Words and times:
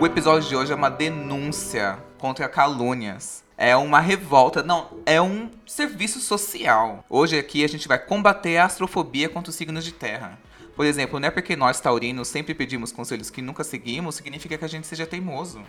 O 0.00 0.06
episódio 0.06 0.48
de 0.48 0.56
hoje 0.56 0.72
é 0.72 0.74
uma 0.74 0.90
denúncia 0.90 1.98
contra 2.18 2.48
calúnias. 2.48 3.44
É 3.56 3.76
uma 3.76 4.00
revolta, 4.00 4.60
não, 4.60 4.90
é 5.06 5.22
um 5.22 5.48
serviço 5.64 6.18
social. 6.18 7.04
Hoje 7.08 7.38
aqui 7.38 7.64
a 7.64 7.68
gente 7.68 7.86
vai 7.86 7.98
combater 7.98 8.56
a 8.56 8.64
astrofobia 8.64 9.28
contra 9.28 9.50
os 9.50 9.56
signos 9.56 9.84
de 9.84 9.92
terra. 9.92 10.36
Por 10.74 10.84
exemplo, 10.84 11.20
não 11.20 11.28
é 11.28 11.30
porque 11.30 11.54
nós 11.54 11.80
taurinos 11.80 12.26
sempre 12.26 12.54
pedimos 12.54 12.90
conselhos 12.90 13.30
que 13.30 13.40
nunca 13.40 13.62
seguimos, 13.62 14.16
significa 14.16 14.58
que 14.58 14.64
a 14.64 14.68
gente 14.68 14.88
seja 14.88 15.06
teimoso. 15.06 15.62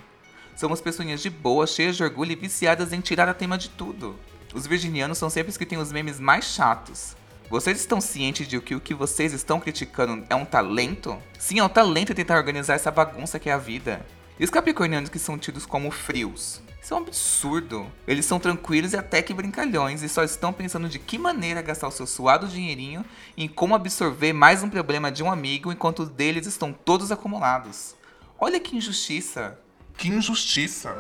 Somos 0.56 0.82
pessoinhas 0.82 1.22
de 1.22 1.30
boa, 1.30 1.68
cheias 1.68 1.96
de 1.96 2.04
orgulho 2.04 2.32
e 2.32 2.36
viciadas 2.36 2.92
em 2.92 3.02
tirar 3.02 3.30
a 3.30 3.34
tema 3.34 3.60
de 3.60 3.70
tudo. 3.70 4.16
Os 4.56 4.66
virginianos 4.66 5.20
são 5.20 5.30
sempre 5.30 5.52
os 5.52 5.58
que 5.58 5.68
têm 5.68 5.78
os 5.78 5.92
memes 5.92 6.20
mais 6.20 6.46
chatos. 6.46 7.16
Vocês 7.50 7.80
estão 7.80 8.02
cientes 8.02 8.48
de 8.48 8.60
que 8.60 8.74
o 8.74 8.82
que 8.82 8.94
vocês 8.94 9.32
estão 9.32 9.60
criticando 9.60 10.26
é 10.30 10.36
um 10.36 10.46
talento? 10.46 11.18
Sim, 11.38 11.60
é 11.60 11.64
um 11.64 11.70
talento 11.70 12.14
tentar 12.16 12.38
organizar 12.38 12.74
essa 12.74 12.90
bagunça 12.90 13.38
que 13.38 13.50
é 13.50 13.54
a 13.54 13.58
vida. 13.58 14.04
E 14.40 14.44
os 14.44 14.50
capricornianos 14.50 15.10
que 15.10 15.20
são 15.20 15.38
tidos 15.38 15.66
como 15.66 15.92
frios? 15.92 16.62
Isso 16.82 16.94
é 16.94 16.98
um 16.98 17.02
absurdo. 17.02 17.86
Eles 18.08 18.26
são 18.26 18.40
tranquilos 18.40 18.94
e 18.94 18.98
até 18.98 19.22
que 19.22 19.34
brincalhões 19.34 20.02
e 20.02 20.10
só 20.10 20.24
estão 20.24 20.52
pensando 20.52 20.90
de 20.90 20.98
que 20.98 21.20
maneira 21.20 21.62
gastar 21.62 21.88
o 21.88 21.92
seu 21.92 22.08
suado 22.08 22.48
dinheirinho 22.48 23.06
em 23.38 23.48
como 23.48 23.76
absorver 23.76 24.34
mais 24.34 24.64
um 24.64 24.70
problema 24.70 25.12
de 25.12 25.22
um 25.24 25.32
amigo 25.32 25.72
enquanto 25.72 26.02
os 26.02 26.10
deles 26.10 26.48
estão 26.48 26.74
todos 26.74 27.12
acumulados. 27.12 27.96
Olha 28.40 28.60
que 28.60 28.76
injustiça. 28.76 29.58
Que 29.96 30.10
injustiça. 30.10 30.96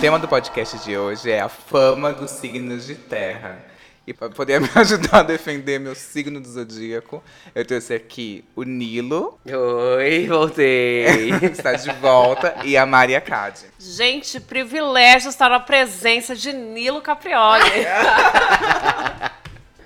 Tema 0.00 0.18
do 0.18 0.28
podcast 0.28 0.78
de 0.84 0.96
hoje 0.96 1.30
é 1.30 1.40
a 1.40 1.48
fama 1.48 2.12
dos 2.12 2.30
signos 2.30 2.86
de 2.86 2.94
terra. 2.94 3.58
E 4.06 4.12
para 4.12 4.28
poder 4.28 4.60
me 4.60 4.68
ajudar 4.74 5.20
a 5.20 5.22
defender 5.22 5.80
meu 5.80 5.94
signo 5.94 6.38
do 6.38 6.46
zodíaco, 6.46 7.22
eu 7.54 7.64
trouxe 7.64 7.94
aqui 7.94 8.44
o 8.54 8.62
Nilo. 8.62 9.38
Oi, 9.46 10.26
voltei. 10.28 11.30
está 11.50 11.72
de 11.72 11.90
volta. 11.94 12.56
E 12.64 12.76
a 12.76 12.84
Maria 12.84 13.22
Cade. 13.22 13.64
Gente, 13.78 14.38
privilégio 14.38 15.30
estar 15.30 15.48
na 15.48 15.60
presença 15.60 16.36
de 16.36 16.52
Nilo 16.52 17.00
Caprioli. 17.00 17.64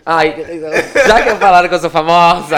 Ai, 0.05 0.35
já 1.07 1.23
que 1.23 1.37
falaram 1.37 1.69
que 1.69 1.75
eu 1.75 1.79
sou 1.79 1.91
famosa, 1.91 2.57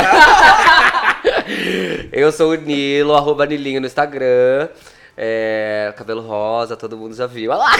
eu 2.10 2.32
sou 2.32 2.52
o 2.52 2.54
Nilo, 2.54 3.14
arroba 3.14 3.44
Nilinho 3.44 3.80
no 3.80 3.86
Instagram. 3.86 4.70
É, 5.16 5.92
cabelo 5.96 6.22
rosa, 6.22 6.76
todo 6.76 6.96
mundo 6.96 7.14
já 7.14 7.26
viu. 7.26 7.50
Olha 7.50 7.60
lá! 7.60 7.72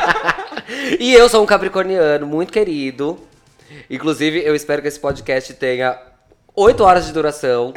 e 0.98 1.12
eu 1.12 1.28
sou 1.28 1.42
um 1.42 1.46
capricorniano 1.46 2.26
muito 2.26 2.52
querido. 2.52 3.18
Inclusive, 3.90 4.42
eu 4.44 4.54
espero 4.54 4.80
que 4.80 4.88
esse 4.88 4.98
podcast 4.98 5.52
tenha 5.54 5.98
8 6.54 6.82
horas 6.82 7.06
de 7.06 7.12
duração, 7.12 7.74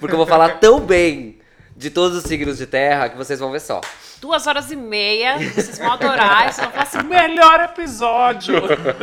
porque 0.00 0.14
eu 0.14 0.18
vou 0.18 0.26
falar 0.26 0.60
tão 0.60 0.80
bem 0.80 1.38
de 1.76 1.90
todos 1.90 2.16
os 2.16 2.24
signos 2.24 2.58
de 2.58 2.66
terra 2.66 3.08
que 3.08 3.16
vocês 3.16 3.38
vão 3.38 3.50
ver 3.50 3.60
só. 3.60 3.80
Duas 4.20 4.46
horas 4.46 4.70
e 4.70 4.76
meia, 4.76 5.36
vocês 5.38 5.78
vão 5.78 5.92
adorar. 5.92 6.44
Vocês 6.44 6.58
vão 6.58 6.70
falar 6.70 6.82
assim, 6.84 7.02
melhor 7.02 7.60
episódio. 7.60 8.54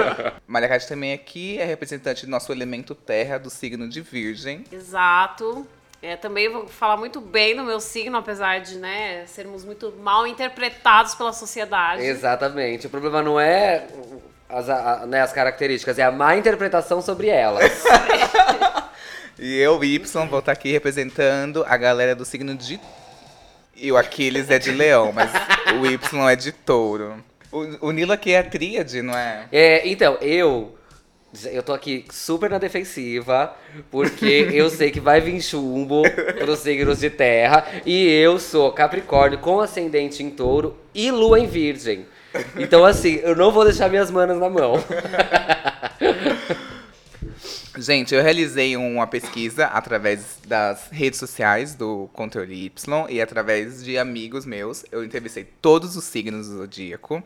Maria 0.47 0.69
Cade 0.69 0.87
também 0.87 1.11
aqui 1.11 1.59
é 1.59 1.65
representante 1.65 2.25
do 2.25 2.31
nosso 2.31 2.51
elemento 2.51 2.95
terra 2.95 3.37
do 3.37 3.49
signo 3.49 3.87
de 3.89 4.01
Virgem. 4.01 4.63
Exato. 4.71 5.67
É, 6.01 6.15
também 6.15 6.49
vou 6.49 6.67
falar 6.67 6.95
muito 6.97 7.19
bem 7.19 7.55
do 7.55 7.63
meu 7.63 7.79
signo, 7.79 8.17
apesar 8.17 8.59
de 8.61 8.77
né, 8.77 9.25
sermos 9.27 9.65
muito 9.65 9.93
mal 9.99 10.25
interpretados 10.25 11.13
pela 11.13 11.33
sociedade. 11.33 12.01
Exatamente. 12.03 12.87
O 12.87 12.89
problema 12.89 13.21
não 13.21 13.39
é 13.39 13.85
as, 14.47 14.69
a, 14.69 15.05
né, 15.05 15.21
as 15.21 15.33
características, 15.33 15.99
é 15.99 16.03
a 16.03 16.11
má 16.11 16.37
interpretação 16.37 17.01
sobre 17.01 17.27
elas. 17.27 17.83
E 19.41 19.57
eu, 19.57 19.81
Y, 19.81 20.27
vou 20.27 20.39
estar 20.39 20.51
aqui 20.51 20.69
representando 20.69 21.63
a 21.65 21.77
galera 21.77 22.13
do 22.13 22.25
signo 22.25 22.53
de. 22.55 22.77
E 23.73 23.89
o 23.89 23.95
Aquiles 23.95 24.49
é 24.49 24.59
de 24.59 24.69
leão, 24.69 25.13
mas 25.13 25.31
o 25.79 25.85
Y 25.85 26.29
é 26.29 26.35
de 26.35 26.51
touro. 26.51 27.23
O, 27.49 27.87
o 27.87 27.91
Nilo 27.91 28.11
aqui 28.11 28.33
é 28.33 28.43
tríade, 28.43 29.01
não 29.01 29.17
é? 29.17 29.45
É, 29.49 29.87
então, 29.87 30.17
eu. 30.19 30.77
Eu 31.51 31.61
tô 31.61 31.73
aqui 31.73 32.05
super 32.11 32.49
na 32.49 32.57
defensiva, 32.57 33.55
porque 33.91 34.49
eu 34.51 34.67
sei 34.71 34.89
que 34.89 34.99
vai 34.99 35.21
vir 35.21 35.39
chumbo 35.41 36.01
pros 36.39 36.59
signos 36.59 36.99
de 36.99 37.09
terra. 37.09 37.65
E 37.85 38.07
eu 38.07 38.39
sou 38.39 38.71
Capricórnio 38.71 39.37
com 39.37 39.59
ascendente 39.59 40.23
em 40.23 40.29
touro 40.31 40.75
e 40.93 41.11
lua 41.11 41.39
em 41.39 41.45
virgem. 41.45 42.07
Então, 42.57 42.83
assim, 42.83 43.19
eu 43.23 43.35
não 43.35 43.51
vou 43.51 43.63
deixar 43.63 43.89
minhas 43.89 44.09
manas 44.09 44.39
na 44.39 44.49
mão. 44.49 44.73
Gente, 47.77 48.13
eu 48.13 48.21
realizei 48.21 48.75
uma 48.75 49.07
pesquisa 49.07 49.65
através 49.67 50.39
das 50.45 50.89
redes 50.91 51.17
sociais 51.17 51.75
do 51.75 52.09
Controle 52.11 52.65
Y 52.65 53.05
e 53.09 53.21
através 53.21 53.83
de 53.83 53.97
amigos 53.97 54.45
meus. 54.45 54.83
Eu 54.91 55.03
entrevistei 55.03 55.47
todos 55.61 55.95
os 55.95 56.03
signos 56.03 56.49
do 56.49 56.57
zodíaco 56.57 57.23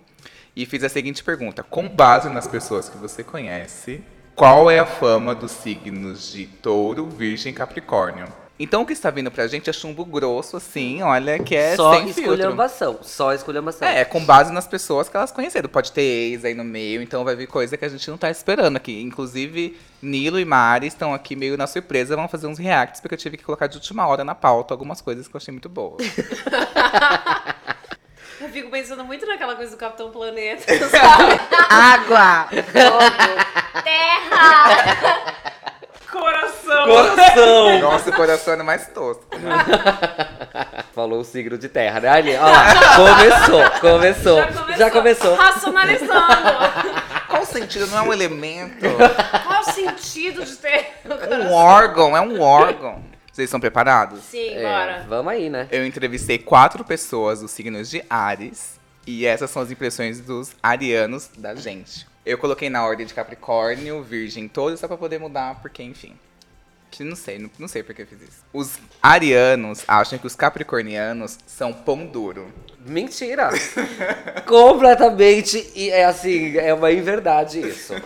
e 0.56 0.66
fiz 0.66 0.84
a 0.84 0.90
seguinte 0.90 1.24
pergunta: 1.24 1.64
com 1.64 1.88
base 1.88 2.30
nas 2.30 2.48
pessoas 2.48 2.90
que 2.90 2.98
você 2.98 3.24
conhece, 3.24 4.04
qual 4.36 4.70
é 4.70 4.80
a 4.80 4.86
fama 4.86 5.36
dos 5.36 5.52
signos 5.52 6.32
de 6.32 6.48
Touro, 6.48 7.08
Virgem 7.08 7.52
e 7.52 7.56
Capricórnio? 7.56 8.28
Então 8.60 8.84
o 8.84 8.86
que 8.86 8.94
está 8.94 9.10
vindo 9.10 9.32
pra 9.32 9.48
gente 9.48 9.70
é 9.70 9.74
chumbo 9.74 10.06
grosso, 10.06 10.58
assim, 10.58 11.02
olha, 11.02 11.40
que 11.40 11.56
é 11.56 11.76
só 11.76 11.96
sem 11.96 12.10
esculhambação. 12.10 13.00
Só 13.02 13.34
esculhambação. 13.34 13.88
É, 13.88 14.06
com 14.06 14.24
base 14.24 14.54
nas 14.54 14.68
pessoas 14.68 15.10
que 15.10 15.18
elas 15.18 15.32
conheceram. 15.32 15.68
Pode 15.68 15.92
ter 15.92 16.02
ex 16.02 16.46
aí 16.46 16.54
no 16.54 16.64
meio, 16.64 17.02
então 17.02 17.24
vai 17.24 17.36
vir 17.36 17.48
coisa 17.48 17.76
que 17.76 17.84
a 17.84 17.90
gente 17.90 18.08
não 18.10 18.18
tá 18.18 18.30
esperando 18.30 18.78
aqui. 18.78 19.02
Inclusive, 19.02 19.76
Nilo 20.02 20.40
e 20.40 20.46
Mari 20.46 20.86
estão 20.88 21.16
aqui 21.16 21.36
meio 21.36 21.58
na 21.58 21.66
surpresa, 21.66 22.16
vão 22.16 22.28
fazer 22.28 22.46
uns 22.46 22.60
reacts, 22.60 23.02
porque 23.02 23.16
eu 23.16 23.20
tive 23.20 23.38
que 23.38 23.44
colocar 23.44 23.66
de 23.66 23.78
última 23.78 24.08
hora 24.08 24.24
na 24.24 24.36
pauta 24.36 24.74
algumas 24.74 25.02
coisas 25.02 25.28
que 25.28 25.36
eu 25.36 25.40
achei 25.40 25.52
muito 25.52 25.68
boas. 25.68 26.04
Eu 28.44 28.50
fico 28.50 28.70
pensando 28.70 29.06
muito 29.06 29.26
naquela 29.26 29.56
coisa 29.56 29.72
do 29.72 29.78
Capitão 29.78 30.12
Planeta, 30.12 30.66
sabe? 30.90 31.40
Água! 31.70 32.50
Terra! 33.82 35.34
Coração! 36.12 36.86
Coração! 36.86 37.80
Nossa, 37.80 38.10
o 38.10 38.14
coração 38.14 38.54
é 38.56 38.58
mais 38.58 38.86
tosco. 38.88 39.24
Falou 40.94 41.22
o 41.22 41.24
signo 41.24 41.58
de 41.58 41.70
terra, 41.70 42.02
né? 42.02 42.10
Ali, 42.10 42.36
ó 42.36 42.46
lá, 42.46 42.96
começou, 42.98 43.80
começou. 43.80 44.40
Já 44.78 44.92
começou. 44.92 45.36
Racionalizando. 45.36 46.12
Qual 47.30 47.44
o 47.44 47.46
sentido? 47.46 47.88
Não 47.88 48.00
é 48.00 48.02
um 48.02 48.12
elemento. 48.12 48.86
Qual 49.48 49.62
o 49.62 49.72
sentido 49.72 50.44
de 50.44 50.58
ter 50.58 50.96
Um 51.06 51.54
órgão, 51.54 52.18
é 52.18 52.20
um 52.20 52.42
órgão. 52.42 53.13
Vocês 53.34 53.48
estão 53.48 53.60
preparados? 53.60 54.20
Sim, 54.26 54.50
É, 54.50 54.62
bora. 54.62 55.06
vamos 55.10 55.34
aí, 55.34 55.50
né? 55.50 55.68
Eu 55.72 55.84
entrevistei 55.86 56.38
quatro 56.38 56.86
pessoas 56.86 57.42
dos 57.42 57.50
signos 57.50 57.90
de 57.90 58.04
Ares. 58.08 58.80
E 59.08 59.26
essas 59.26 59.50
são 59.50 59.62
as 59.64 59.72
impressões 59.72 60.20
dos 60.22 60.52
arianos 60.62 61.30
da 61.38 61.56
gente. 61.56 62.06
Eu 62.24 62.38
coloquei 62.38 62.70
na 62.70 62.86
ordem 62.86 63.06
de 63.08 63.14
Capricórnio, 63.14 64.02
Virgem, 64.04 64.48
todos, 64.48 64.80
só 64.80 64.88
pra 64.88 64.96
poder 64.98 65.20
mudar, 65.20 65.56
porque, 65.62 65.82
enfim. 65.84 66.14
Que 66.92 67.04
não 67.04 67.16
sei, 67.16 67.40
não, 67.40 67.50
não 67.58 67.68
sei 67.68 67.82
por 67.82 67.96
que 67.96 68.04
eu 68.04 68.08
fiz 68.08 68.22
isso. 68.22 68.46
Os 68.54 68.78
arianos 69.02 69.84
acham 69.88 70.20
que 70.20 70.28
os 70.28 70.36
capricornianos 70.36 71.40
são 71.48 71.74
pão 71.74 72.06
duro. 72.06 72.48
Mentira! 72.86 73.50
Completamente. 74.46 75.72
E 75.76 75.90
é 75.90 76.06
assim, 76.06 76.56
é 76.56 76.72
uma 76.72 76.92
inverdade 76.92 77.60
isso. 77.68 77.96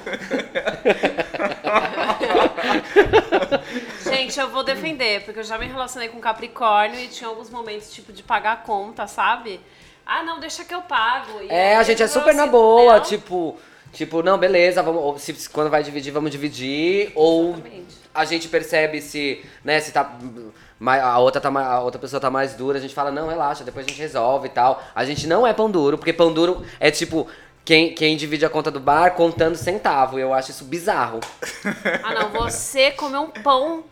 Gente, 4.18 4.40
eu 4.40 4.50
vou 4.50 4.64
defender, 4.64 5.24
porque 5.24 5.40
eu 5.40 5.44
já 5.44 5.58
me 5.58 5.68
relacionei 5.68 6.10
com 6.10 6.20
Capricórnio 6.20 7.00
e 7.00 7.08
tinha 7.08 7.30
alguns 7.30 7.50
momentos, 7.52 7.92
tipo, 7.92 8.12
de 8.12 8.24
pagar 8.24 8.54
a 8.54 8.56
conta, 8.56 9.06
sabe? 9.06 9.60
Ah, 10.06 10.24
não, 10.24 10.40
deixa 10.40 10.64
que 10.66 10.74
eu 10.74 10.82
pago. 10.82 11.42
E 11.42 11.50
É, 11.50 11.76
a 11.76 11.84
gente 11.84 12.02
é 12.02 12.08
super 12.08 12.34
na 12.34 12.44
assim, 12.44 12.52
boa, 12.52 12.96
não. 12.96 13.02
tipo. 13.04 13.58
Tipo, 13.94 14.22
não, 14.22 14.38
beleza, 14.38 14.84
vamos, 14.84 15.22
se, 15.22 15.50
quando 15.50 15.70
vai 15.70 15.82
dividir, 15.84 16.12
vamos 16.12 16.30
dividir. 16.32 17.12
Ou 17.16 17.54
Exatamente. 17.54 17.96
a 18.14 18.26
gente 18.26 18.48
percebe 18.48 19.02
se, 19.02 19.44
né, 19.64 19.80
se 19.80 19.92
tá. 19.92 20.12
A 20.86 21.20
outra, 21.20 21.42
tá, 21.42 21.50
a 21.50 21.80
outra 21.80 22.00
pessoa 22.00 22.20
tá 22.20 22.30
mais 22.30 22.54
dura, 22.54 22.78
a 22.78 22.82
gente 22.82 22.94
fala, 22.94 23.12
não, 23.12 23.28
relaxa, 23.28 23.64
depois 23.64 23.86
a 23.86 23.90
gente 23.90 24.00
resolve 24.00 24.48
e 24.48 24.52
tal. 24.52 24.84
A 24.94 25.04
gente 25.06 25.26
não 25.26 25.46
é 25.48 25.54
pão 25.54 25.70
duro, 25.70 25.98
porque 25.98 26.14
pão 26.14 26.34
duro 26.34 26.66
é 26.80 26.90
tipo. 26.92 27.28
Quem, 27.66 27.94
quem 27.94 28.16
divide 28.16 28.46
a 28.46 28.50
conta 28.50 28.72
do 28.72 28.80
bar 28.80 29.12
contando 29.12 29.58
centavo. 29.58 30.18
Eu 30.18 30.34
acho 30.34 30.52
isso 30.52 30.64
bizarro. 30.64 31.20
Ah, 32.02 32.14
não, 32.14 32.30
você 32.30 32.92
comeu 32.92 33.24
um 33.24 33.30
pão 33.30 33.84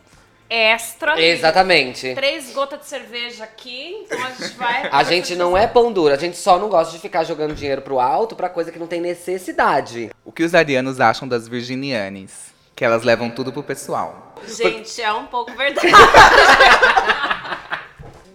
extra. 0.50 1.19
Exatamente. 1.21 2.13
Três 2.13 2.51
gotas 2.51 2.80
de 2.80 2.86
cerveja 2.86 3.44
aqui, 3.44 4.03
então 4.06 4.24
a 4.24 4.31
gente 4.31 4.56
vai. 4.56 4.89
A 4.92 5.03
gente 5.03 5.36
não 5.36 5.57
é 5.57 5.68
pão 5.68 5.92
duro, 5.92 6.13
a 6.13 6.18
gente 6.18 6.38
só 6.38 6.57
não 6.59 6.69
gosta 6.69 6.94
de 6.94 7.00
ficar 7.00 7.24
jogando 7.24 7.53
dinheiro 7.53 7.81
pro 7.81 8.00
alto 8.00 8.36
pra 8.36 8.50
coisa 8.50 8.71
que 8.71 8.80
não 8.80 8.88
tem 8.88 9.01
necessidade. 9.01 10.12
O 10.24 10.31
que 10.31 10.44
os 10.44 10.56
arianos 10.56 11.00
acham 11.00 11.27
das 11.27 11.47
virginianes? 11.47 12.53
Que 12.75 12.83
elas 12.83 13.03
levam 13.03 13.30
tudo 13.30 13.53
pro 13.53 13.63
pessoal. 13.63 14.36
Gente, 14.45 15.01
é 15.01 15.12
um 15.13 15.27
pouco 15.27 15.51
verdade. 15.53 15.88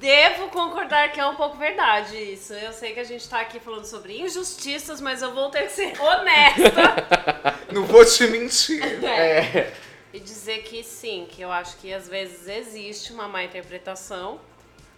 Devo 0.01 0.49
concordar 0.49 1.13
que 1.13 1.21
é 1.21 1.27
um 1.27 1.35
pouco 1.35 1.59
verdade 1.59 2.17
isso. 2.17 2.55
Eu 2.55 2.73
sei 2.73 2.95
que 2.95 3.01
a 3.01 3.05
gente 3.05 3.29
tá 3.29 3.41
aqui 3.41 3.61
falando 3.61 3.85
sobre 3.85 4.19
injustiças, 4.19 4.99
mas 4.99 5.21
eu 5.21 5.35
vou 5.35 5.51
ter 5.51 5.65
que 5.65 5.73
ser 5.73 5.93
honesta. 6.01 7.55
Não 7.71 7.85
vou 7.85 8.03
te 8.03 8.27
mentir. 8.29 8.83
É. 9.05 9.71
dizer 10.19 10.63
que 10.65 10.83
sim, 10.83 11.27
que 11.31 11.41
eu 11.41 11.53
acho 11.53 11.77
que 11.77 11.93
às 11.93 12.09
vezes 12.09 12.49
existe 12.49 13.13
uma 13.13 13.29
má 13.29 13.45
interpretação, 13.45 14.41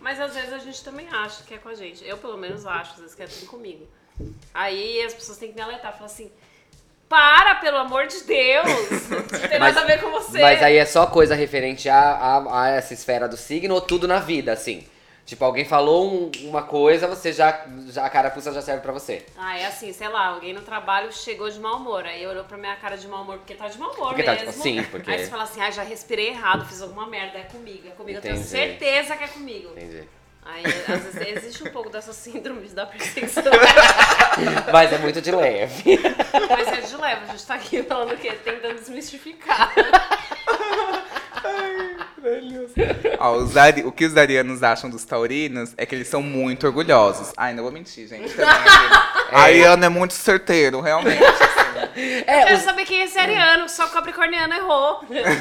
mas 0.01 0.19
às 0.19 0.35
vezes 0.35 0.53
a 0.53 0.59
gente 0.59 0.83
também 0.83 1.07
acha 1.11 1.43
que 1.45 1.55
é 1.55 1.59
com 1.59 1.69
a 1.69 1.75
gente. 1.75 2.05
Eu, 2.07 2.17
pelo 2.19 2.37
menos, 2.39 2.65
acho, 2.67 2.93
às 2.93 3.01
vezes 3.01 3.15
que 3.15 3.23
é 3.23 3.27
tudo 3.27 3.47
comigo. 3.47 3.87
Aí 4.55 5.03
as 5.03 5.13
pessoas 5.15 5.39
têm 5.39 5.51
que 5.51 5.55
me 5.55 5.61
alertar, 5.61 5.93
falar 5.93 6.07
assim. 6.07 6.31
Para, 7.09 7.57
pelo 7.57 7.77
amor 7.77 8.07
de 8.07 8.23
Deus! 8.25 8.67
Não 9.11 9.49
tem 9.49 9.59
Mas- 9.59 9.75
nada 9.75 9.81
a 9.83 9.85
ver 9.85 10.01
com 10.01 10.11
você. 10.11 10.41
Mas 10.41 10.63
aí 10.63 10.77
é 10.77 10.85
só 10.87 11.07
coisa 11.07 11.35
referente 11.35 11.89
a, 11.89 11.99
a, 12.01 12.63
a 12.63 12.69
essa 12.71 12.95
esfera 12.95 13.29
do 13.29 13.37
signo 13.37 13.75
ou 13.75 13.81
tudo 13.83 14.09
na 14.09 14.19
vida, 14.19 14.51
assim? 14.53 14.87
Tipo, 15.25 15.45
alguém 15.45 15.65
falou 15.65 16.13
um- 16.13 16.31
uma 16.49 16.63
coisa, 16.63 17.07
você 17.07 17.33
já, 17.33 17.65
já. 17.87 18.05
A 18.05 18.11
carapuça 18.11 18.53
já 18.53 18.61
serve 18.61 18.83
pra 18.83 18.93
você. 18.93 19.25
Ah, 19.39 19.57
é 19.57 19.67
assim, 19.67 19.93
sei 19.93 20.09
lá, 20.09 20.27
alguém 20.27 20.53
no 20.53 20.63
trabalho 20.63 21.13
chegou 21.13 21.49
de 21.49 21.61
mau 21.61 21.77
humor. 21.77 22.05
Aí 22.05 22.27
olhou 22.27 22.45
pra 22.45 22.59
minha 22.59 22.75
cara 22.77 22.97
de 22.99 23.07
mau 23.07 23.23
humor 23.23 23.39
porque 23.39 23.55
tá 23.55 23.69
de 23.69 23.79
mau 23.79 23.93
humor 23.93 24.09
Porque 24.09 24.25
tá 24.25 24.35
de- 24.35 24.47
mesmo. 24.47 24.63
sim, 24.63 24.83
porque- 24.91 25.11
Aí 25.11 25.19
você 25.25 25.31
fala 25.31 25.45
assim, 25.45 25.61
ah, 25.61 25.71
já 25.71 25.83
respirei 25.85 26.31
errado, 26.31 26.67
fiz 26.67 26.83
alguma 26.83 27.07
merda, 27.07 27.39
é 27.39 27.43
comigo, 27.45 27.87
é 27.87 27.91
comigo. 27.93 28.19
Eu 28.19 28.23
tenho 28.23 28.35
Entendi. 28.35 28.49
certeza 28.51 29.17
que 29.17 29.25
é 29.25 29.29
comigo. 29.29 29.71
Entendi. 29.71 30.09
Aí, 30.45 30.65
às 30.67 31.15
vezes, 31.15 31.37
existe 31.37 31.63
um 31.63 31.71
pouco 31.71 31.89
dessa 31.89 32.13
síndrome 32.13 32.67
da 32.71 32.85
perseguição. 32.85 33.45
Mas 34.73 34.93
é 34.93 34.99
muito 34.99 35.23
de 35.23 35.31
leve. 35.31 36.01
Mas 36.51 36.67
é 36.69 36.81
de 36.81 36.97
leve, 36.97 37.23
a 37.23 37.27
gente 37.33 37.47
tá 37.47 37.55
aqui 37.55 37.81
falando 37.85 38.13
o 38.13 38.17
quê? 38.19 38.33
Tentando 38.33 38.75
desmistificar. 38.75 39.73
Ó, 43.19 43.33
os 43.37 43.57
ari- 43.57 43.85
o 43.85 43.93
que 43.93 44.05
os 44.05 44.17
arianos 44.17 44.63
acham 44.63 44.89
dos 44.91 45.05
taurinos 45.05 45.73
é 45.77 45.85
que 45.87 45.95
eles 45.95 46.09
são 46.09 46.23
muito 46.23 46.67
orgulhosos. 46.67 47.33
Ai, 47.37 47.53
não 47.53 47.63
vou 47.63 47.73
mentir, 47.73 48.07
gente. 48.09 48.33
Também, 48.35 48.53
Ariano 49.33 49.85
é 49.85 49.89
muito 49.89 50.15
certeiro, 50.15 50.81
realmente. 50.81 51.23
assim. 51.23 51.53
Eu 51.95 52.03
É, 52.27 52.45
quero 52.45 52.57
os- 52.57 52.63
saber 52.63 52.85
quem 52.87 53.01
é 53.01 53.05
esse 53.05 53.19
ariano, 53.19 53.69
só 53.69 53.87
o 53.87 53.91
capricorniano 53.91 54.55
errou. 54.55 55.01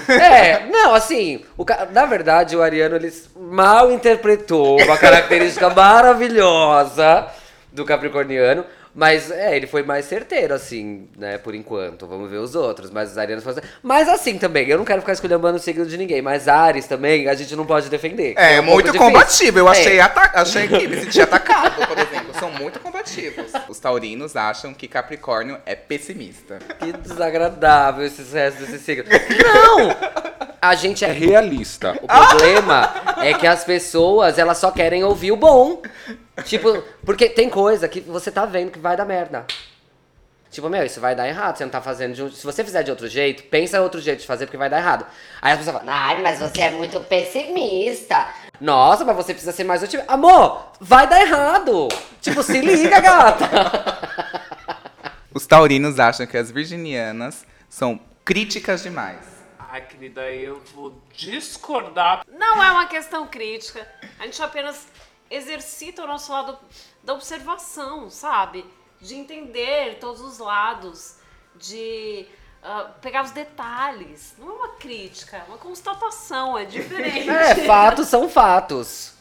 É, 0.09 0.65
não, 0.69 0.93
assim, 0.93 1.45
o 1.55 1.63
ca- 1.63 1.87
na 1.91 2.05
verdade 2.05 2.55
o 2.57 2.61
Ariano 2.61 2.95
ele 2.95 3.13
mal 3.37 3.91
interpretou 3.91 4.81
uma 4.81 4.97
característica 4.97 5.69
maravilhosa 5.69 7.27
do 7.71 7.85
Capricorniano, 7.85 8.65
mas 8.93 9.31
é, 9.31 9.55
ele 9.55 9.67
foi 9.67 9.83
mais 9.83 10.05
certeiro, 10.05 10.53
assim, 10.53 11.07
né, 11.17 11.37
por 11.37 11.55
enquanto. 11.55 12.05
Vamos 12.07 12.29
ver 12.29 12.37
os 12.37 12.55
outros, 12.55 12.89
mas 12.91 13.11
os 13.11 13.17
Arianos 13.17 13.43
foram. 13.43 13.61
Mas 13.81 14.09
assim 14.09 14.37
também, 14.37 14.67
eu 14.67 14.77
não 14.77 14.85
quero 14.85 15.01
ficar 15.01 15.13
escolhendo 15.13 15.47
o 15.47 15.59
signo 15.59 15.85
de 15.85 15.97
ninguém, 15.97 16.21
mas 16.21 16.47
Ares 16.47 16.85
também 16.87 17.27
a 17.27 17.33
gente 17.33 17.55
não 17.55 17.65
pode 17.65 17.89
defender. 17.89 18.33
É, 18.37 18.59
um 18.59 18.65
pouco 18.65 18.83
muito 18.83 18.97
combatível. 18.97 19.63
Eu 19.65 19.67
achei, 19.69 19.99
É. 19.99 20.01
achei 20.33 20.67
que 20.67 20.87
me 20.87 20.97
senti 21.01 21.21
atacado, 21.21 21.87
por 21.87 21.97
exemplo. 21.97 22.31
São 22.39 22.51
muito 22.51 22.79
combativos. 22.79 23.51
Os 23.69 23.79
taurinos 23.79 24.35
acham 24.35 24.73
que 24.73 24.87
Capricórnio 24.87 25.57
é 25.65 25.75
pessimista. 25.75 26.59
Que 26.79 26.91
desagradável 26.93 28.05
esses 28.05 28.33
restos 28.33 28.67
desse 28.67 28.83
signo. 28.83 29.05
Não! 29.09 30.40
A 30.61 30.75
gente 30.75 31.03
é 31.03 31.11
realista. 31.11 31.97
O 32.03 32.07
problema 32.07 32.93
é 33.17 33.33
que 33.33 33.47
as 33.47 33.63
pessoas, 33.63 34.37
elas 34.37 34.59
só 34.59 34.69
querem 34.69 35.03
ouvir 35.03 35.31
o 35.31 35.35
bom. 35.37 35.81
Tipo, 36.45 36.83
porque 37.03 37.29
tem 37.29 37.49
coisa 37.49 37.87
que 37.87 37.99
você 37.99 38.29
tá 38.31 38.45
vendo 38.45 38.71
que 38.71 38.77
vai 38.79 38.95
dar 38.95 39.05
merda. 39.05 39.45
Tipo, 40.51 40.69
meu, 40.69 40.85
isso 40.85 40.99
vai 40.99 41.15
dar 41.15 41.27
errado, 41.27 41.57
você 41.57 41.63
não 41.63 41.71
tá 41.71 41.81
fazendo 41.81 42.13
de 42.13 42.21
um... 42.21 42.29
Se 42.29 42.43
você 42.45 42.63
fizer 42.63 42.83
de 42.83 42.91
outro 42.91 43.07
jeito, 43.07 43.43
pensa 43.43 43.77
em 43.77 43.79
outro 43.79 44.01
jeito 44.01 44.19
de 44.19 44.27
fazer 44.27 44.45
porque 44.45 44.57
vai 44.57 44.69
dar 44.69 44.79
errado. 44.79 45.05
Aí 45.41 45.53
as 45.53 45.57
pessoas 45.59 45.77
falam, 45.77 45.91
Ai, 45.91 46.21
mas 46.21 46.39
você 46.39 46.61
é 46.61 46.71
muito 46.71 46.99
pessimista. 46.99 48.27
nossa, 48.59 49.05
mas 49.05 49.15
você 49.15 49.33
precisa 49.33 49.53
ser 49.53 49.63
mais 49.63 49.81
otimista. 49.81 50.11
Amor, 50.11 50.73
vai 50.79 51.07
dar 51.07 51.21
errado. 51.21 51.87
Tipo, 52.21 52.43
se 52.43 52.59
liga, 52.61 52.99
gata. 52.99 53.49
Os 55.33 55.47
taurinos 55.47 55.99
acham 55.99 56.27
que 56.27 56.37
as 56.37 56.51
virginianas 56.51 57.45
são 57.69 57.97
críticas 58.25 58.83
demais. 58.83 59.30
Ai, 59.73 59.79
querida, 59.79 60.29
eu 60.29 60.61
vou 60.75 61.01
discordar. 61.15 62.25
Não 62.27 62.61
é 62.61 62.71
uma 62.71 62.87
questão 62.87 63.25
crítica. 63.25 63.87
A 64.19 64.25
gente 64.25 64.43
apenas 64.43 64.85
exercita 65.29 66.03
o 66.03 66.07
nosso 66.07 66.29
lado 66.29 66.59
da 67.01 67.13
observação, 67.13 68.09
sabe? 68.09 68.65
De 68.99 69.15
entender 69.15 69.97
todos 70.01 70.19
os 70.19 70.39
lados, 70.39 71.15
de 71.55 72.25
ah, 72.61 72.89
pegar 73.01 73.23
os 73.23 73.31
detalhes. 73.31 74.35
Não 74.37 74.49
é 74.49 74.51
uma 74.51 74.67
crítica, 74.75 75.37
é 75.37 75.43
uma 75.47 75.57
constatação, 75.57 76.57
é 76.57 76.65
diferente. 76.65 77.29
É, 77.29 77.55
fatos 77.65 78.09
são 78.09 78.27
fatos. 78.27 79.13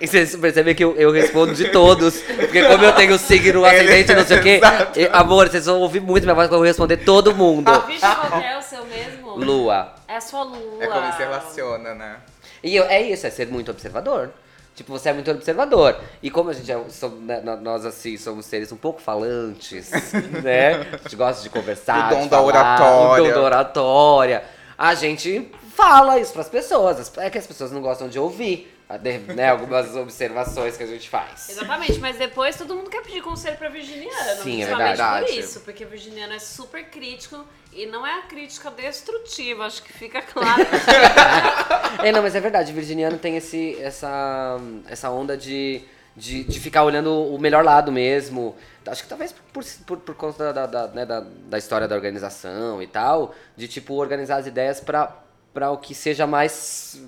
E 0.00 0.06
vocês 0.06 0.36
percebem 0.36 0.72
que 0.74 0.84
eu, 0.84 0.94
eu 0.94 1.10
respondo 1.10 1.52
de 1.52 1.68
todos. 1.70 2.20
Porque 2.20 2.62
como 2.64 2.84
eu 2.84 2.94
tenho 2.94 3.18
signo, 3.18 3.64
ascendente, 3.64 4.14
não 4.14 4.24
sei 4.24 4.38
o 4.38 4.42
quê. 4.42 4.60
amor, 5.12 5.48
vocês 5.48 5.66
vão 5.66 5.80
ouvir 5.80 6.00
muito 6.00 6.22
minha 6.22 6.34
voz 6.34 6.48
quando 6.48 6.60
eu 6.60 6.66
responder 6.68 6.98
todo 6.98 7.34
mundo. 7.34 7.72
Vixe, 7.88 8.00
qual 8.00 8.40
que 8.40 8.46
é 8.46 8.56
o 8.56 8.62
seu 8.62 8.84
mesmo? 8.86 9.19
Lua. 9.36 9.94
É 10.08 10.16
a 10.16 10.20
sua 10.20 10.42
lua. 10.42 10.82
É 10.82 10.86
como 10.86 11.12
se 11.12 11.18
relaciona, 11.18 11.94
né? 11.94 12.16
E 12.62 12.74
eu- 12.76 12.84
é 12.84 13.00
isso, 13.02 13.26
é 13.26 13.30
ser 13.30 13.46
muito 13.48 13.70
observador. 13.70 14.30
Tipo, 14.74 14.92
você 14.92 15.10
é 15.10 15.12
muito 15.12 15.30
observador. 15.30 16.00
E 16.22 16.30
como 16.30 16.50
a 16.50 16.52
gente 16.54 16.70
é, 16.70 16.82
som- 16.88 17.08
né, 17.08 17.40
nó- 17.42 17.56
nós 17.56 17.84
assim 17.84 18.16
somos 18.16 18.46
seres 18.46 18.70
um 18.72 18.76
pouco 18.76 19.00
falantes, 19.00 19.90
né? 20.42 20.74
A 20.92 20.96
gente 20.96 21.16
gosta 21.16 21.42
de 21.42 21.50
conversar. 21.50 22.06
O 22.12 22.14
dom 22.16 22.22
de 22.22 22.28
da 22.28 22.36
falar, 22.38 22.46
oratória. 22.46 23.24
O 23.24 23.26
dom 23.28 23.34
da 23.34 23.42
oratória. 23.42 24.44
A 24.78 24.94
gente 24.94 25.50
fala 25.76 26.18
isso 26.18 26.32
pras 26.32 26.48
pessoas. 26.48 26.98
As- 27.00 27.18
É 27.18 27.28
que 27.28 27.36
as 27.38 27.46
pessoas 27.46 27.70
não 27.72 27.82
gostam 27.82 28.08
de 28.08 28.18
ouvir, 28.18 28.74
né? 29.34 29.50
Algumas 29.50 29.94
observações 29.96 30.76
que 30.78 30.82
a 30.82 30.86
gente 30.86 31.10
faz. 31.10 31.50
Exatamente, 31.50 31.98
mas 31.98 32.16
depois 32.16 32.56
todo 32.56 32.74
mundo 32.74 32.88
quer 32.88 33.02
pedir 33.02 33.22
conselho 33.22 33.56
pra 33.58 33.68
virginiana. 33.68 34.36
Sim, 34.36 34.62
é 34.62 34.66
principalmente 34.66 34.88
verdade. 34.88 35.26
por 35.26 35.34
isso, 35.34 35.60
porque 35.60 35.84
virginiano 35.84 36.32
é 36.32 36.38
super 36.38 36.84
crítico 36.88 37.44
e 37.72 37.86
não 37.86 38.06
é 38.06 38.18
a 38.18 38.22
crítica 38.22 38.70
destrutiva, 38.70 39.64
acho 39.64 39.82
que 39.82 39.92
fica 39.92 40.20
claro. 40.22 40.62
É, 42.02 42.12
não, 42.12 42.22
mas 42.22 42.34
é 42.34 42.40
verdade, 42.40 42.72
virginiano 42.72 43.18
tem 43.18 43.36
esse, 43.36 43.76
essa, 43.80 44.58
essa 44.86 45.10
onda 45.10 45.36
de, 45.36 45.82
de, 46.16 46.44
de 46.44 46.60
ficar 46.60 46.84
olhando 46.84 47.12
o 47.12 47.38
melhor 47.38 47.62
lado 47.64 47.92
mesmo. 47.92 48.56
Acho 48.86 49.02
que 49.02 49.08
talvez 49.08 49.34
por, 49.52 49.64
por, 49.86 49.96
por 49.98 50.14
conta 50.14 50.52
da, 50.52 50.66
da, 50.66 50.86
né, 50.88 51.04
da, 51.04 51.20
da 51.20 51.58
história 51.58 51.86
da 51.86 51.94
organização 51.94 52.82
e 52.82 52.86
tal, 52.86 53.34
de 53.56 53.68
tipo 53.68 53.94
organizar 53.94 54.36
as 54.36 54.46
ideias 54.46 54.80
pra, 54.80 55.14
pra 55.52 55.70
o 55.70 55.78
que 55.78 55.94
seja 55.94 56.26
mais. 56.26 57.02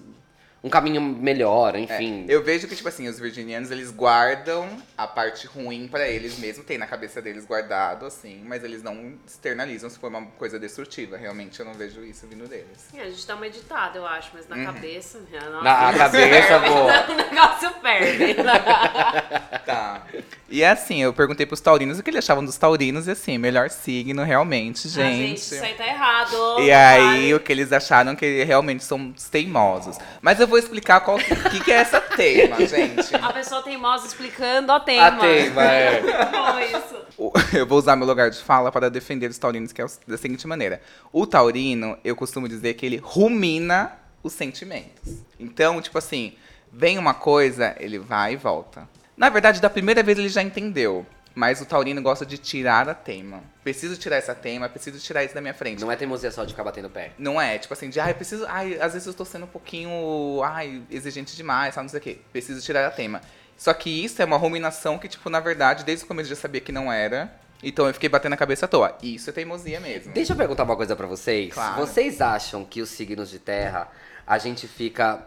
Um 0.64 0.68
caminho 0.70 1.00
melhor, 1.00 1.74
enfim. 1.76 2.24
Eu 2.28 2.42
vejo 2.42 2.68
que, 2.68 2.76
tipo 2.76 2.88
assim, 2.88 3.08
os 3.08 3.18
virginianos, 3.18 3.70
eles 3.70 3.90
guardam 3.90 4.68
a 4.96 5.06
parte 5.06 5.46
ruim 5.46 5.88
pra 5.88 6.08
eles 6.08 6.38
mesmo, 6.38 6.62
tem 6.62 6.78
na 6.78 6.86
cabeça 6.86 7.20
deles 7.20 7.44
guardado, 7.44 8.06
assim, 8.06 8.42
mas 8.46 8.62
eles 8.62 8.82
não 8.82 9.14
externalizam 9.26 9.90
se 9.90 9.98
for 9.98 10.08
uma 10.08 10.22
coisa 10.38 10.58
destrutiva. 10.58 11.16
Realmente, 11.16 11.58
eu 11.58 11.66
não 11.66 11.74
vejo 11.74 12.04
isso 12.04 12.26
vindo 12.28 12.46
deles. 12.48 12.78
Sim, 12.90 13.00
a 13.00 13.04
gente 13.10 13.26
dá 13.26 13.34
uma 13.34 13.46
editada, 13.46 13.98
eu 13.98 14.06
acho, 14.06 14.30
mas 14.34 14.48
na 14.48 14.56
Uhum. 14.56 14.64
cabeça. 14.66 15.18
minha 15.28 15.50
nossa, 15.50 15.64
Na 15.64 15.92
cabeça, 15.94 16.58
boa. 16.60 17.06
o 17.10 17.14
negócio 17.16 17.70
perde. 17.82 18.36
Tá. 19.66 20.02
E 20.50 20.62
assim, 20.64 21.02
eu 21.02 21.12
perguntei 21.14 21.46
pros 21.46 21.60
taurinos 21.60 21.98
o 21.98 22.02
que 22.02 22.10
eles 22.10 22.18
achavam 22.24 22.44
dos 22.44 22.56
taurinos, 22.58 23.06
e 23.06 23.12
assim, 23.12 23.38
melhor 23.38 23.70
signo, 23.70 24.22
realmente, 24.24 24.86
Ah, 24.86 24.90
gente, 24.90 25.16
gente. 25.28 25.38
isso 25.38 25.64
aí 25.64 25.74
tá 25.74 25.86
errado. 25.86 26.60
E 26.60 26.70
aí, 26.72 27.00
vale. 27.00 27.34
o 27.34 27.40
que 27.40 27.52
eles 27.52 27.72
acharam 27.72 28.14
que 28.16 28.42
realmente 28.44 28.82
são 28.84 29.12
os 29.16 29.28
teimosos. 29.28 29.96
Mas 30.20 30.40
eu 30.40 30.46
vou 30.52 30.58
explicar 30.58 31.00
qual 31.00 31.16
que, 31.16 31.34
que, 31.34 31.64
que 31.64 31.72
é 31.72 31.76
essa 31.76 31.98
teima, 31.98 32.56
gente. 32.66 33.14
A 33.16 33.32
pessoa 33.32 33.62
teimosa 33.62 34.06
explicando 34.06 34.70
a 34.70 34.78
teima. 34.78 35.06
A 35.06 35.12
teima, 35.12 35.62
é. 35.62 36.00
Bom, 36.30 36.60
isso. 36.60 37.56
Eu 37.56 37.66
vou 37.66 37.78
usar 37.78 37.96
meu 37.96 38.06
lugar 38.06 38.30
de 38.30 38.38
fala 38.38 38.70
para 38.70 38.90
defender 38.90 39.30
os 39.30 39.38
taurinos, 39.38 39.72
que 39.72 39.80
é 39.80 39.86
da 40.06 40.18
seguinte 40.18 40.46
maneira. 40.46 40.82
O 41.10 41.26
taurino, 41.26 41.96
eu 42.04 42.14
costumo 42.14 42.48
dizer 42.48 42.74
que 42.74 42.84
ele 42.84 42.98
rumina 43.02 43.92
os 44.22 44.34
sentimentos. 44.34 45.22
Então, 45.40 45.80
tipo 45.80 45.96
assim, 45.96 46.34
vem 46.70 46.98
uma 46.98 47.14
coisa, 47.14 47.74
ele 47.78 47.98
vai 47.98 48.34
e 48.34 48.36
volta. 48.36 48.86
Na 49.16 49.30
verdade, 49.30 49.60
da 49.60 49.70
primeira 49.70 50.02
vez 50.02 50.18
ele 50.18 50.28
já 50.28 50.42
entendeu. 50.42 51.06
Mas 51.34 51.60
o 51.60 51.66
taurino 51.66 52.02
gosta 52.02 52.26
de 52.26 52.36
tirar 52.36 52.88
a 52.88 52.94
teima. 52.94 53.42
Preciso 53.62 53.96
tirar 53.96 54.16
essa 54.16 54.34
teima, 54.34 54.68
preciso 54.68 54.98
tirar 54.98 55.24
isso 55.24 55.34
da 55.34 55.40
minha 55.40 55.54
frente. 55.54 55.80
Não 55.80 55.90
é 55.90 55.96
teimosia 55.96 56.30
só 56.30 56.44
de 56.44 56.52
ficar 56.52 56.64
batendo 56.64 56.90
pé. 56.90 57.12
Não 57.18 57.40
é, 57.40 57.58
tipo 57.58 57.72
assim, 57.72 57.88
de, 57.88 57.98
ai, 57.98 58.12
preciso, 58.12 58.44
ai, 58.48 58.78
às 58.80 58.92
vezes 58.92 59.06
eu 59.06 59.14
tô 59.14 59.24
sendo 59.24 59.44
um 59.44 59.48
pouquinho, 59.48 60.42
ai, 60.42 60.82
exigente 60.90 61.34
demais, 61.34 61.74
sabe, 61.74 61.84
não 61.84 61.90
sei 61.90 62.00
o 62.00 62.02
quê. 62.02 62.18
Preciso 62.32 62.60
tirar 62.60 62.86
a 62.86 62.90
tema. 62.90 63.20
Só 63.56 63.72
que 63.72 64.04
isso 64.04 64.20
é 64.20 64.24
uma 64.24 64.36
ruminação 64.36 64.98
que, 64.98 65.08
tipo, 65.08 65.30
na 65.30 65.40
verdade, 65.40 65.84
desde 65.84 66.04
o 66.04 66.08
começo 66.08 66.30
eu 66.30 66.36
já 66.36 66.42
sabia 66.42 66.60
que 66.60 66.72
não 66.72 66.92
era. 66.92 67.32
Então 67.62 67.86
eu 67.86 67.94
fiquei 67.94 68.08
batendo 68.08 68.32
a 68.32 68.36
cabeça 68.36 68.66
à 68.66 68.68
toa. 68.68 68.98
Isso 69.02 69.30
é 69.30 69.32
teimosia 69.32 69.78
mesmo. 69.78 70.12
Deixa 70.12 70.32
eu 70.32 70.36
perguntar 70.36 70.64
uma 70.64 70.76
coisa 70.76 70.96
pra 70.96 71.06
vocês. 71.06 71.54
Claro. 71.54 71.76
Vocês 71.76 72.20
acham 72.20 72.64
que 72.64 72.82
os 72.82 72.90
signos 72.90 73.30
de 73.30 73.38
terra, 73.38 73.88
a 74.26 74.36
gente 74.36 74.66
fica, 74.66 75.24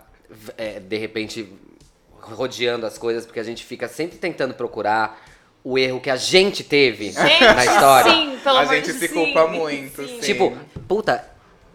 é, 0.57 0.81
de 0.81 0.97
repente, 0.97 1.49
rodeando 2.19 2.85
as 2.85 2.97
coisas, 2.97 3.25
porque 3.25 3.39
a 3.39 3.43
gente 3.43 3.63
fica 3.63 3.87
sempre 3.87 4.17
tentando 4.17 4.53
procurar 4.53 5.17
o 5.65 5.79
erro 5.79 5.99
que 5.99 6.11
a 6.11 6.15
gente 6.15 6.63
teve 6.63 7.11
Gente, 7.11 7.43
na 7.55 7.65
história? 7.65 8.11
sim, 8.13 8.37
pelo 8.43 8.55
A 8.57 8.61
amor 8.61 8.75
gente 8.75 8.93
de 8.93 8.99
se 8.99 9.07
sim, 9.07 9.13
culpa 9.15 9.47
muito, 9.47 10.07
sim. 10.07 10.19
Tipo, 10.19 10.55
puta, 10.87 11.27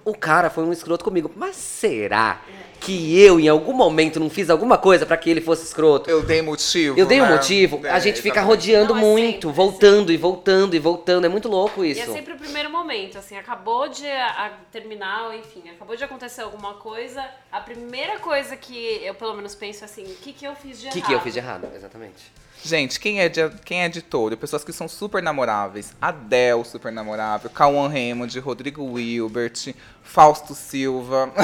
o 0.05 0.15
cara 0.15 0.49
foi 0.49 0.63
um 0.63 0.73
escroto 0.73 1.05
comigo, 1.05 1.29
mas 1.35 1.57
será 1.57 2.41
que 2.79 3.19
eu, 3.21 3.39
em 3.41 3.49
algum 3.49 3.73
momento, 3.73 4.21
não 4.21 4.31
fiz 4.31 4.49
alguma 4.49 4.79
coisa 4.79 5.05
pra 5.05 5.17
que 5.17 5.29
ele 5.29 5.41
fosse 5.41 5.65
escroto? 5.65 6.09
Eu 6.09 6.23
dei 6.23 6.41
motivo. 6.41 6.99
Eu 6.99 7.05
dei 7.05 7.21
um 7.21 7.25
né? 7.27 7.33
motivo, 7.33 7.81
a 7.85 7.97
É, 7.97 8.01
gente 8.01 8.23
fica 8.23 8.39
exatamente. 8.41 8.49
rodeando 8.71 8.95
Não, 8.95 9.01
é 9.01 9.05
muito, 9.05 9.49
sempre, 9.49 9.49
é 9.49 9.53
voltando 9.53 10.13
e 10.13 10.17
voltando 10.17 10.75
e 10.77 10.79
voltando. 10.79 11.25
É 11.27 11.29
muito 11.29 11.49
louco 11.49 11.85
E 11.85 11.91
isso. 11.91 12.01
é 12.03 12.07
sempre 12.07 12.35
o 12.35 12.39
primeiro 12.39 12.71
momento, 12.71 13.19
assim, 13.19 13.37
acabou 13.37 13.89
de 13.89 14.07
a- 14.07 14.53
terminar, 14.71 15.37
enfim, 15.37 15.65
acabou 15.69 15.97
de 15.97 16.05
acontecer 16.05 16.43
alguma 16.43 16.75
coisa. 16.75 17.23
A 17.51 17.61
primeira 17.61 18.21
coisa 18.21 18.57
que 18.57 19.01
eu 19.03 19.15
pelo 19.17 19.35
menos 19.35 19.55
penso 19.57 19.85
assim, 19.85 20.05
o 20.05 20.15
que, 20.15 20.33
que 20.33 20.45
eu 20.47 20.55
fiz 20.55 20.81
de 20.81 20.87
O 20.87 20.91
errado? 20.91 21.01
que, 21.03 21.07
que 21.09 21.13
eu 21.13 21.21
fiz 21.21 21.33
de 21.35 21.41
errado? 21.41 21.69
Exatamente. 21.75 22.33
Gente, 22.63 23.01
quem 23.01 23.21
é, 23.21 23.29
de, 23.29 23.49
quem 23.65 23.83
é 23.83 23.89
de 23.89 24.03
touro? 24.03 24.37
Pessoas 24.37 24.63
que 24.63 24.73
são 24.73 24.87
super 24.87 25.23
namoráveis. 25.23 25.95
Adele, 26.01 26.65
super 26.65 26.93
namorável. 26.93 27.49
Cauã 27.49 27.89
Raymond, 27.89 28.39
Rodrigo 28.39 28.85
Wilbert, 28.85 29.75
Fausto 30.03 30.55
Silva. 30.55 31.31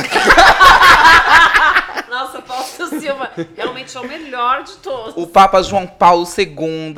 Nossa, 2.09 2.41
Fausto 2.43 2.89
Silva, 3.01 3.31
realmente 3.57 3.95
é 3.97 4.01
o 4.01 4.07
melhor 4.07 4.63
de 4.63 4.73
todos. 4.77 5.15
O 5.17 5.27
Papa 5.27 5.63
João 5.63 5.87
Paulo 5.87 6.25
II. 6.27 6.95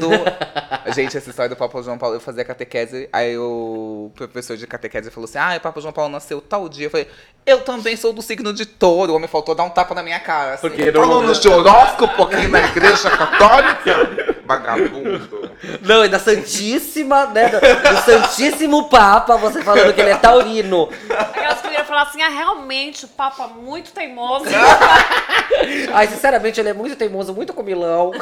Gente, 0.95 1.17
essa 1.17 1.31
história 1.31 1.49
do 1.49 1.57
Papa 1.57 1.83
João 1.83 1.99
Paulo, 1.99 2.17
eu 2.17 2.21
fazia 2.21 2.45
catequese, 2.45 3.09
aí 3.13 3.37
o 3.37 4.11
professor 4.15 4.57
de 4.57 4.67
catequese 4.67 5.11
falou 5.11 5.25
assim: 5.29 5.39
Ah, 5.39 5.55
o 5.57 5.61
Papa 5.61 5.81
João 5.81 5.93
Paulo 5.93 6.11
nasceu 6.13 6.41
tal 6.41 6.69
dia. 6.69 6.87
Eu 6.87 6.91
falei, 6.91 7.09
eu 7.45 7.61
também 7.63 7.97
sou 7.97 8.13
do 8.13 8.23
signo 8.23 8.53
de 8.53 8.65
touro. 8.67 9.13
O 9.13 9.17
homem 9.17 9.29
faltou 9.29 9.55
dar 9.55 9.65
um 9.65 9.71
tapa 9.71 9.95
na 9.95 10.03
minha 10.03 10.21
cara. 10.21 10.55
Assim, 10.55 10.69
Porque 10.69 10.91
não- 10.93 11.01
Falando 11.01 11.39
de 11.41 11.49
horóscopo 11.49 12.23
aqui 12.25 12.47
na 12.47 12.61
igreja 12.61 13.11
católica. 13.11 14.38
Vagabundo. 14.49 15.51
Não, 15.83 16.07
e 16.07 16.09
da 16.09 16.19
Santíssima, 16.19 17.27
né? 17.27 17.51
Do, 17.51 17.61
do 17.61 18.03
Santíssimo 18.03 18.89
Papa, 18.89 19.37
você 19.37 19.63
falando 19.63 19.93
que 19.93 20.01
ele 20.01 20.09
é 20.09 20.17
taurino. 20.17 20.89
Aquelas 21.11 21.61
que 21.61 21.67
eu 21.67 21.73
ia 21.73 21.85
falar 21.85 22.03
assim, 22.05 22.23
ah, 22.23 22.31
realmente, 22.31 23.05
o 23.05 23.09
Papa 23.09 23.47
muito 23.47 23.93
teimoso. 23.93 24.47
Ai, 25.93 26.07
sinceramente, 26.07 26.59
ele 26.59 26.71
é 26.71 26.73
muito 26.73 26.97
teimoso, 26.97 27.35
muito 27.35 27.53
comilão. 27.53 28.13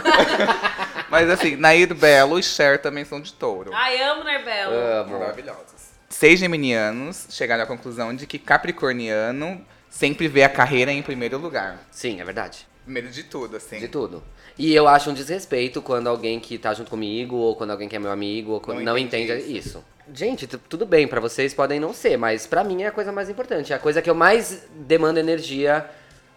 Mas 1.08 1.30
assim, 1.30 1.54
Nair 1.54 1.94
Belo 1.94 2.40
e 2.40 2.42
Cher 2.42 2.82
também 2.82 3.04
são 3.04 3.20
de 3.20 3.32
touro. 3.32 3.70
Ai, 3.72 4.02
amo 4.02 4.24
Nerbelo. 4.24 4.74
Amo. 4.74 5.20
Maravilhosos. 5.20 5.92
Seis 6.08 6.40
geminianos 6.40 7.28
chegaram 7.30 7.62
à 7.62 7.66
conclusão 7.66 8.12
de 8.16 8.26
que 8.26 8.38
capricorniano 8.38 9.64
sempre 9.88 10.26
vê 10.26 10.42
a 10.42 10.48
carreira 10.48 10.90
em 10.90 11.02
primeiro 11.02 11.38
lugar. 11.38 11.78
Sim, 11.92 12.20
é 12.20 12.24
verdade. 12.24 12.66
Primeiro 12.86 13.10
de 13.10 13.24
tudo, 13.24 13.56
assim. 13.56 13.78
De 13.78 13.88
tudo. 13.88 14.22
E 14.56 14.74
eu 14.74 14.88
acho 14.88 15.10
um 15.10 15.12
desrespeito 15.14 15.82
quando 15.82 16.06
alguém 16.08 16.40
que 16.40 16.56
tá 16.56 16.72
junto 16.72 16.88
comigo, 16.88 17.36
ou 17.36 17.54
quando 17.54 17.72
alguém 17.72 17.88
que 17.88 17.96
é 17.96 17.98
meu 17.98 18.10
amigo, 18.10 18.52
ou 18.52 18.60
quando 18.60 18.78
Não 18.78 18.84
não, 18.84 18.98
entende 18.98 19.30
entende 19.32 19.58
isso. 19.58 19.84
Gente, 20.14 20.46
tu- 20.46 20.56
tudo 20.58 20.86
bem, 20.86 21.06
pra 21.06 21.20
vocês 21.20 21.52
podem 21.52 21.78
não 21.80 21.92
ser, 21.92 22.16
mas 22.16 22.46
pra 22.46 22.62
mim 22.64 22.84
é 22.84 22.86
a 22.86 22.92
coisa 22.92 23.10
mais 23.12 23.28
importante. 23.28 23.72
É 23.72 23.76
a 23.76 23.78
coisa 23.78 24.00
que 24.00 24.08
eu 24.08 24.14
mais 24.14 24.62
demando 24.72 25.18
energia 25.18 25.84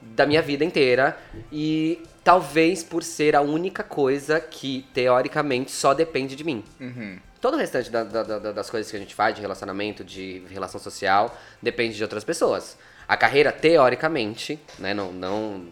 da 0.01 0.25
minha 0.25 0.41
vida 0.41 0.65
inteira. 0.65 1.15
E 1.51 2.01
talvez 2.23 2.83
por 2.83 3.03
ser 3.03 3.35
a 3.35 3.41
única 3.41 3.83
coisa 3.83 4.39
que, 4.41 4.85
teoricamente, 4.93 5.71
só 5.71 5.93
depende 5.93 6.35
de 6.35 6.43
mim. 6.43 6.63
Uhum. 6.81 7.19
Todo 7.39 7.53
o 7.53 7.57
restante 7.57 7.89
da- 7.91 8.03
da- 8.03 8.23
da- 8.23 8.51
das 8.51 8.69
coisas 8.69 8.89
que 8.89 8.97
a 8.97 8.99
gente 8.99 9.13
faz, 9.15 9.35
de 9.35 9.39
relacionamento, 9.41 10.03
de 10.03 10.41
relação 10.49 10.79
social, 10.81 11.37
depende 11.61 11.95
de 11.95 12.01
outras 12.03 12.23
pessoas. 12.23 12.75
A 13.07 13.15
carreira, 13.15 13.51
teoricamente, 13.51 14.59
né, 14.77 14.93
não, 14.93 15.11
não, 15.13 15.67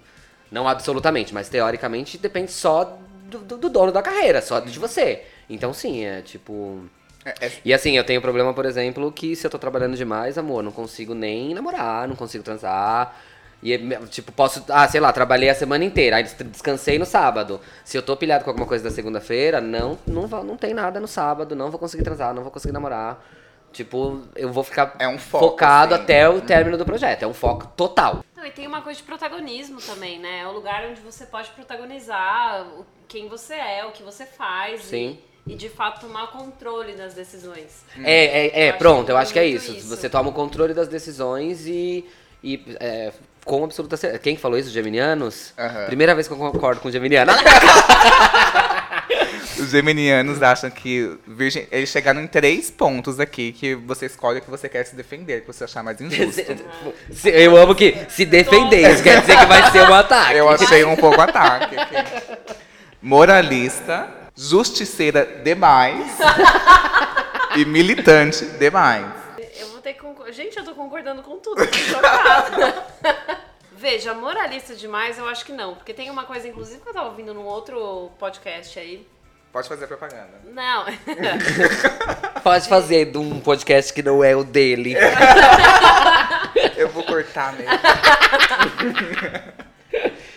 não 0.51 0.68
absolutamente, 0.68 1.34
mas 1.34 1.50
teoricamente 1.50 2.18
depende 2.18 2.51
só 2.51 2.98
do, 3.30 3.39
do- 3.39 3.58
do 3.58 3.70
dono 3.70 3.92
da 3.92 4.01
carreira, 4.01 4.42
só 4.42 4.60
de 4.60 4.77
você. 4.80 5.24
Então, 5.50 5.74
sim, 5.74 6.04
é 6.06 6.22
tipo. 6.22 6.82
É- 7.25 7.46
é- 7.48 7.51
E 7.66 7.74
assim, 7.74 7.98
eu 7.98 8.04
tenho 8.04 8.22
problema, 8.22 8.54
por 8.54 8.66
exemplo, 8.66 9.12
que 9.12 9.36
se 9.36 9.46
eu 9.46 9.51
tô 9.51 9.60
trabalhando 9.60 9.96
demais, 9.98 10.38
amor, 10.38 10.63
não 10.63 10.72
consigo 10.72 11.13
nem 11.13 11.54
namorar, 11.54 12.08
não 12.08 12.16
consigo 12.16 12.44
transar. 12.44 13.16
E, 13.62 13.75
tipo, 14.10 14.32
posso. 14.32 14.63
Ah, 14.70 14.88
sei 14.88 15.00
lá, 15.01 15.12
trabalhei 15.12 15.50
a 15.50 15.56
semana 15.56 15.84
inteira, 15.84 16.18
aí 16.18 16.24
des- 16.24 16.36
descansei 16.51 17.00
no 17.00 17.06
sábado. 17.06 17.60
Se 17.84 17.98
eu 17.98 18.04
tô 18.04 18.16
pilhado 18.16 18.44
com 18.44 18.50
alguma 18.51 18.68
coisa 18.68 18.84
da 18.84 18.92
segunda-feira, 18.92 19.60
não, 19.60 19.98
não, 20.06 20.27
não 20.44 20.56
tem 20.58 20.74
nada 20.74 21.00
no 21.00 21.08
sábado, 21.08 21.56
não 21.56 21.72
vou 21.72 21.80
conseguir 21.80 22.04
transar, 22.04 22.34
não 22.34 22.44
vou 22.44 22.51
conseguir 22.51 22.74
namorar. 22.74 23.24
Tipo, 23.74 24.22
eu 24.36 24.51
vou 24.51 24.63
ficar 24.63 24.96
É 25.00 25.08
um 25.08 25.18
foco, 25.20 25.46
focado 25.50 25.94
assim. 25.94 26.04
até 26.04 26.30
o 26.30 26.39
término 26.42 26.77
do 26.77 26.86
projeto. 26.86 27.24
É 27.24 27.27
um 27.27 27.34
foco 27.34 27.68
total. 27.75 28.24
Não, 28.38 28.46
e 28.46 28.51
tem 28.51 28.67
uma 28.67 28.82
coisa 28.82 29.00
de 29.00 29.03
protagonismo 29.03 29.82
também, 29.82 30.20
né? 30.20 30.41
É 30.41 30.48
o 30.48 30.51
lugar 30.51 30.86
onde 30.86 31.01
você 31.01 31.25
pode 31.25 31.50
protagonizar 31.50 32.67
o- 32.67 32.86
quem 33.08 33.27
você 33.27 33.56
é, 33.56 33.84
o 33.84 33.91
que 33.91 34.03
você 34.03 34.27
faz. 34.27 34.84
Sim. 34.84 35.17
E, 35.48 35.53
e 35.53 35.56
de 35.56 35.67
fato 35.70 36.01
tomar 36.01 36.27
controle 36.27 36.94
das 36.94 37.15
decisões. 37.15 37.84
É, 38.03 38.25
é, 38.48 38.65
é 38.65 38.70
Eu 38.70 38.74
pronto, 38.77 39.10
eu 39.10 39.17
acho 39.17 39.34
que 39.34 39.39
é 39.39 39.46
isso. 39.48 39.72
isso. 39.72 39.88
Você 39.88 40.08
toma 40.08 40.29
o 40.29 40.34
controle 40.34 40.74
das 40.75 40.88
decisões 40.88 41.65
e. 41.65 42.08
e 42.44 42.63
é, 42.79 43.12
com 43.44 43.63
absoluta 43.63 43.98
certeza. 43.98 44.22
Quem 44.22 44.36
que 44.36 44.41
falou 44.41 44.58
isso? 44.60 44.67
Os 44.67 44.74
geminianos? 44.74 45.53
Primeira 45.88 46.13
vez 46.13 46.27
que 46.27 46.34
eu 46.34 46.38
concordo 46.38 46.79
com 46.82 46.89
o 46.89 46.91
geminiano. 46.91 47.32
Os 49.67 49.71
geminianos 49.71 50.41
acham 50.41 50.69
que 50.69 51.17
virgem, 51.27 51.67
eles 51.69 51.89
chegaram 51.89 52.21
em 52.21 52.27
três 52.27 52.71
pontos 52.71 53.19
aqui 53.19 53.51
que 53.51 53.75
você 53.75 54.05
escolhe 54.05 54.39
o 54.39 54.41
que 54.41 54.50
você 54.50 54.69
quer 54.69 54.86
se 54.86 54.95
defender, 54.95 55.41
que 55.41 55.47
você 55.47 55.65
achar 55.65 55.83
mais 55.83 56.00
injusto. 56.00 56.41
Se- 57.12 57.29
Eu 57.29 57.57
amo 57.57 57.75
que 57.75 57.97
se 58.09 58.24
defender, 58.25 58.93
isso 58.93 59.03
quer 59.03 59.19
dizer 59.19 59.38
que 59.38 59.45
vai 59.45 59.69
ser 59.71 59.81
um 59.89 59.93
ataque. 59.93 60.36
Eu 60.38 60.47
achei 60.47 60.86
um 60.86 60.95
pouco 60.95 61.19
ataque. 61.19 61.75
aqui. 61.77 61.95
Moralista, 63.01 64.09
justiceira 64.36 65.41
demais 65.43 66.17
e 67.57 67.65
militante 67.65 68.45
demais. 68.57 69.05
Eu 69.59 69.67
vou 69.67 69.81
ter 69.81 69.93
que 69.95 70.00
concordar. 70.00 70.31
Gente, 70.31 70.57
eu 70.57 70.63
tô 70.63 70.74
concordando 70.75 71.21
com 71.24 71.38
tudo. 71.39 71.65
tô 71.67 71.74
chocada. 71.77 72.86
Veja, 73.79 74.12
moralista 74.13 74.74
demais, 74.75 75.19
eu 75.19 75.27
acho 75.27 75.45
que 75.45 75.51
não. 75.51 75.75
Porque 75.75 75.93
tem 75.93 76.09
uma 76.09 76.24
coisa, 76.24 76.47
inclusive, 76.47 76.79
que 76.81 76.89
eu 76.89 76.93
tava 76.93 77.09
ouvindo 77.09 77.31
num 77.33 77.45
outro 77.45 78.09
podcast 78.17 78.79
aí. 78.79 79.05
Pode 79.57 79.69
fazer 79.69 79.87
propaganda. 79.87 80.39
Não. 80.43 80.85
Pode 82.43 82.69
fazer 82.69 83.05
de 83.05 83.17
um 83.17 83.39
podcast 83.39 83.91
que 83.91 84.03
não 84.03 84.23
é 84.23 84.35
o 84.35 84.43
dele. 84.43 84.93
Eu 86.77 86.89
vou 86.89 87.01
cortar 87.01 87.53
mesmo. 87.53 87.71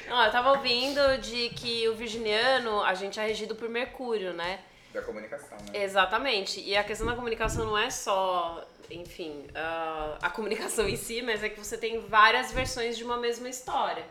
Não, 0.09 0.25
eu 0.25 0.33
tava 0.33 0.53
ouvindo 0.53 1.19
de 1.19 1.51
que 1.51 1.87
o 1.89 1.95
virginiano, 1.95 2.83
a 2.83 2.95
gente 2.95 3.21
é 3.21 3.27
regido 3.27 3.55
por 3.55 3.69
Mercúrio, 3.69 4.33
né? 4.33 4.61
Da 4.95 5.03
comunicação, 5.03 5.59
né? 5.71 5.83
Exatamente. 5.85 6.59
E 6.59 6.75
a 6.75 6.83
questão 6.83 7.07
da 7.07 7.15
comunicação 7.15 7.67
não 7.67 7.77
é 7.77 7.91
só, 7.91 8.67
enfim, 8.91 9.47
ah, 9.55 10.17
a 10.23 10.31
comunicação 10.31 10.89
em 10.89 10.97
si, 10.97 11.21
mas 11.21 11.43
é 11.43 11.51
que 11.51 11.59
você 11.59 11.77
tem 11.77 12.01
várias 12.09 12.53
versões 12.53 12.97
de 12.97 13.05
uma 13.05 13.19
mesma 13.19 13.51
história. 13.51 14.05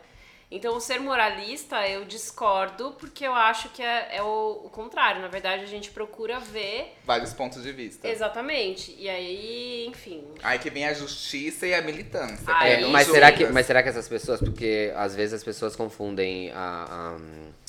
Então, 0.52 0.76
o 0.76 0.82
ser 0.82 1.00
moralista, 1.00 1.88
eu 1.88 2.06
discordo, 2.06 2.96
porque 3.00 3.26
eu 3.28 3.34
acho 3.36 3.70
que 3.70 3.84
é, 3.84 4.18
é 4.18 4.24
o, 4.24 4.64
o 4.66 4.70
contrário. 4.72 5.22
Na 5.22 5.28
verdade, 5.28 5.64
a 5.64 5.68
gente 5.68 5.92
procura 5.92 6.40
ver 6.40 6.98
Vários 7.06 7.34
pontos 7.34 7.62
de 7.62 7.72
vista. 7.72 8.08
exatamente. 8.08 8.96
E 8.98 9.08
aí, 9.08 9.86
enfim. 9.88 10.24
Aí 10.42 10.58
que 10.58 10.72
vem 10.72 10.88
a 10.88 10.94
justiça 10.94 11.68
e 11.68 11.74
a 11.76 11.82
militância. 11.84 12.46
Ah, 12.48 12.68
É, 12.68 12.84
mas, 12.88 13.08
será 13.08 13.32
que, 13.32 13.46
mas 13.46 13.68
será 13.68 13.84
que 13.84 13.90
essas 13.90 14.08
pessoas, 14.08 14.40
porque 14.40 14.92
às 14.96 15.16
vezes 15.16 15.36
as 15.36 15.44
pessoas 15.44 15.76
confundem 15.76 16.52
a- 16.52 17.16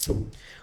a- 0.09 0.13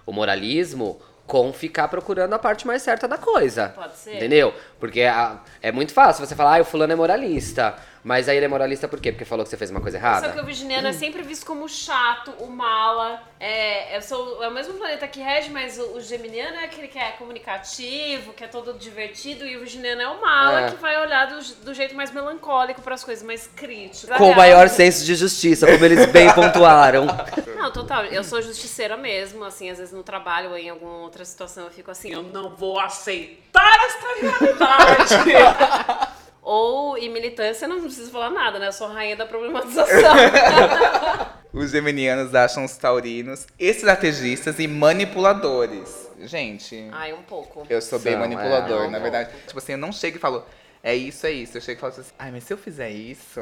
o 0.03 0.11
moralismo 0.11 0.99
com 1.27 1.51
ficar 1.53 1.87
procurando 1.89 2.33
a 2.33 2.39
parte 2.39 2.65
mais 2.65 2.81
certa 2.81 3.07
da 3.07 3.17
coisa. 3.17 3.69
Pode 3.75 3.95
ser. 3.97 4.15
Entendeu? 4.15 4.53
Porque 4.79 5.01
a- 5.03 5.43
é 5.61 5.71
muito 5.71 5.93
fácil 5.93 6.25
você 6.25 6.35
falar, 6.35 6.57
ah, 6.57 6.61
o 6.61 6.65
fulano 6.65 6.93
é 6.93 6.95
moralista. 6.95 7.75
Mas 8.03 8.29
aí 8.29 8.37
ele 8.37 8.45
é 8.45 8.49
moralista 8.49 8.87
por 8.87 8.99
quê? 8.99 9.11
Porque 9.11 9.25
falou 9.25 9.43
que 9.43 9.49
você 9.49 9.57
fez 9.57 9.69
uma 9.69 9.81
coisa 9.81 9.97
Só 9.99 10.01
que 10.01 10.07
errada? 10.25 10.41
o 10.41 10.45
virginiano 10.45 10.87
é 10.87 10.93
sempre 10.93 11.21
visto 11.23 11.45
como 11.45 11.67
chato, 11.67 12.31
o 12.39 12.47
mala. 12.47 13.21
É, 13.39 13.95
eu 13.97 14.01
sou, 14.01 14.43
é 14.43 14.47
o 14.47 14.51
mesmo 14.51 14.73
planeta 14.75 15.07
que 15.07 15.19
rege, 15.19 15.49
mas 15.49 15.77
o, 15.77 15.95
o 15.97 16.01
geminiano 16.01 16.57
é 16.57 16.65
aquele 16.65 16.87
que 16.87 16.97
é 16.97 17.11
comunicativo, 17.11 18.33
que 18.33 18.43
é 18.43 18.47
todo 18.47 18.73
divertido, 18.73 19.45
e 19.45 19.55
o 19.55 19.59
virginiano 19.59 20.01
é 20.01 20.07
o 20.07 20.21
mala, 20.21 20.61
É. 20.61 20.69
que 20.71 20.75
vai 20.77 20.99
olhar 21.01 21.27
do, 21.27 21.41
do 21.65 21.73
jeito 21.73 21.95
mais 21.95 22.11
melancólico 22.11 22.81
para 22.81 22.95
as 22.95 23.03
coisas, 23.03 23.23
mais 23.23 23.47
crítico. 23.47 24.13
Com 24.15 24.31
o 24.31 24.35
maior 24.35 24.69
senso 24.69 25.03
de 25.05 25.15
justiça, 25.15 25.65
como 25.67 25.83
eles 25.85 26.05
bem 26.07 26.31
pontuaram. 26.33 27.05
Não, 27.57 27.71
total. 27.71 28.05
Eu 28.05 28.23
sou 28.23 28.41
justiceira 28.41 28.95
mesmo, 28.95 29.43
assim, 29.43 29.69
às 29.69 29.77
vezes 29.77 29.93
no 29.93 30.03
trabalho 30.03 30.51
ou 30.51 30.57
em 30.57 30.69
alguma 30.69 30.97
outra 30.99 31.25
situação 31.25 31.65
eu 31.65 31.71
fico 31.71 31.91
assim. 31.91 32.11
Eu 32.13 32.23
não 32.23 32.55
vou 32.55 32.79
aceitar 32.79 33.77
esta 33.85 34.07
realidade. 34.21 36.07
Ou 36.49 36.97
em 36.97 37.09
militância 37.09 37.67
não 37.67 37.81
preciso 37.81 38.09
falar 38.09 38.29
nada, 38.29 38.57
né? 38.57 38.69
Eu 38.69 38.71
sou 38.71 38.87
a 38.87 38.93
rainha 38.93 39.17
da 39.17 39.25
problematização. 39.25 39.85
Os 41.51 41.71
geminianos 41.71 42.33
acham 42.33 42.63
os 42.63 42.77
taurinos 42.77 43.45
estrategistas 43.59 44.57
e 44.57 44.65
manipuladores. 44.65 46.07
Gente, 46.21 46.87
Ai, 46.93 47.11
um 47.11 47.21
pouco. 47.21 47.67
eu 47.69 47.81
sou 47.81 47.99
bem 47.99 48.13
São, 48.13 48.21
manipulador, 48.21 48.85
é. 48.85 48.87
na 48.87 48.97
verdade. 48.99 49.29
Tipo 49.45 49.59
assim, 49.59 49.73
eu 49.73 49.77
não 49.77 49.91
chego 49.91 50.15
e 50.15 50.19
falo, 50.21 50.45
é 50.81 50.95
isso, 50.95 51.27
é 51.27 51.31
isso. 51.31 51.57
Eu 51.57 51.61
chego 51.61 51.79
e 51.79 51.81
falo 51.81 51.93
assim, 51.97 52.11
ai, 52.17 52.31
mas 52.31 52.45
se 52.45 52.53
eu 52.53 52.57
fizer 52.57 52.91
isso, 52.91 53.41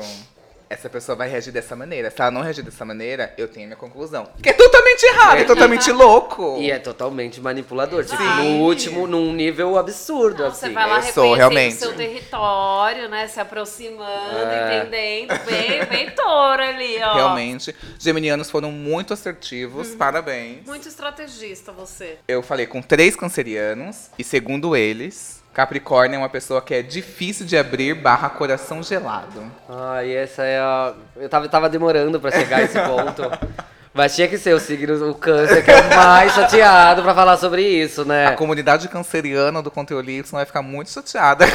essa 0.70 0.90
pessoa 0.90 1.16
vai 1.16 1.30
reagir 1.30 1.52
dessa 1.52 1.76
maneira. 1.76 2.10
Se 2.10 2.22
ela 2.22 2.32
não 2.32 2.42
reagir 2.42 2.64
dessa 2.64 2.84
maneira, 2.86 3.34
eu 3.38 3.48
tenho 3.48 3.66
a 3.66 3.68
minha 3.68 3.78
conclusão. 3.78 4.28
Que 4.42 4.50
é 4.50 4.54
totalmente 4.54 5.04
errado, 5.04 5.38
é, 5.38 5.44
totalmente 5.44 5.92
louco. 5.92 6.58
E 6.60 6.72
é 6.72 6.80
totalmente 6.80 7.40
manipulador. 7.42 8.04
Tipo, 8.06 8.22
no 8.24 8.62
último, 8.62 9.08
num 9.08 9.34
nível 9.34 9.78
absurdo, 9.78 10.44
Não, 10.44 10.50
assim. 10.50 10.68
você 10.68 10.70
vai 10.70 10.90
lá 10.90 10.98
eu 11.06 11.14
sou, 11.14 11.34
realmente. 11.34 11.76
seu 11.76 11.94
território, 11.94 13.10
né? 13.10 13.28
Se 13.28 13.40
aproximando, 13.40 14.38
É. 14.38 14.80
entendendo. 14.82 15.46
Bem, 15.46 15.86
bem 15.86 16.10
touro 16.12 16.62
ali, 16.62 16.98
ó. 17.02 17.14
Realmente, 17.16 17.76
geminianos 18.00 18.50
foram 18.50 18.72
muito 18.72 19.14
assertivos, 19.14 19.90
parabéns. 19.96 20.66
Muito 20.66 20.88
estrategista 20.88 21.72
você. 21.72 22.18
Eu 22.28 22.42
falei 22.42 22.66
com 22.66 22.82
três 22.82 23.16
cancerianos, 23.16 24.10
e 24.18 24.24
segundo 24.24 24.76
eles, 24.76 25.44
Capricórnio 25.56 26.18
é 26.18 26.20
uma 26.20 26.28
pessoa 26.28 26.62
que 26.62 26.74
é 26.74 26.82
difícil 26.82 27.46
de 27.46 27.58
abrir 27.58 27.94
barra 27.94 28.30
coração 28.30 28.84
gelado. 28.84 29.42
Ai, 29.70 30.14
essa 30.14 30.44
é 30.44 30.60
a. 30.60 30.94
Eu 31.16 31.30
tava, 31.30 31.48
tava 31.48 31.70
demorando 31.70 32.20
pra 32.20 32.30
chegar 32.30 32.58
a 32.58 32.64
esse 32.64 32.78
ponto. 32.78 33.24
Mas 33.94 34.14
tinha 34.14 34.28
que 34.28 34.38
ser 34.38 34.54
o 34.54 34.60
signo, 34.60 35.10
o 35.10 35.16
câncer, 35.16 35.64
que 35.64 35.72
é 35.72 35.80
o 35.80 35.96
mais 35.96 36.34
chateado 36.34 37.02
pra 37.02 37.16
falar 37.16 37.38
sobre 37.38 37.62
isso, 37.62 38.02
A 38.02 38.06
né? 38.06 38.32
comunidade 38.32 38.90
canceriana 38.90 39.62
do 39.62 39.72
Conteúdo 39.72 40.12
Y 40.12 40.30
vai 40.30 40.46
ficar 40.46 40.62
muito 40.62 40.92
chateada. 40.92 41.46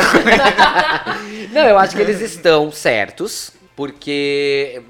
Não, 1.52 1.69
eu 1.69 1.78
acho 1.78 1.95
que 1.95 2.00
eles 2.00 2.23
estão 2.23 2.73
certos, 2.73 3.52
porque 3.76 4.80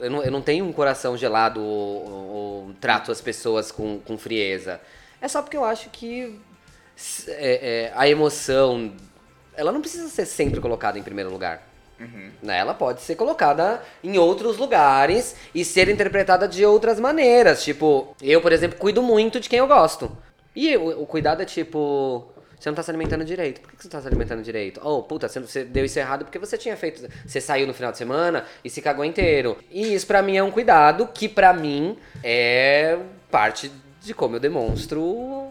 eu 0.00 0.10
não, 0.10 0.22
eu 0.22 0.30
não 0.30 0.40
tenho 0.40 0.64
um 0.64 0.72
coração 0.72 1.14
gelado 1.18 1.60
ou, 1.60 2.08
ou 2.08 2.74
trato 2.80 3.12
as 3.12 3.20
pessoas 3.20 3.70
com, 3.70 3.98
com 3.98 4.16
frieza. 4.16 4.80
É 5.20 5.28
só 5.28 5.42
porque 5.42 5.58
eu 5.58 5.64
acho 5.66 5.90
que 5.90 6.40
é, 7.28 7.88
é, 7.88 7.92
a 7.94 8.08
emoção, 8.08 8.92
ela 9.56 9.72
não 9.72 9.80
precisa 9.80 10.08
ser 10.08 10.26
sempre 10.26 10.60
colocada 10.60 10.98
em 10.98 11.02
primeiro 11.02 11.30
lugar. 11.30 11.74
Né? 12.42 12.58
Ela 12.58 12.74
pode 12.74 13.00
ser 13.00 13.14
colocada 13.14 13.82
em 14.02 14.18
outros 14.18 14.58
lugares 14.58 15.36
e 15.54 15.64
ser 15.64 15.88
interpretada 15.88 16.46
de 16.46 16.64
outras 16.64 16.98
maneiras. 17.00 17.62
Tipo, 17.64 18.14
eu, 18.20 18.40
por 18.40 18.52
exemplo, 18.52 18.78
cuido 18.78 19.02
muito 19.02 19.40
de 19.40 19.48
quem 19.48 19.58
eu 19.58 19.66
gosto. 19.66 20.16
E 20.54 20.76
o, 20.76 21.02
o 21.02 21.06
cuidado 21.06 21.42
é 21.42 21.44
tipo. 21.44 22.30
Você 22.58 22.70
não 22.70 22.76
tá 22.76 22.82
se 22.82 22.90
alimentando 22.90 23.24
direito. 23.24 23.60
Por 23.60 23.70
que 23.70 23.76
você 23.76 23.88
não 23.88 23.92
tá 23.92 24.00
se 24.00 24.06
alimentando 24.06 24.42
direito? 24.42 24.80
Oh, 24.82 25.02
puta, 25.02 25.28
você, 25.28 25.38
você 25.38 25.64
deu 25.64 25.84
isso 25.84 25.98
errado 25.98 26.24
porque 26.24 26.38
você 26.38 26.56
tinha 26.56 26.76
feito. 26.76 27.06
Você 27.26 27.40
saiu 27.40 27.66
no 27.66 27.74
final 27.74 27.92
de 27.92 27.98
semana 27.98 28.44
e 28.64 28.70
se 28.70 28.80
cagou 28.80 29.04
inteiro. 29.04 29.58
E 29.70 29.94
isso 29.94 30.06
pra 30.06 30.22
mim 30.22 30.36
é 30.36 30.42
um 30.42 30.50
cuidado 30.50 31.08
que 31.12 31.28
pra 31.28 31.52
mim 31.52 31.98
é 32.22 32.98
parte 33.30 33.70
de 34.00 34.14
como 34.14 34.36
eu 34.36 34.40
demonstro 34.40 35.43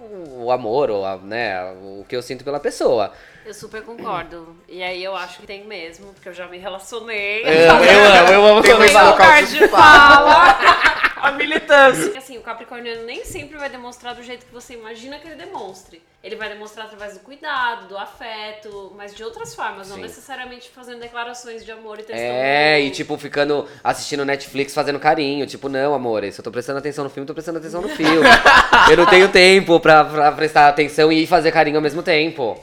o 0.43 0.51
amor, 0.51 0.89
ou 0.89 1.05
a, 1.05 1.17
né, 1.17 1.62
o 1.81 2.05
que 2.07 2.15
eu 2.15 2.21
sinto 2.21 2.43
pela 2.43 2.59
pessoa. 2.59 3.12
Eu 3.45 3.53
super 3.53 3.81
concordo. 3.83 4.55
E 4.69 4.81
aí 4.81 5.03
eu 5.03 5.15
acho 5.15 5.39
que 5.39 5.47
tem 5.47 5.65
mesmo, 5.65 6.13
porque 6.13 6.29
eu 6.29 6.33
já 6.33 6.47
me 6.47 6.57
relacionei. 6.57 7.43
Eu 7.43 7.71
amo, 7.71 7.83
eu 7.83 8.05
amo, 8.05 8.31
eu 8.31 8.45
amo 8.47 8.62
Tem 8.62 8.71
também. 8.71 8.95
um 8.95 9.05
local 9.09 9.43
de 9.43 9.67
fala. 9.67 10.57
A 11.24 11.32
militância. 11.32 12.18
Assim, 12.18 12.38
o 12.38 12.42
Capricorniano 12.42 13.06
nem 13.06 13.24
sempre 13.24 13.58
vai 13.58 13.70
demonstrar 13.70 14.13
do 14.13 14.22
jeito 14.22 14.46
que 14.46 14.53
você 14.53 14.74
imagina 14.74 15.18
que 15.20 15.25
ele 15.25 15.36
demonstre. 15.36 16.01
Ele 16.22 16.36
vai 16.36 16.50
demonstrar 16.50 16.86
através 16.86 17.13
do 17.13 17.22
cuidado, 17.22 17.88
do 17.88 17.98
afeto, 17.98 18.94
mas 18.98 19.15
de 19.15 19.24
outras 19.24 19.56
formas, 19.56 19.88
não 19.88 19.96
Sim. 19.96 20.01
necessariamente 20.01 20.70
fazendo 20.70 21.00
declarações 21.00 21.63
de 21.63 21.72
amor 21.72 22.00
e 22.00 22.03
testando. 22.03 22.22
É, 22.22 22.82
e 22.82 22.92
tipo, 22.92 23.18
ficando 23.18 23.65
assistindo 23.82 24.25
Netflix 24.25 24.74
fazendo 24.74 25.00
carinho. 25.00 25.48
Tipo, 25.48 25.70
não, 25.70 25.94
amor, 25.94 26.24
se 26.30 26.39
eu 26.39 26.44
tô 26.44 26.51
prestando 26.51 26.80
atenção 26.80 27.06
no 27.06 27.10
filme, 27.10 27.25
tô 27.25 27.34
prestando 27.34 27.58
atenção 27.60 27.82
no 27.82 27.88
filme. 27.96 28.27
eu 28.92 28.98
não 28.98 29.06
tenho 29.06 29.30
tempo 29.30 29.80
pra, 29.80 30.03
pra 30.03 30.32
prestar 30.34 30.68
atenção 30.68 31.10
e 31.10 31.25
fazer 31.25 31.53
carinho 31.53 31.77
ao 31.77 31.82
mesmo 31.82 32.03
tempo. 32.03 32.62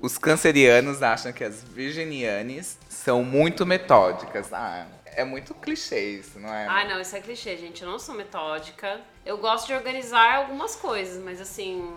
Os 0.00 0.18
cancerianos 0.18 1.04
acham 1.04 1.32
que 1.32 1.44
as 1.44 1.62
virginianes 1.62 2.76
são 2.88 3.22
muito 3.22 3.64
metódicas. 3.64 4.52
Ah, 4.52 4.86
é 5.14 5.24
muito 5.24 5.54
clichê 5.54 6.18
isso, 6.18 6.38
não 6.38 6.52
é? 6.52 6.66
Ai, 6.66 6.88
não, 6.88 7.00
isso 7.00 7.14
é 7.16 7.20
clichê, 7.20 7.56
gente. 7.56 7.82
Eu 7.82 7.90
não 7.90 7.98
sou 7.98 8.14
metódica. 8.14 9.00
Eu 9.24 9.38
gosto 9.38 9.66
de 9.66 9.74
organizar 9.74 10.36
algumas 10.36 10.76
coisas, 10.76 11.22
mas 11.22 11.40
assim, 11.40 11.92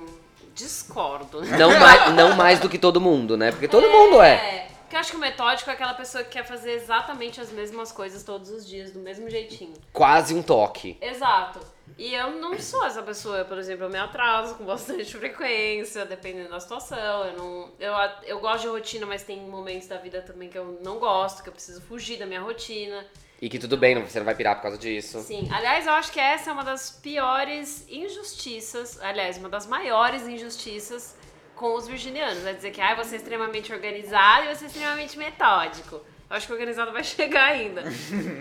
discordo. 0.53 1.43
Não 1.43 1.71
mais, 1.79 2.13
não 2.13 2.35
mais 2.35 2.59
do 2.59 2.69
que 2.69 2.77
todo 2.77 2.99
mundo, 3.01 3.37
né? 3.37 3.51
Porque 3.51 3.67
todo 3.67 3.89
mundo 3.89 4.21
é. 4.21 4.33
É, 4.33 4.67
porque 4.81 4.95
eu 4.95 4.99
acho 4.99 5.11
que 5.11 5.17
o 5.17 5.19
metódico 5.19 5.69
é 5.69 5.73
aquela 5.73 5.93
pessoa 5.93 6.23
que 6.23 6.31
quer 6.31 6.45
fazer 6.45 6.71
exatamente 6.71 7.41
as 7.41 7.51
mesmas 7.51 7.91
coisas 7.91 8.23
todos 8.23 8.49
os 8.49 8.67
dias, 8.67 8.91
do 8.91 8.99
mesmo 8.99 9.29
jeitinho. 9.29 9.73
Quase 9.91 10.33
um 10.33 10.41
toque. 10.41 10.97
Exato. 11.01 11.59
E 11.97 12.13
eu 12.13 12.31
não 12.31 12.59
sou 12.59 12.85
essa 12.85 13.01
pessoa, 13.01 13.45
por 13.45 13.57
exemplo, 13.57 13.85
eu 13.85 13.89
me 13.89 13.97
atraso 13.97 14.55
com 14.55 14.65
bastante 14.65 15.05
frequência, 15.15 16.05
dependendo 16.05 16.49
da 16.49 16.59
situação. 16.59 17.25
Eu 17.25 17.37
não. 17.37 17.71
Eu, 17.79 17.93
eu 18.23 18.39
gosto 18.39 18.63
de 18.63 18.67
rotina, 18.67 19.05
mas 19.05 19.23
tem 19.23 19.39
momentos 19.41 19.87
da 19.87 19.97
vida 19.97 20.21
também 20.21 20.49
que 20.49 20.57
eu 20.57 20.79
não 20.83 20.99
gosto, 20.99 21.41
que 21.41 21.49
eu 21.49 21.53
preciso 21.53 21.81
fugir 21.81 22.17
da 22.17 22.25
minha 22.25 22.41
rotina. 22.41 23.05
E 23.41 23.49
que 23.49 23.59
tudo 23.59 23.77
bem, 23.77 24.01
você 24.01 24.17
não 24.17 24.25
vai 24.25 24.35
pirar 24.35 24.55
por 24.55 24.63
causa 24.63 24.77
disso. 24.77 25.19
Sim, 25.21 25.47
aliás, 25.51 25.85
eu 25.85 25.93
acho 25.93 26.11
que 26.11 26.19
essa 26.19 26.49
é 26.49 26.53
uma 26.53 26.63
das 26.63 26.89
piores 26.89 27.85
injustiças, 27.89 28.99
aliás, 29.01 29.37
uma 29.37 29.49
das 29.49 29.67
maiores 29.67 30.27
injustiças 30.27 31.15
com 31.55 31.75
os 31.75 31.87
virginianos. 31.87 32.45
É 32.45 32.53
dizer 32.53 32.71
que 32.71 32.81
ah, 32.81 32.95
você 32.95 33.15
é 33.15 33.17
extremamente 33.17 33.71
organizado 33.73 34.45
e 34.45 34.55
você 34.55 34.65
é 34.65 34.67
extremamente 34.67 35.17
metódico. 35.17 35.95
Eu 36.29 36.35
acho 36.35 36.47
que 36.47 36.53
o 36.53 36.55
organizado 36.55 36.91
vai 36.91 37.03
chegar 37.05 37.51
ainda. 37.51 37.83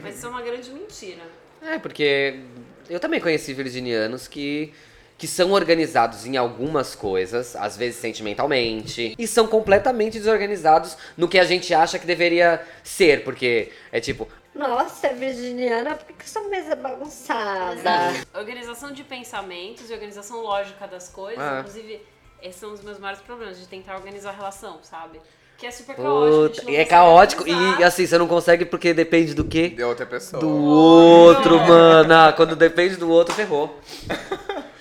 Mas 0.02 0.16
isso 0.16 0.26
é 0.26 0.28
uma 0.28 0.42
grande 0.42 0.70
mentira. 0.70 1.22
É, 1.60 1.78
porque 1.78 2.40
eu 2.88 3.00
também 3.00 3.20
conheci 3.20 3.52
virginianos 3.54 4.26
que, 4.28 4.72
que 5.16 5.26
são 5.26 5.52
organizados 5.52 6.26
em 6.26 6.36
algumas 6.36 6.94
coisas, 6.94 7.54
às 7.56 7.76
vezes 7.76 8.00
sentimentalmente, 8.00 9.14
e 9.18 9.26
são 9.26 9.46
completamente 9.46 10.18
desorganizados 10.18 10.96
no 11.16 11.28
que 11.28 11.38
a 11.38 11.44
gente 11.44 11.72
acha 11.74 11.98
que 11.98 12.06
deveria 12.06 12.64
ser, 12.82 13.24
porque 13.24 13.72
é 13.92 14.00
tipo, 14.00 14.28
Nossa, 14.54 15.08
Virginiana, 15.12 15.96
por 15.96 16.14
que 16.16 16.28
sua 16.30 16.48
mesa 16.48 16.72
é 16.72 16.76
bagunçada? 16.76 18.12
Organização 18.34 18.92
de 18.92 19.02
pensamentos 19.02 19.90
e 19.90 19.92
organização 19.92 20.40
lógica 20.40 20.86
das 20.86 21.08
coisas, 21.08 21.42
Ah. 21.42 21.58
inclusive, 21.60 22.00
esses 22.42 22.60
são 22.60 22.72
os 22.72 22.82
meus 22.82 22.98
maiores 22.98 23.22
problemas, 23.22 23.58
de 23.58 23.66
tentar 23.66 23.96
organizar 23.96 24.30
a 24.30 24.34
relação, 24.34 24.78
sabe? 24.82 25.20
Que 25.56 25.66
é 25.66 25.70
super 25.70 25.94
caótico. 25.96 26.60
puta, 26.60 26.70
e 26.70 26.76
é 26.76 26.84
caótico, 26.84 27.44
e 27.48 27.84
assim, 27.84 28.06
você 28.06 28.18
não 28.18 28.26
consegue 28.26 28.64
porque 28.64 28.92
depende 28.92 29.34
do 29.34 29.44
quê? 29.44 29.68
De 29.68 29.82
outra 29.84 30.04
pessoa. 30.04 30.40
Do 30.40 30.48
outro, 30.50 31.58
mano. 31.66 32.32
Quando 32.36 32.56
depende 32.56 32.96
do 32.96 33.08
outro, 33.08 33.34
ferrou. 33.34 33.80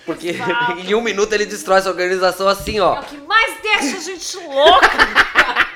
Porque 0.05 0.29
Exato. 0.29 0.79
em 0.85 0.93
um 0.95 1.01
minuto 1.01 1.31
ele 1.33 1.45
destrói 1.45 1.77
essa 1.77 1.89
organização 1.89 2.47
assim, 2.47 2.77
É 2.77 2.81
ó. 2.81 2.99
o 2.99 3.03
que 3.03 3.17
mais 3.17 3.61
deixa 3.61 3.97
a 3.97 3.99
gente 4.01 4.37
louca. 4.37 4.89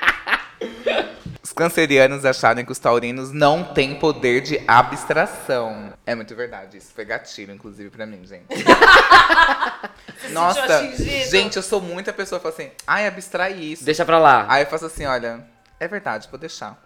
Os 1.58 1.64
cancerianos 1.64 2.24
acharam 2.24 2.64
que 2.64 2.70
os 2.70 2.78
taurinos 2.78 3.32
não 3.32 3.64
têm 3.64 3.96
poder 3.96 4.40
de 4.42 4.62
abstração. 4.68 5.92
É 6.06 6.14
muito 6.14 6.32
verdade, 6.36 6.76
isso 6.76 6.92
foi 6.94 7.04
gatilho, 7.04 7.52
inclusive, 7.52 7.90
pra 7.90 8.06
mim, 8.06 8.24
gente. 8.24 8.46
Nossa, 10.30 10.88
gente, 11.28 11.56
eu 11.56 11.62
sou 11.64 11.80
muita 11.80 12.12
pessoa 12.12 12.38
que 12.38 12.44
fala 12.44 12.54
assim, 12.54 12.70
ai, 12.86 13.08
abstrai 13.08 13.54
isso. 13.54 13.84
Deixa 13.84 14.04
pra 14.04 14.20
lá. 14.20 14.46
Aí 14.48 14.62
eu 14.62 14.68
faço 14.68 14.86
assim, 14.86 15.04
olha, 15.04 15.44
é 15.80 15.88
verdade, 15.88 16.28
vou 16.30 16.38
deixar. 16.38 16.80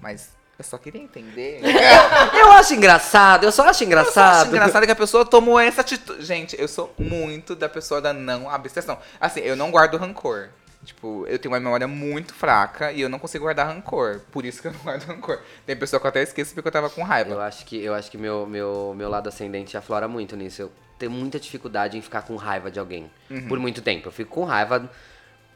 Mas 0.00 0.30
eu 0.58 0.64
só 0.64 0.78
queria 0.78 1.02
entender. 1.02 1.60
Eu 2.32 2.52
acho 2.52 2.72
engraçado, 2.72 3.44
eu 3.44 3.52
só 3.52 3.62
acho 3.68 3.70
Eu 3.70 3.74
só 3.74 3.84
engraçado. 3.84 4.36
acho 4.42 4.50
engraçado 4.50 4.86
que 4.86 4.92
a 4.92 4.96
pessoa 4.96 5.26
tomou 5.26 5.60
essa 5.60 5.82
atitude. 5.82 6.24
Gente, 6.24 6.58
eu 6.58 6.68
sou 6.68 6.94
muito 6.98 7.54
da 7.54 7.68
pessoa 7.68 8.00
da 8.00 8.12
não 8.14 8.48
abstração. 8.48 8.98
Assim, 9.20 9.40
eu 9.40 9.56
não 9.56 9.70
guardo 9.70 9.96
rancor. 9.98 10.48
Tipo, 10.84 11.26
eu 11.26 11.38
tenho 11.38 11.52
uma 11.52 11.58
memória 11.60 11.88
muito 11.88 12.34
fraca 12.34 12.92
e 12.92 13.00
eu 13.00 13.08
não 13.08 13.18
consigo 13.18 13.44
guardar 13.44 13.66
rancor. 13.66 14.20
Por 14.30 14.44
isso 14.44 14.60
que 14.60 14.68
eu 14.68 14.72
não 14.72 14.80
guardo 14.80 15.02
rancor. 15.04 15.38
Tem 15.64 15.74
pessoa 15.74 15.98
que 15.98 16.06
eu 16.06 16.10
até 16.10 16.22
esqueço 16.22 16.54
porque 16.54 16.68
eu 16.68 16.72
tava 16.72 16.90
com 16.90 17.00
Eu 17.00 17.06
raiva. 17.06 17.42
acho 17.44 17.64
que, 17.64 17.82
eu 17.82 17.94
acho 17.94 18.10
que 18.10 18.18
meu, 18.18 18.46
meu, 18.46 18.92
meu 18.96 19.08
lado 19.08 19.28
ascendente 19.28 19.76
aflora 19.76 20.06
muito 20.06 20.36
nisso. 20.36 20.62
Eu 20.62 20.72
tenho 20.98 21.10
muita 21.10 21.40
dificuldade 21.40 21.96
em 21.96 22.02
ficar 22.02 22.22
com 22.22 22.36
raiva 22.36 22.70
de 22.70 22.78
alguém 22.78 23.10
por 23.48 23.58
muito 23.58 23.80
tempo. 23.82 24.08
Eu 24.08 24.12
fico 24.12 24.30
com 24.34 24.44
raiva, 24.44 24.90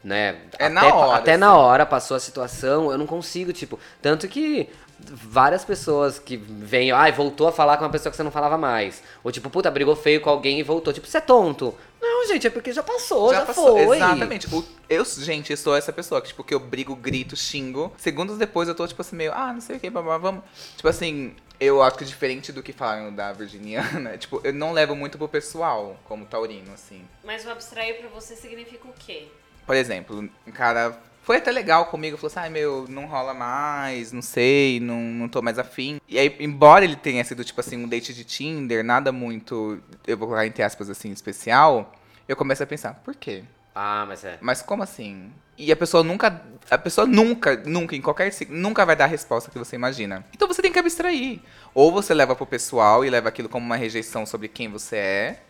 né? 0.03 0.31
Uhum. 0.31 0.39
É 0.57 0.65
até, 0.65 0.69
na 0.69 0.93
hora, 0.95 1.17
Até 1.19 1.31
assim. 1.31 1.39
na 1.39 1.55
hora, 1.57 1.85
passou 1.85 2.17
a 2.17 2.19
situação, 2.19 2.91
eu 2.91 2.97
não 2.97 3.05
consigo, 3.05 3.53
tipo. 3.53 3.79
Tanto 4.01 4.27
que 4.27 4.69
várias 4.99 5.63
pessoas 5.63 6.19
que 6.19 6.35
vêm, 6.35 6.91
ai, 6.91 7.11
voltou 7.11 7.47
a 7.47 7.51
falar 7.51 7.77
com 7.77 7.83
uma 7.85 7.89
pessoa 7.89 8.09
que 8.11 8.17
você 8.17 8.23
não 8.23 8.31
falava 8.31 8.57
mais. 8.57 9.01
Ou 9.23 9.31
tipo, 9.31 9.49
puta, 9.49 9.69
brigou 9.71 9.95
feio 9.95 10.19
com 10.21 10.29
alguém 10.29 10.59
e 10.59 10.63
voltou. 10.63 10.91
Tipo, 10.91 11.07
você 11.07 11.17
é 11.19 11.21
tonto. 11.21 11.73
Não, 12.01 12.27
gente, 12.27 12.47
é 12.47 12.49
porque 12.49 12.71
já 12.71 12.81
passou, 12.83 13.33
já, 13.33 13.45
foi. 13.45 13.97
Exatamente. 13.97 14.47
O- 14.53 14.63
eu, 14.89 15.03
gente, 15.05 15.51
eu 15.51 15.57
sou 15.57 15.75
essa 15.75 15.91
pessoa 15.91 16.21
que, 16.21 16.29
tipo, 16.29 16.43
que 16.43 16.53
eu 16.53 16.59
brigo, 16.59 16.95
grito, 16.95 17.35
xingo. 17.35 17.93
Segundos 17.97 18.37
depois 18.37 18.67
eu 18.69 18.75
tô, 18.75 18.87
tipo 18.87 19.01
assim, 19.01 19.15
meio, 19.15 19.33
ah, 19.33 19.51
não 19.53 19.61
sei 19.61 19.75
o 19.77 19.79
que, 19.79 19.89
blá, 19.89 20.01
blá, 20.01 20.17
vamos. 20.17 20.43
Tipo 20.75 20.87
assim, 20.87 21.35
eu 21.59 21.81
acho 21.83 21.97
que 21.97 22.05
diferente 22.05 22.51
do 22.53 22.63
que 22.63 22.71
falaram 22.71 23.13
da 23.13 23.33
Virginiana, 23.33 24.15
tipo, 24.19 24.39
eu 24.43 24.53
não 24.53 24.71
levo 24.71 24.95
muito 24.95 25.17
pro 25.17 25.27
pessoal, 25.27 25.99
como 26.05 26.25
taurino, 26.25 26.73
assim. 26.73 27.05
Mas 27.23 27.45
o 27.45 27.49
abstrair 27.49 27.99
pra 27.99 28.07
você 28.09 28.35
significa 28.35 28.87
o 28.87 28.93
quê? 28.93 29.27
Por 29.65 29.75
exemplo, 29.75 30.17
um 30.47 30.51
cara 30.51 30.97
foi 31.21 31.37
até 31.37 31.51
legal 31.51 31.85
comigo, 31.85 32.17
falou 32.17 32.27
assim, 32.27 32.39
ai 32.39 32.49
meu, 32.49 32.85
não 32.89 33.05
rola 33.05 33.33
mais, 33.33 34.11
não 34.11 34.21
sei, 34.21 34.79
não, 34.79 34.99
não 35.01 35.29
tô 35.29 35.41
mais 35.41 35.59
afim. 35.59 35.99
E 36.07 36.17
aí, 36.17 36.35
embora 36.39 36.83
ele 36.83 36.95
tenha 36.95 37.23
sido, 37.23 37.43
tipo 37.43 37.59
assim, 37.59 37.77
um 37.77 37.87
date 37.87 38.13
de 38.13 38.23
Tinder, 38.23 38.83
nada 38.83 39.11
muito, 39.11 39.79
eu 40.07 40.17
vou 40.17 40.27
colocar 40.27 40.45
entre 40.45 40.63
aspas 40.63 40.89
assim, 40.89 41.11
especial, 41.11 41.93
eu 42.27 42.35
começo 42.35 42.63
a 42.63 42.67
pensar, 42.67 42.95
por 43.03 43.15
quê? 43.15 43.43
Ah, 43.73 44.05
mas 44.07 44.23
é. 44.25 44.37
Mas 44.41 44.61
como 44.61 44.83
assim? 44.83 45.31
E 45.57 45.71
a 45.71 45.75
pessoa 45.75 46.03
nunca. 46.03 46.41
A 46.71 46.77
pessoa 46.77 47.05
nunca, 47.05 47.55
nunca, 47.65 47.95
em 47.95 48.01
qualquer 48.01 48.31
nunca 48.49 48.85
vai 48.85 48.95
dar 48.95 49.05
a 49.05 49.07
resposta 49.07 49.51
que 49.51 49.57
você 49.57 49.75
imagina. 49.75 50.25
Então 50.33 50.47
você 50.47 50.61
tem 50.61 50.71
que 50.71 50.79
abstrair. 50.79 51.39
Ou 51.73 51.91
você 51.91 52.13
leva 52.13 52.35
pro 52.35 52.45
pessoal 52.45 53.03
e 53.03 53.09
leva 53.09 53.29
aquilo 53.29 53.49
como 53.49 53.65
uma 53.65 53.75
rejeição 53.75 54.25
sobre 54.25 54.47
quem 54.47 54.69
você 54.69 54.95
é. 54.95 55.43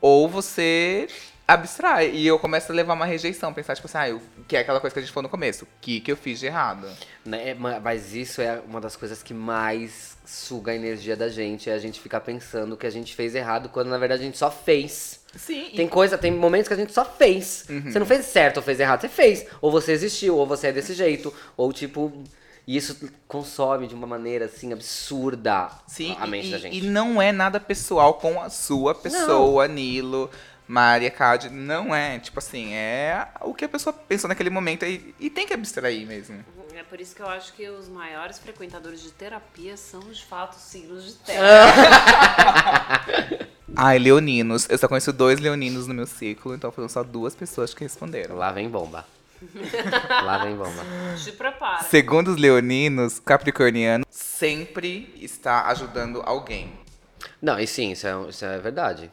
Ou 0.00 0.28
você 0.28 1.08
abstrai. 1.48 2.10
E 2.10 2.26
eu 2.26 2.38
começo 2.38 2.70
a 2.70 2.74
levar 2.74 2.92
uma 2.92 3.06
rejeição, 3.06 3.52
pensar, 3.54 3.74
tipo 3.74 3.86
assim, 3.88 3.98
ah, 3.98 4.08
eu, 4.10 4.20
que 4.46 4.54
é 4.56 4.60
aquela 4.60 4.78
coisa 4.80 4.92
que 4.92 4.98
a 5.00 5.02
gente 5.02 5.12
falou 5.12 5.24
no 5.24 5.28
começo. 5.30 5.64
O 5.64 5.68
que, 5.80 5.98
que 6.00 6.12
eu 6.12 6.16
fiz 6.16 6.38
de 6.38 6.46
errado? 6.46 6.86
Né, 7.24 7.54
ma- 7.54 7.80
Mas 7.80 8.14
isso 8.14 8.40
é 8.42 8.60
uma 8.68 8.80
das 8.80 8.94
coisas 8.94 9.22
que 9.22 9.32
mais 9.32 10.16
suga 10.26 10.72
a 10.72 10.74
energia 10.74 11.16
da 11.16 11.28
gente. 11.28 11.70
É 11.70 11.72
a 11.72 11.78
gente 11.78 11.98
ficar 12.00 12.20
pensando 12.20 12.76
que 12.76 12.86
a 12.86 12.90
gente 12.90 13.14
fez 13.16 13.34
errado, 13.34 13.70
quando 13.70 13.88
na 13.88 13.96
verdade 13.98 14.22
a 14.22 14.24
gente 14.26 14.36
só 14.38 14.50
fez. 14.50 15.20
Sim. 15.34 15.70
Tem 15.74 15.88
coisa, 15.88 16.18
tem 16.18 16.30
momentos 16.30 16.68
que 16.68 16.74
a 16.74 16.76
gente 16.76 16.92
só 16.92 17.04
fez. 17.04 17.64
Uhum. 17.68 17.90
Você 17.90 17.98
não 17.98 18.06
fez 18.06 18.26
certo 18.26 18.58
ou 18.58 18.62
fez 18.62 18.78
errado, 18.78 19.00
você 19.00 19.08
fez. 19.08 19.46
Ou 19.62 19.70
você 19.70 19.92
existiu, 19.92 20.36
ou 20.36 20.46
você 20.46 20.68
é 20.68 20.72
desse 20.72 20.92
jeito. 20.94 21.32
Ou 21.56 21.72
tipo. 21.72 22.12
E 22.66 22.76
isso 22.76 23.10
consome 23.26 23.86
de 23.86 23.94
uma 23.94 24.06
maneira 24.06 24.44
assim 24.44 24.74
absurda 24.74 25.70
Sim, 25.86 26.14
a 26.20 26.26
mente 26.26 26.48
e, 26.48 26.50
da 26.50 26.58
gente. 26.58 26.76
e 26.76 26.80
não 26.82 27.20
é 27.20 27.32
nada 27.32 27.58
pessoal 27.58 28.12
com 28.14 28.38
a 28.42 28.50
sua 28.50 28.94
pessoa, 28.94 29.66
Nilo, 29.66 30.30
Maria, 30.68 31.10
Cade. 31.10 31.48
Não 31.48 31.94
é. 31.94 32.18
Tipo 32.18 32.38
assim, 32.38 32.74
é 32.74 33.26
o 33.40 33.54
que 33.54 33.64
a 33.64 33.68
pessoa 33.68 33.92
pensou 33.92 34.28
naquele 34.28 34.50
momento 34.50 34.84
e, 34.84 35.14
e 35.18 35.30
tem 35.30 35.46
que 35.46 35.54
abstrair 35.54 36.06
mesmo. 36.06 36.44
É 36.74 36.82
por 36.84 37.00
isso 37.00 37.16
que 37.16 37.22
eu 37.22 37.28
acho 37.28 37.54
que 37.54 37.68
os 37.68 37.88
maiores 37.88 38.38
frequentadores 38.38 39.02
de 39.02 39.10
terapia 39.10 39.76
são, 39.76 40.00
de 40.00 40.24
fato, 40.24 40.52
os 40.52 40.62
signos 40.62 41.06
de 41.06 41.14
terra. 41.24 41.48
Ai, 43.74 43.98
leoninos. 43.98 44.68
Eu 44.68 44.78
só 44.78 44.86
conheço 44.86 45.12
dois 45.12 45.40
leoninos 45.40 45.86
no 45.86 45.94
meu 45.94 46.06
ciclo, 46.06 46.54
então 46.54 46.70
foram 46.70 46.88
só 46.88 47.02
duas 47.02 47.34
pessoas 47.34 47.74
que 47.74 47.82
responderam. 47.82 48.36
Lá 48.36 48.52
vem 48.52 48.68
bomba. 48.68 49.04
Lá 50.08 50.44
vem 50.44 50.54
bomba. 50.56 50.84
Te 51.16 51.32
prepara. 51.32 51.82
Segundo 51.84 52.28
os 52.28 52.36
leoninos, 52.36 53.18
capricorniano 53.18 54.04
sempre 54.10 55.12
está 55.20 55.66
ajudando 55.68 56.22
alguém. 56.24 56.72
Não, 57.40 57.58
e 57.58 57.66
sim, 57.66 57.92
isso 57.92 58.06
é, 58.06 58.28
isso 58.28 58.44
é 58.44 58.58
verdade. 58.58 59.10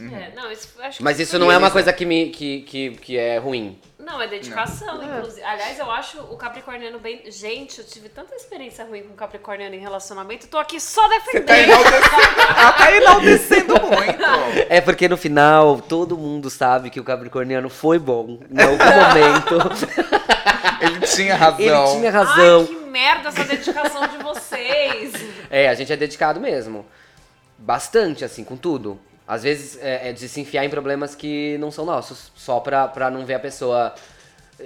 É, 0.00 0.32
não, 0.34 0.50
isso, 0.50 0.68
acho 0.80 0.98
que 0.98 1.04
Mas 1.04 1.18
isso 1.18 1.38
não 1.38 1.50
é 1.50 1.56
uma 1.58 1.70
coisa 1.70 1.92
que, 1.92 2.06
me, 2.06 2.30
que, 2.30 2.62
que, 2.62 2.90
que 2.92 3.16
é 3.18 3.38
ruim. 3.38 3.78
Não, 3.98 4.22
é 4.22 4.26
dedicação, 4.26 5.02
inclusive. 5.02 5.42
Aliás, 5.42 5.78
eu 5.78 5.90
acho 5.90 6.20
o 6.20 6.36
capricorniano 6.36 6.98
bem. 6.98 7.22
Gente, 7.30 7.78
eu 7.80 7.84
tive 7.84 8.08
tanta 8.08 8.34
experiência 8.34 8.84
ruim 8.84 9.02
com 9.02 9.12
o 9.12 9.16
capricorniano 9.16 9.74
em 9.74 9.80
relacionamento, 9.80 10.46
tô 10.46 10.56
aqui 10.56 10.80
só 10.80 11.02
Tá 11.02 11.08
defendendo. 11.08 11.52
enaltecendo, 11.52 12.40
ela 12.56 12.72
tá 12.72 12.92
enaltecendo 12.96 13.74
muito. 13.74 14.66
É 14.70 14.80
porque 14.80 15.08
no 15.08 15.16
final 15.16 15.80
todo 15.80 16.16
mundo 16.16 16.48
sabe 16.48 16.88
que 16.90 17.00
o 17.00 17.04
Capricorniano 17.04 17.68
foi 17.68 17.98
bom 17.98 18.38
em 18.50 18.62
algum 18.62 18.84
momento. 18.84 19.58
Ele 20.80 21.00
tinha 21.06 21.34
razão. 21.34 21.58
Ele 21.60 21.98
tinha 21.98 22.10
razão. 22.10 22.60
Ai, 22.60 22.66
que 22.66 22.74
merda 22.86 23.28
essa 23.28 23.44
dedicação 23.44 24.06
de 24.08 24.18
vocês. 24.18 25.12
É, 25.50 25.68
a 25.68 25.74
gente 25.74 25.92
é 25.92 25.96
dedicado 25.96 26.40
mesmo. 26.40 26.86
Bastante, 27.58 28.24
assim, 28.24 28.44
com 28.44 28.56
tudo. 28.56 28.98
Às 29.28 29.42
vezes 29.42 29.78
é, 29.82 30.08
é 30.08 30.12
de 30.12 30.26
se 30.28 30.40
enfiar 30.40 30.64
em 30.64 30.70
problemas 30.70 31.14
que 31.14 31.58
não 31.58 31.70
são 31.70 31.84
nossos, 31.84 32.32
só 32.34 32.60
pra, 32.60 32.88
pra 32.88 33.10
não 33.10 33.26
ver 33.26 33.34
a 33.34 33.38
pessoa. 33.40 33.94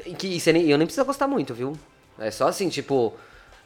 E 0.07 0.15
Que, 0.15 0.29
e 0.37 0.41
nem- 0.53 0.71
eu 0.71 0.79
nem 0.79 0.87
preciso 0.87 1.05
gostar 1.05 1.27
muito, 1.27 1.53
viu? 1.53 1.77
É 2.19 2.31
só 2.31 2.47
assim, 2.49 2.69
tipo, 2.69 3.13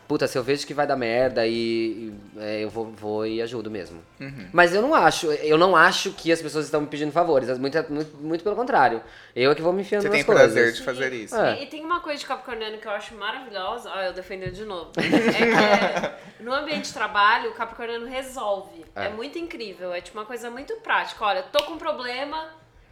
puta, 0.09 0.27
se 0.27 0.37
eu 0.39 0.43
vejo 0.43 0.67
que 0.67 0.73
vai 0.75 0.87
dar 0.87 0.97
merda 0.97 1.47
e, 1.47 1.53
e, 1.55 2.15
é, 2.39 2.65
eu 2.65 2.71
vou, 2.71 2.87
vou 2.93 3.27
e 3.27 3.43
ajudo 3.43 3.71
mesmo. 3.71 4.01
Uhum. 4.21 4.49
Mas 4.53 4.75
eu 4.75 4.81
não 4.83 4.95
acho, 4.95 5.27
eu 5.33 5.59
não 5.59 5.75
acho 5.77 6.13
que 6.13 6.31
as 6.33 6.41
pessoas 6.41 6.65
estão 6.67 6.81
me 6.81 6.87
pedindo 6.87 7.13
favores. 7.13 7.49
Muito, 7.59 7.77
muito, 7.93 8.17
muito 8.19 8.45
pelo 8.45 8.57
contrário. 8.57 9.03
Eu 9.35 9.51
é 9.51 9.55
que 9.55 9.63
vou 9.63 9.73
me 9.73 9.83
enfiando 9.83 10.03
Você 10.03 10.09
nas 10.09 10.17
tem 10.17 10.25
coisas. 10.25 10.45
prazer 10.53 10.73
de 10.73 10.83
fazer 10.83 11.13
isso. 11.13 11.37
É. 11.37 11.61
E, 11.61 11.65
e 11.65 11.67
tem 11.67 11.85
uma 11.85 12.01
coisa 12.01 12.19
de 12.21 12.27
capricorniano 12.27 12.79
que 12.79 12.87
eu 12.87 12.93
acho 12.93 13.15
maravilhosa. 13.17 13.91
Ó, 13.95 14.01
eu 14.01 14.13
defendendo 14.13 14.53
de 14.53 14.65
novo. 14.65 14.91
É 14.97 16.17
que 16.39 16.43
no 16.45 16.53
ambiente 16.53 16.87
de 16.89 16.93
trabalho, 16.93 17.51
o 17.51 17.55
capricorniano 17.55 18.07
resolve. 18.07 18.85
É. 18.95 19.07
É. 19.07 19.09
muito 19.09 19.39
incrível. 19.39 19.93
É 19.93 20.01
tipo 20.01 20.19
uma 20.19 20.25
coisa 20.27 20.51
muito 20.51 20.75
prática. 20.77 21.25
Olha, 21.25 21.43
tô 21.43 21.63
com 21.65 21.73
um 21.73 21.79
problema, 21.79 22.49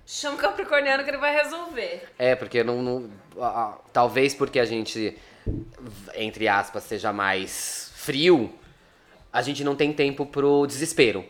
chama 0.07 0.37
o 0.37 0.39
capricorniano 0.39 1.05
que 1.05 1.11
ele 1.11 1.19
vai 1.19 1.33
resolver. 1.35 2.03
É, 2.19 2.35
porque 2.35 2.63
não, 2.65 2.83
não- 2.83 3.11
a- 3.39 3.47
a- 3.47 3.79
talvez 3.93 4.35
porque 4.35 4.59
a 4.59 4.65
gente, 4.65 5.17
entre 6.15 6.49
aspas, 6.49 6.85
seja 6.85 7.13
mais 7.13 7.91
frio, 7.95 8.53
a 9.33 9.43
gente 9.43 9.63
não 9.65 9.75
tem 9.75 9.93
tempo 9.93 10.25
pro 10.27 10.67
desespero. 10.67 11.25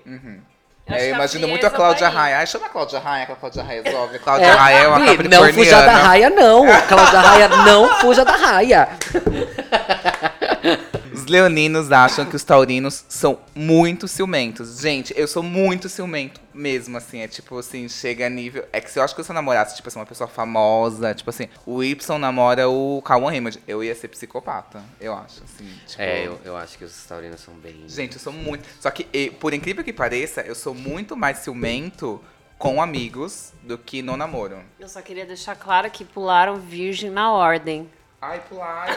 Eu 0.87 0.94
acho 0.94 1.05
É, 1.05 1.09
eu 1.09 1.14
a 1.14 1.16
imagino 1.16 1.48
muito 1.48 1.66
a 1.66 1.70
Cláudia 1.70 2.09
aí. 2.09 2.14
Raia. 2.14 2.38
Ai, 2.38 2.46
chama 2.46 2.66
a 2.66 2.68
Cláudia 2.68 2.98
Raia, 2.98 3.24
que 3.27 3.33
a 3.33 3.37
Cláudia 3.37 3.62
Raia 3.62 3.83
resolve. 3.83 4.18
Cláudia 4.20 4.55
Raia 4.55 4.77
é 4.77 4.88
uma 4.88 4.98
capricorniana. 5.00 5.46
não 5.46 5.53
fuja 5.55 5.81
da 5.83 5.92
raia, 5.96 6.31
não. 6.31 6.66
Cláudia 6.88 7.20
Raia, 7.20 7.48
não 7.48 7.94
fuja 8.00 8.24
da 8.24 8.37
raia. 8.37 8.88
Os 11.14 11.27
leoninos 11.27 11.92
acham 11.92 12.24
que 12.27 12.35
os 12.35 12.42
taurinos 12.42 13.05
são 13.09 13.38
muito 13.55 14.09
ciumentos. 14.09 14.81
Gente, 14.81 15.14
eu 15.16 15.29
sou 15.29 15.42
muito 15.42 15.88
ciumento 15.88 16.40
mesmo, 16.53 16.96
assim. 16.96 17.20
É 17.20 17.29
tipo 17.29 17.57
assim, 17.59 17.88
chega 17.88 18.27
a 18.27 18.29
nível. 18.29 18.64
É 18.72 18.81
que 18.81 18.90
se 18.90 18.98
eu 18.98 19.03
acho 19.03 19.14
que 19.14 19.22
se 19.22 19.31
eu 19.31 19.35
namorasse, 19.35 19.77
tipo 19.77 19.88
assim, 19.88 19.98
uma 19.98 20.07
pessoa 20.07 20.29
famosa, 20.29 21.14
tipo 21.14 21.31
assim, 21.31 21.48
o 21.64 21.83
Y 21.83 22.18
namora 22.18 22.68
o 22.68 23.00
Cauan 23.03 23.31
Raymond, 23.31 23.61
eu 23.66 23.83
ia 23.83 23.94
ser 23.94 24.09
psicopata, 24.09 24.83
eu 25.00 25.14
acho, 25.14 25.42
assim. 25.44 25.68
Tipo, 25.87 26.03
É, 26.03 26.27
eu, 26.27 26.40
eu 26.44 26.57
acho 26.57 26.77
que 26.77 26.85
os 26.85 27.05
taurinos 27.05 27.40
são 27.40 27.55
bem... 27.55 27.85
Gente, 27.87 28.14
eu 28.14 28.20
sou 28.20 28.33
muito. 28.33 28.66
Só 28.81 28.90
que, 28.90 29.31
por 29.40 29.55
incrível 29.55 29.85
que 29.85 29.92
pareça, 29.92 30.40
eu 30.42 30.55
sou 30.55 30.74
muito 30.74 31.16
mais 31.16 31.38
ciumento 31.38 32.20
com 32.59 32.81
amigos 32.81 33.53
do 33.62 33.77
que 33.77 34.00
no 34.03 34.16
namoro. 34.16 34.59
Eu 34.81 34.88
só 34.88 35.03
queria 35.03 35.27
deixar 35.27 35.55
claro 35.55 35.90
que 35.90 36.05
pularam 36.05 36.57
virgem 36.57 37.11
na 37.11 37.33
ordem. 37.33 37.88
Ai, 38.27 38.41
pularam. 38.49 38.95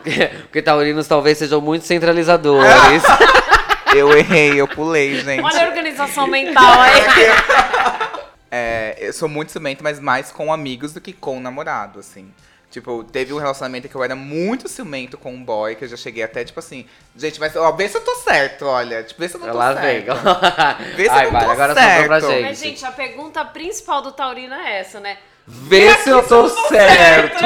Porque 0.44 0.62
taurinos 0.62 1.06
talvez 1.06 1.36
sejam 1.36 1.60
muito 1.60 1.84
centralizadores. 1.84 3.02
eu 3.94 4.16
errei, 4.16 4.58
eu 4.58 4.66
pulei, 4.66 5.20
gente. 5.20 5.44
Olha 5.44 5.66
a 5.66 5.68
organização 5.68 6.26
mental 6.26 6.80
aí. 6.80 7.02
É, 8.54 8.98
eu 9.00 9.14
sou 9.14 9.30
muito 9.30 9.50
ciumento, 9.50 9.82
mas 9.82 9.98
mais 9.98 10.30
com 10.30 10.52
amigos 10.52 10.92
do 10.92 11.00
que 11.00 11.14
com 11.14 11.40
namorado, 11.40 11.98
assim. 11.98 12.30
Tipo, 12.70 13.02
teve 13.02 13.32
um 13.32 13.38
relacionamento 13.38 13.88
que 13.88 13.94
eu 13.94 14.04
era 14.04 14.14
muito 14.14 14.68
ciumento 14.68 15.16
com 15.16 15.32
um 15.32 15.42
boy, 15.42 15.74
que 15.74 15.84
eu 15.84 15.88
já 15.88 15.96
cheguei 15.96 16.22
até, 16.22 16.44
tipo 16.44 16.60
assim, 16.60 16.86
gente, 17.16 17.40
mas 17.40 17.56
ó, 17.56 17.72
vê 17.72 17.88
se 17.88 17.96
eu 17.96 18.04
tô 18.04 18.14
certo, 18.16 18.66
olha. 18.66 19.02
Tipo, 19.04 19.20
vê 19.20 19.28
se 19.30 19.36
eu 19.36 19.40
não 19.40 19.52
tô 19.52 19.56
Lá 19.56 19.72
vem. 19.72 20.04
certo. 20.04 20.94
Vê 20.96 21.04
se 21.04 21.08
Ai, 21.08 21.20
eu 21.20 21.32
não 21.32 21.38
vai, 21.38 21.44
tô 21.46 21.50
agora 21.50 21.74
certo. 21.74 22.06
pra 22.06 22.20
gente. 22.20 22.42
Mas, 22.42 22.58
gente, 22.58 22.84
a 22.84 22.92
pergunta 22.92 23.42
principal 23.42 24.02
do 24.02 24.12
Taurino 24.12 24.54
é 24.54 24.80
essa, 24.80 25.00
né? 25.00 25.16
Vê 25.46 25.94
se 25.98 26.08
eu 26.10 26.26
tô 26.26 26.48
certo. 26.68 27.44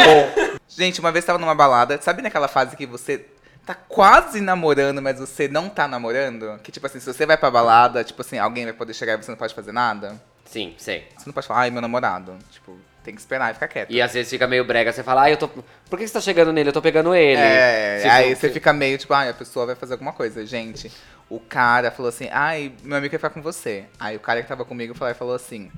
Gente, 0.69 1.01
uma 1.01 1.11
vez 1.11 1.25
eu 1.25 1.29
tava 1.29 1.39
numa 1.39 1.55
balada, 1.55 1.99
sabe 2.03 2.23
naquela 2.23 2.49
fase 2.49 2.77
que 2.77 2.87
você 2.87 3.25
tá 3.65 3.75
quase 3.75 4.41
namorando, 4.41 5.01
mas 5.03 5.19
você 5.19 5.49
não 5.49 5.69
tá 5.69 5.89
namorando? 5.89 6.59
Que, 6.63 6.71
tipo 6.71 6.87
assim, 6.87 7.01
se 7.01 7.07
você 7.13 7.27
vai 7.27 7.37
pra 7.37 7.51
balada, 7.51 8.05
tipo 8.05 8.21
assim, 8.21 8.39
alguém 8.39 8.65
vai 8.65 8.75
poder 8.75 8.95
chegar 8.95 9.15
e 9.15 9.23
você 9.23 9.31
não 9.31 9.39
pode 9.39 9.55
fazer 9.55 9.73
nada? 9.73 10.15
Sim, 10.45 10.75
sei. 10.79 11.09
Você 11.17 11.25
não 11.27 11.33
pode 11.33 11.47
falar, 11.47 11.61
ai, 11.61 11.71
meu 11.71 11.83
namorado. 11.83 12.37
Tipo, 12.51 12.79
tem 13.03 13.15
que 13.15 13.21
esperar 13.21 13.51
e 13.51 13.55
ficar 13.55 13.69
quieto. 13.69 13.91
E 13.91 14.01
às 14.03 14.13
vezes 14.13 14.31
fica 14.31 14.47
meio 14.47 14.65
brega, 14.65 14.93
você 14.93 15.03
fala, 15.03 15.23
ah, 15.23 15.31
eu 15.31 15.37
tô. 15.37 15.49
Por 15.49 15.99
que 15.99 16.07
você 16.07 16.13
tá 16.13 16.21
chegando 16.21 16.53
nele? 16.53 16.69
Eu 16.69 16.73
tô 16.73 16.83
pegando 16.83 17.15
ele. 17.15 17.41
É, 17.41 17.99
Tipo, 18.03 18.13
aí 18.13 18.35
você 18.37 18.51
fica 18.51 18.73
meio 18.73 18.99
tipo, 18.99 19.13
ai, 19.15 19.29
a 19.31 19.35
pessoa 19.35 19.67
vai 19.67 19.75
fazer 19.75 19.95
alguma 19.95 20.13
coisa. 20.13 20.45
Gente, 20.47 20.93
o 21.29 21.41
cara 21.41 21.91
falou 21.91 22.09
assim, 22.09 22.29
ai, 22.31 22.73
meu 22.83 22.99
amigo 22.99 23.11
quer 23.11 23.19
ficar 23.19 23.31
com 23.31 23.43
você. 23.43 23.85
Aí 23.99 24.17
o 24.17 24.21
cara 24.21 24.43
que 24.43 24.49
tava 24.49 24.65
comigo 24.65 24.95
falou, 24.95 25.15
falou 25.15 25.35
assim, 25.35 25.71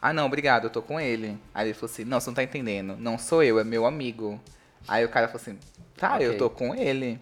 ah 0.00 0.12
não, 0.12 0.26
obrigado, 0.26 0.64
eu 0.64 0.70
tô 0.70 0.82
com 0.82 1.00
ele. 1.00 1.38
Aí 1.54 1.68
ele 1.68 1.74
falou 1.74 1.90
assim, 1.92 2.04
não, 2.04 2.20
você 2.20 2.30
não 2.30 2.34
tá 2.34 2.42
entendendo. 2.42 2.96
Não 2.98 3.18
sou 3.18 3.42
eu, 3.42 3.58
é 3.58 3.64
meu 3.64 3.86
amigo. 3.86 4.40
Aí 4.86 5.04
o 5.04 5.08
cara 5.08 5.26
falou 5.28 5.40
assim, 5.42 5.58
tá, 5.96 6.14
Ok. 6.14 6.26
eu 6.26 6.38
tô 6.38 6.48
com 6.50 6.74
ele. 6.74 7.18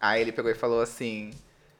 Aí 0.00 0.20
ele 0.20 0.32
pegou 0.32 0.50
e 0.50 0.54
falou 0.54 0.80
assim. 0.80 1.30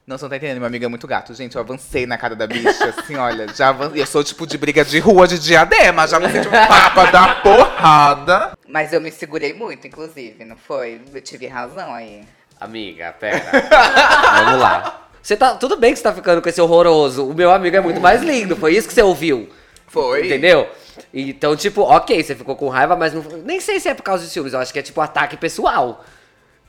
Não, 0.05 0.17
você 0.17 0.25
não 0.25 0.29
tá 0.29 0.37
entendendo, 0.37 0.57
meu 0.57 0.67
amigo 0.67 0.83
é 0.83 0.87
muito 0.87 1.07
gato. 1.07 1.33
Gente, 1.33 1.55
eu 1.55 1.61
avancei 1.61 2.05
na 2.05 2.17
cara 2.17 2.35
da 2.35 2.45
bicha, 2.47 2.85
assim, 2.85 3.15
olha, 3.15 3.47
já 3.53 3.69
avancei. 3.69 4.01
Eu 4.01 4.05
sou 4.05 4.23
tipo 4.23 4.45
de 4.45 4.57
briga 4.57 4.83
de 4.83 4.99
rua 4.99 5.27
de 5.27 5.39
diadema, 5.39 6.07
já 6.07 6.17
avancei 6.17 6.41
tipo 6.41 6.51
papa 6.51 7.11
da 7.11 7.35
porrada. 7.35 8.57
Mas 8.67 8.91
eu 8.91 8.99
me 8.99 9.11
segurei 9.11 9.53
muito, 9.53 9.87
inclusive, 9.87 10.43
não 10.43 10.57
foi? 10.57 10.99
Eu 11.13 11.21
tive 11.21 11.47
razão 11.47 11.93
aí. 11.93 12.23
Amiga, 12.59 13.15
pera. 13.19 13.41
Vamos 14.43 14.59
lá. 14.59 15.07
Você 15.21 15.37
tá. 15.37 15.55
Tudo 15.55 15.77
bem 15.77 15.93
que 15.93 15.97
você 15.97 16.03
tá 16.03 16.13
ficando 16.13 16.41
com 16.41 16.49
esse 16.49 16.59
horroroso. 16.59 17.27
O 17.27 17.33
meu 17.33 17.51
amigo 17.51 17.77
é 17.77 17.81
muito 17.81 18.01
mais 18.01 18.21
lindo. 18.21 18.55
Foi 18.55 18.75
isso 18.75 18.87
que 18.87 18.93
você 18.93 19.03
ouviu. 19.03 19.49
Foi. 19.91 20.25
Entendeu? 20.25 20.69
Então, 21.13 21.55
tipo, 21.55 21.81
ok, 21.81 22.23
você 22.23 22.33
ficou 22.33 22.55
com 22.55 22.69
raiva, 22.69 22.95
mas 22.95 23.13
não. 23.13 23.21
Nem 23.43 23.59
sei 23.59 23.77
se 23.77 23.89
é 23.89 23.93
por 23.93 24.03
causa 24.03 24.23
de 24.23 24.29
ciúmes. 24.29 24.53
Eu 24.53 24.59
acho 24.59 24.71
que 24.71 24.79
é 24.79 24.81
tipo 24.81 25.01
ataque 25.01 25.35
pessoal. 25.35 26.05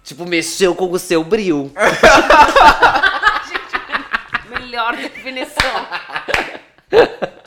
Tipo, 0.02 0.26
mexeu 0.26 0.74
com 0.74 0.90
o 0.90 0.98
seu 0.98 1.22
bril. 1.22 1.70
Melhor 4.50 4.96
definição. 4.96 5.86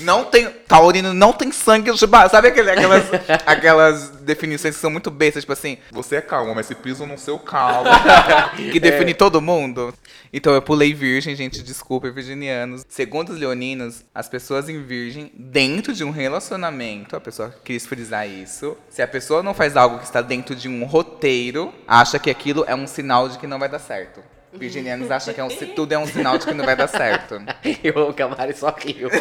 Não 0.00 0.24
tem. 0.24 0.48
Taurino 0.66 1.12
não 1.14 1.32
tem 1.32 1.50
sangue 1.52 1.92
de 1.92 2.06
barro. 2.06 2.30
Sabe 2.30 2.48
aquele- 2.48 2.70
aquelas, 2.70 3.04
aquelas 3.46 4.08
definições 4.20 4.74
que 4.74 4.80
são 4.80 4.90
muito 4.90 5.10
bestas, 5.10 5.42
tipo 5.42 5.52
assim, 5.52 5.78
você 5.90 6.16
é 6.16 6.20
calma, 6.20 6.54
mas 6.54 6.66
se 6.66 6.74
piso 6.74 7.06
no 7.06 7.18
seu 7.18 7.38
calmo. 7.38 7.88
que 8.72 8.78
define 8.80 9.14
todo 9.14 9.40
mundo. 9.40 9.92
Então 10.32 10.52
eu 10.52 10.60
pulei 10.60 10.92
virgem, 10.92 11.34
gente, 11.34 11.62
desculpa, 11.62 12.10
virginianos. 12.10 12.84
Segundo 12.88 13.30
os 13.30 13.38
leoninos, 13.38 14.04
as 14.14 14.28
pessoas 14.28 14.68
em 14.68 14.82
virgem, 14.82 15.32
dentro 15.34 15.92
de 15.94 16.04
um 16.04 16.10
relacionamento, 16.10 17.16
a 17.16 17.20
pessoa 17.20 17.54
quis 17.64 17.86
frisar 17.86 18.28
isso. 18.28 18.76
Se 18.90 19.00
a 19.00 19.08
pessoa 19.08 19.42
não 19.42 19.54
faz 19.54 19.76
algo 19.76 19.98
que 19.98 20.04
está 20.04 20.20
dentro 20.20 20.54
de 20.54 20.68
um 20.68 20.84
roteiro, 20.84 21.72
acha 21.86 22.18
que 22.18 22.28
aquilo 22.30 22.64
é 22.68 22.74
um 22.74 22.86
sinal 22.86 23.28
de 23.28 23.38
que 23.38 23.46
não 23.46 23.58
vai 23.58 23.68
dar 23.68 23.78
certo. 23.78 24.20
Virginianos 24.52 25.10
acham 25.10 25.34
que 25.34 25.40
é 25.40 25.44
um, 25.44 25.48
tudo 25.48 25.92
é 25.92 25.98
um 25.98 26.06
sinal 26.06 26.38
de 26.38 26.46
que 26.46 26.54
não 26.54 26.64
vai 26.64 26.74
dar 26.76 26.88
certo. 26.88 27.40
E 27.64 27.90
o 27.90 28.12
Camari 28.14 28.54
só 28.56 28.74
riu. 28.76 29.08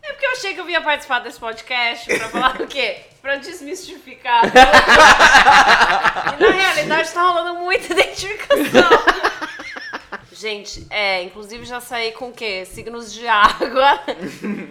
É 0.00 0.12
porque 0.12 0.26
eu 0.26 0.30
achei 0.32 0.54
que 0.54 0.60
eu 0.60 0.68
ia 0.70 0.80
participar 0.80 1.18
desse 1.20 1.38
podcast 1.38 2.06
pra 2.18 2.28
falar 2.30 2.60
o 2.60 2.66
quê? 2.66 2.96
Pra 3.22 3.36
desmistificar. 3.36 4.42
e 6.38 6.42
na 6.42 6.50
realidade 6.50 7.10
tá 7.12 7.22
rolando 7.22 7.60
muita 7.60 7.92
identificação. 7.92 8.88
Gente, 10.32 10.86
é, 10.90 11.22
inclusive 11.24 11.64
já 11.64 11.80
saí 11.80 12.12
com 12.12 12.28
o 12.28 12.32
quê? 12.32 12.64
Signos 12.64 13.12
de 13.12 13.26
água. 13.26 14.00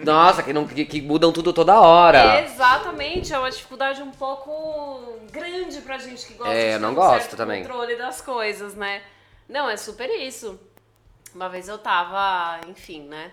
Nossa, 0.02 0.42
que, 0.42 0.52
não, 0.52 0.66
que, 0.66 0.84
que 0.86 1.02
mudam 1.02 1.30
tudo 1.30 1.52
toda 1.52 1.78
hora. 1.78 2.40
Exatamente, 2.42 3.32
é 3.34 3.38
uma 3.38 3.50
dificuldade 3.50 4.02
um 4.02 4.10
pouco 4.10 5.18
grande 5.30 5.80
pra 5.82 5.98
gente 5.98 6.26
que 6.26 6.34
gosta 6.34 6.52
É, 6.54 6.68
de 6.68 6.72
eu 6.74 6.80
não 6.80 6.92
um 6.92 6.94
gosto 6.94 7.20
certo 7.20 7.36
também. 7.36 7.62
controle 7.62 7.96
das 7.96 8.20
coisas, 8.22 8.74
né? 8.74 9.02
Não, 9.48 9.68
é 9.68 9.76
super 9.76 10.08
isso. 10.10 10.58
Uma 11.34 11.48
vez 11.48 11.68
eu 11.68 11.78
tava, 11.78 12.60
enfim, 12.68 13.02
né? 13.02 13.30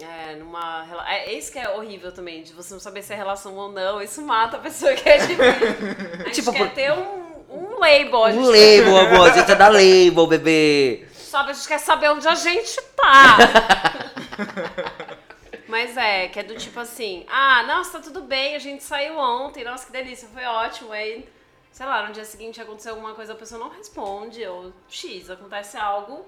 É, 0.00 0.36
numa 0.36 0.84
rela- 0.84 1.10
é, 1.12 1.32
isso 1.32 1.50
que 1.52 1.58
é 1.58 1.68
horrível 1.70 2.12
também, 2.12 2.42
de 2.42 2.52
você 2.52 2.72
não 2.72 2.80
saber 2.80 3.02
se 3.02 3.12
é 3.12 3.16
relação 3.16 3.54
ou 3.56 3.70
não. 3.72 4.00
Isso 4.00 4.22
mata 4.22 4.56
a 4.56 4.60
pessoa 4.60 4.94
que 4.94 5.08
é 5.08 5.18
de 5.18 5.32
A 5.34 6.24
gente 6.26 6.34
Tipo, 6.34 6.52
quer 6.52 6.58
por- 6.58 6.70
ter 6.74 6.92
um, 6.92 7.44
um 7.50 7.78
label. 7.78 8.24
A 8.24 8.30
gente 8.30 8.40
Um 8.42 8.46
label, 8.50 8.96
amor. 8.96 9.30
A 9.30 9.32
gente 9.32 9.50
é 9.50 9.54
da 9.54 9.68
label, 9.68 10.26
bebê. 10.26 11.06
Sabe, 11.12 11.50
a 11.50 11.52
gente 11.52 11.68
quer 11.68 11.78
saber 11.78 12.10
onde 12.10 12.26
a 12.28 12.34
gente 12.34 12.80
tá. 12.96 13.36
Mas 15.66 15.96
é, 15.96 16.28
que 16.28 16.40
é 16.40 16.42
do 16.42 16.56
tipo 16.56 16.80
assim, 16.80 17.26
ah, 17.28 17.62
nossa, 17.64 17.98
tá 17.98 18.00
tudo 18.00 18.22
bem, 18.22 18.54
a 18.54 18.58
gente 18.58 18.82
saiu 18.82 19.18
ontem, 19.18 19.64
nossa, 19.64 19.86
que 19.86 19.92
delícia, 19.92 20.26
foi 20.32 20.44
ótimo. 20.44 20.92
Aí, 20.92 21.28
sei 21.78 21.86
lá, 21.86 22.04
no 22.08 22.12
dia 22.12 22.24
seguinte 22.24 22.60
aconteceu 22.60 22.90
alguma 22.94 23.14
coisa, 23.14 23.34
a 23.34 23.36
pessoa 23.36 23.60
não 23.60 23.68
responde, 23.70 24.44
ou 24.44 24.72
X, 24.88 25.30
acontece 25.30 25.76
algo 25.76 26.26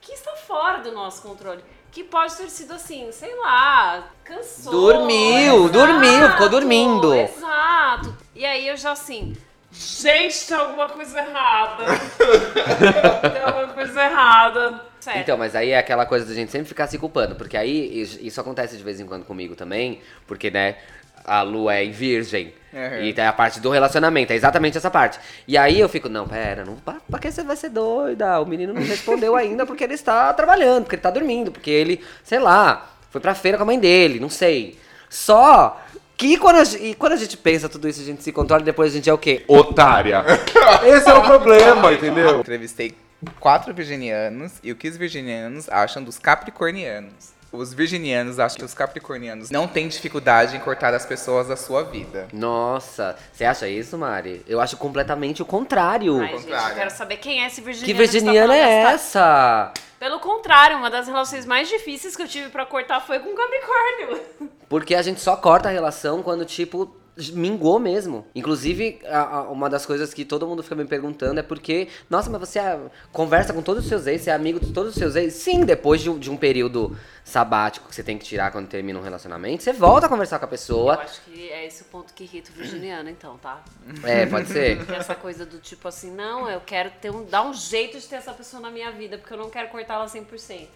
que 0.00 0.12
está 0.12 0.30
fora 0.36 0.78
do 0.78 0.92
nosso 0.92 1.20
controle. 1.20 1.64
Que 1.90 2.04
pode 2.04 2.36
ter 2.36 2.48
sido 2.48 2.74
assim, 2.74 3.10
sei 3.10 3.34
lá, 3.40 4.08
cansou. 4.22 4.70
Dormiu, 4.72 5.68
dormiu, 5.68 6.30
ficou 6.30 6.48
dormindo. 6.48 7.12
Exato. 7.12 8.16
E 8.36 8.46
aí 8.46 8.68
eu 8.68 8.76
já 8.76 8.92
assim, 8.92 9.34
Gente, 9.72 10.46
tem 10.46 10.56
alguma 10.56 10.88
coisa 10.88 11.18
errada. 11.18 11.84
tem 13.32 13.42
alguma 13.42 13.74
coisa 13.74 14.00
errada. 14.04 14.80
certo. 15.00 15.18
Então, 15.18 15.36
mas 15.36 15.56
aí 15.56 15.70
é 15.70 15.78
aquela 15.78 16.06
coisa 16.06 16.24
da 16.24 16.32
gente 16.34 16.52
sempre 16.52 16.68
ficar 16.68 16.86
se 16.86 16.96
culpando, 17.00 17.34
porque 17.34 17.56
aí 17.56 18.00
is- 18.00 18.16
isso 18.22 18.40
acontece 18.40 18.76
de 18.76 18.84
vez 18.84 19.00
em 19.00 19.06
quando 19.06 19.24
comigo 19.24 19.56
também, 19.56 20.00
porque, 20.28 20.48
né, 20.52 20.76
a 21.24 21.42
lua 21.42 21.74
é 21.74 21.84
em 21.84 21.90
virgem. 21.90 22.52
Uhum. 22.72 23.04
E 23.04 23.12
tem 23.12 23.24
a 23.24 23.32
parte 23.32 23.60
do 23.60 23.70
relacionamento, 23.70 24.32
é 24.32 24.36
exatamente 24.36 24.76
essa 24.76 24.90
parte. 24.90 25.18
E 25.46 25.56
aí 25.56 25.78
eu 25.78 25.88
fico, 25.88 26.08
não, 26.08 26.26
pera, 26.26 26.64
não, 26.64 26.74
pra, 26.74 26.96
pra 27.08 27.20
que 27.20 27.30
você 27.30 27.42
vai 27.44 27.56
ser 27.56 27.68
doida? 27.68 28.40
O 28.40 28.46
menino 28.46 28.72
não 28.72 28.82
respondeu 28.82 29.34
ainda 29.36 29.64
porque 29.64 29.84
ele 29.84 29.94
está 29.94 30.32
trabalhando, 30.32 30.82
porque 30.82 30.96
ele 30.96 31.02
tá 31.02 31.10
dormindo, 31.10 31.52
porque 31.52 31.70
ele, 31.70 32.04
sei 32.24 32.40
lá, 32.40 32.90
foi 33.10 33.20
pra 33.20 33.34
feira 33.34 33.56
com 33.56 33.62
a 33.62 33.66
mãe 33.66 33.78
dele, 33.78 34.18
não 34.18 34.28
sei. 34.28 34.76
Só 35.08 35.80
que 36.16 36.36
quando 36.36 36.56
a, 36.56 36.64
gente, 36.64 36.84
e 36.84 36.94
quando 36.94 37.12
a 37.12 37.16
gente 37.16 37.36
pensa 37.36 37.68
tudo 37.68 37.88
isso, 37.88 38.00
a 38.00 38.04
gente 38.04 38.24
se 38.24 38.32
controla 38.32 38.62
e 38.62 38.64
depois 38.64 38.90
a 38.92 38.96
gente 38.96 39.08
é 39.08 39.12
o 39.12 39.18
quê? 39.18 39.44
Otária. 39.46 40.24
Esse 40.84 41.08
é 41.08 41.14
o 41.14 41.22
problema, 41.22 41.92
entendeu? 41.92 42.40
Entrevistei 42.40 42.92
quatro 43.38 43.72
virginianos 43.72 44.54
e 44.62 44.72
o 44.72 44.76
que 44.76 44.88
os 44.88 44.96
virginianos 44.96 45.68
acham 45.68 46.02
dos 46.02 46.18
capricornianos. 46.18 47.33
Os 47.54 47.72
virginianos 47.72 48.40
acham 48.40 48.58
que 48.58 48.64
os 48.64 48.74
capricornianos 48.74 49.48
não 49.48 49.68
têm 49.68 49.86
dificuldade 49.86 50.56
em 50.56 50.60
cortar 50.60 50.92
as 50.92 51.06
pessoas 51.06 51.46
da 51.46 51.56
sua 51.56 51.84
vida. 51.84 52.26
Nossa, 52.32 53.16
você 53.32 53.44
acha 53.44 53.68
isso, 53.68 53.96
Mari? 53.96 54.42
Eu 54.48 54.60
acho 54.60 54.76
completamente 54.76 55.40
o 55.40 55.46
contrário. 55.46 56.20
Ai, 56.20 56.36
gente, 56.38 56.50
eu 56.50 56.74
quero 56.74 56.90
saber 56.90 57.18
quem 57.18 57.44
é 57.44 57.46
esse 57.46 57.60
virginiano. 57.60 57.86
que 57.86 57.94
que 57.96 58.02
está 58.04 58.12
virginiana 58.12 58.46
falando 58.54 58.58
é 58.68 58.82
dessa- 58.92 58.94
essa? 59.20 59.72
Pelo 60.00 60.18
contrário, 60.18 60.76
uma 60.76 60.90
das 60.90 61.06
relações 61.06 61.46
mais 61.46 61.68
difíceis 61.68 62.16
que 62.16 62.22
eu 62.22 62.28
tive 62.28 62.48
pra 62.50 62.66
cortar 62.66 63.00
foi 63.00 63.20
com 63.20 63.32
Capricórnio. 63.34 64.50
Porque 64.68 64.94
a 64.94 65.00
gente 65.02 65.20
só 65.20 65.36
corta 65.36 65.68
a 65.68 65.72
relação 65.72 66.22
quando, 66.22 66.44
tipo, 66.44 66.94
mingou 67.32 67.78
mesmo. 67.78 68.26
Inclusive, 68.34 69.00
a- 69.06 69.36
a- 69.38 69.42
uma 69.50 69.70
das 69.70 69.86
coisas 69.86 70.12
que 70.12 70.24
todo 70.24 70.46
mundo 70.46 70.62
fica 70.62 70.74
me 70.74 70.84
perguntando 70.84 71.38
é 71.38 71.42
porque, 71.42 71.88
nossa, 72.10 72.28
mas 72.28 72.40
você 72.40 72.58
ah, 72.58 72.78
conversa 73.12 73.52
com 73.52 73.62
todos 73.62 73.84
os 73.84 73.88
seus 73.88 74.06
ex, 74.06 74.22
você 74.22 74.30
é 74.30 74.32
amigo 74.34 74.58
de 74.58 74.72
todos 74.72 74.90
os 74.90 74.96
seus 74.96 75.14
ex? 75.16 75.32
Sim, 75.34 75.64
depois 75.64 76.00
de 76.00 76.10
um, 76.10 76.18
de 76.18 76.30
um 76.30 76.36
período 76.36 76.96
sabático 77.24 77.88
que 77.88 77.94
você 77.94 78.02
tem 78.02 78.18
que 78.18 78.24
tirar 78.24 78.50
quando 78.52 78.66
termina 78.68 78.98
um 78.98 79.02
relacionamento, 79.02 79.62
você 79.62 79.72
volta 79.72 80.06
a 80.06 80.08
conversar 80.08 80.38
com 80.38 80.44
a 80.44 80.46
Eu 80.46 80.50
pessoa. 80.50 80.94
acho 80.96 81.22
que 81.22 81.48
é 81.50 81.66
esse 81.66 81.82
o 81.82 81.84
ponto 81.86 82.12
que 82.12 82.24
irrita 82.24 82.50
o 82.50 82.54
virginiano, 82.54 83.08
então, 83.08 83.38
tá? 83.38 83.62
É, 84.02 84.26
pode 84.26 84.48
ser. 84.48 84.76
Porque 84.84 84.92
essa 84.92 85.14
coisa 85.14 85.46
do 85.46 85.58
tipo 85.58 85.86
assim, 85.88 86.10
não, 86.10 86.48
eu 86.50 86.60
quero 86.60 86.90
ter 87.00 87.10
um, 87.10 87.24
dar 87.24 87.42
um 87.46 87.54
jeito 87.54 87.98
de 87.98 88.06
ter 88.06 88.16
essa 88.16 88.32
pessoa 88.32 88.60
na 88.60 88.70
minha 88.70 88.90
vida, 88.90 89.16
porque 89.18 89.32
eu 89.32 89.38
não 89.38 89.48
quero 89.50 89.68
cortá-la 89.68 90.06
100%. 90.06 90.66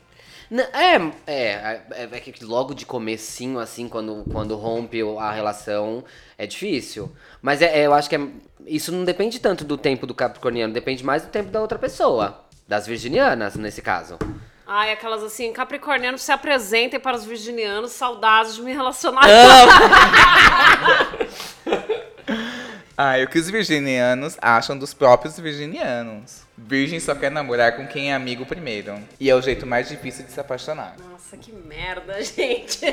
É, 0.51 0.97
é, 1.27 1.83
é, 1.91 2.09
é 2.11 2.21
que 2.21 2.45
logo 2.45 2.75
de 2.75 2.87
comecinho, 2.87 3.59
assim, 3.59 3.89
quando, 3.89 4.25
quando 4.33 4.57
rompe 4.57 5.03
a 5.19 5.31
relação, 5.31 6.03
é 6.39 6.47
difícil. 6.47 7.13
Mas 7.43 7.61
é, 7.61 7.81
é, 7.81 7.87
eu 7.87 7.93
acho 7.93 8.09
que 8.09 8.17
é- 8.17 8.29
isso 8.67 8.91
não 8.91 9.05
depende 9.05 9.39
tanto 9.39 9.65
do 9.65 9.77
tempo 9.77 10.07
do 10.07 10.15
capricorniano, 10.15 10.73
depende 10.73 11.05
mais 11.05 11.23
do 11.23 11.29
tempo 11.29 11.51
da 11.51 11.61
outra 11.61 11.79
pessoa. 11.79 12.45
Das 12.67 12.87
virginianas, 12.87 13.57
nesse 13.57 13.83
caso. 13.83 14.19
Ai, 14.67 14.93
aquelas 14.93 15.23
assim, 15.23 15.53
capricornianos 15.53 16.23
se 16.23 16.31
apresentem 16.31 17.01
para 17.01 17.17
os 17.17 17.25
virginianos, 17.25 17.93
saudades 17.93 18.57
de 18.57 18.63
me 18.63 18.73
relacionar. 18.73 19.25
Ah, 23.01 23.15
o 23.23 23.29
que 23.29 23.39
os 23.39 23.49
virginianos 23.49 24.37
acham 24.43 24.77
dos 24.77 24.93
próprios 24.93 25.39
virginianos. 25.39 26.43
Virgem 26.57 26.99
só 26.99 27.15
quer 27.15 27.31
namorar 27.31 27.77
com 27.77 27.87
quem 27.87 28.11
é 28.11 28.15
amigo 28.15 28.45
primeiro. 28.45 28.99
E 29.21 29.31
é 29.31 29.37
o 29.37 29.41
jeito 29.41 29.65
mais 29.65 29.89
difícil 29.89 30.25
de 30.25 30.33
se 30.33 30.41
apaixonar. 30.41 30.97
Nossa, 30.99 31.37
que 31.37 31.53
merda, 31.53 32.19
gente. 32.21 32.85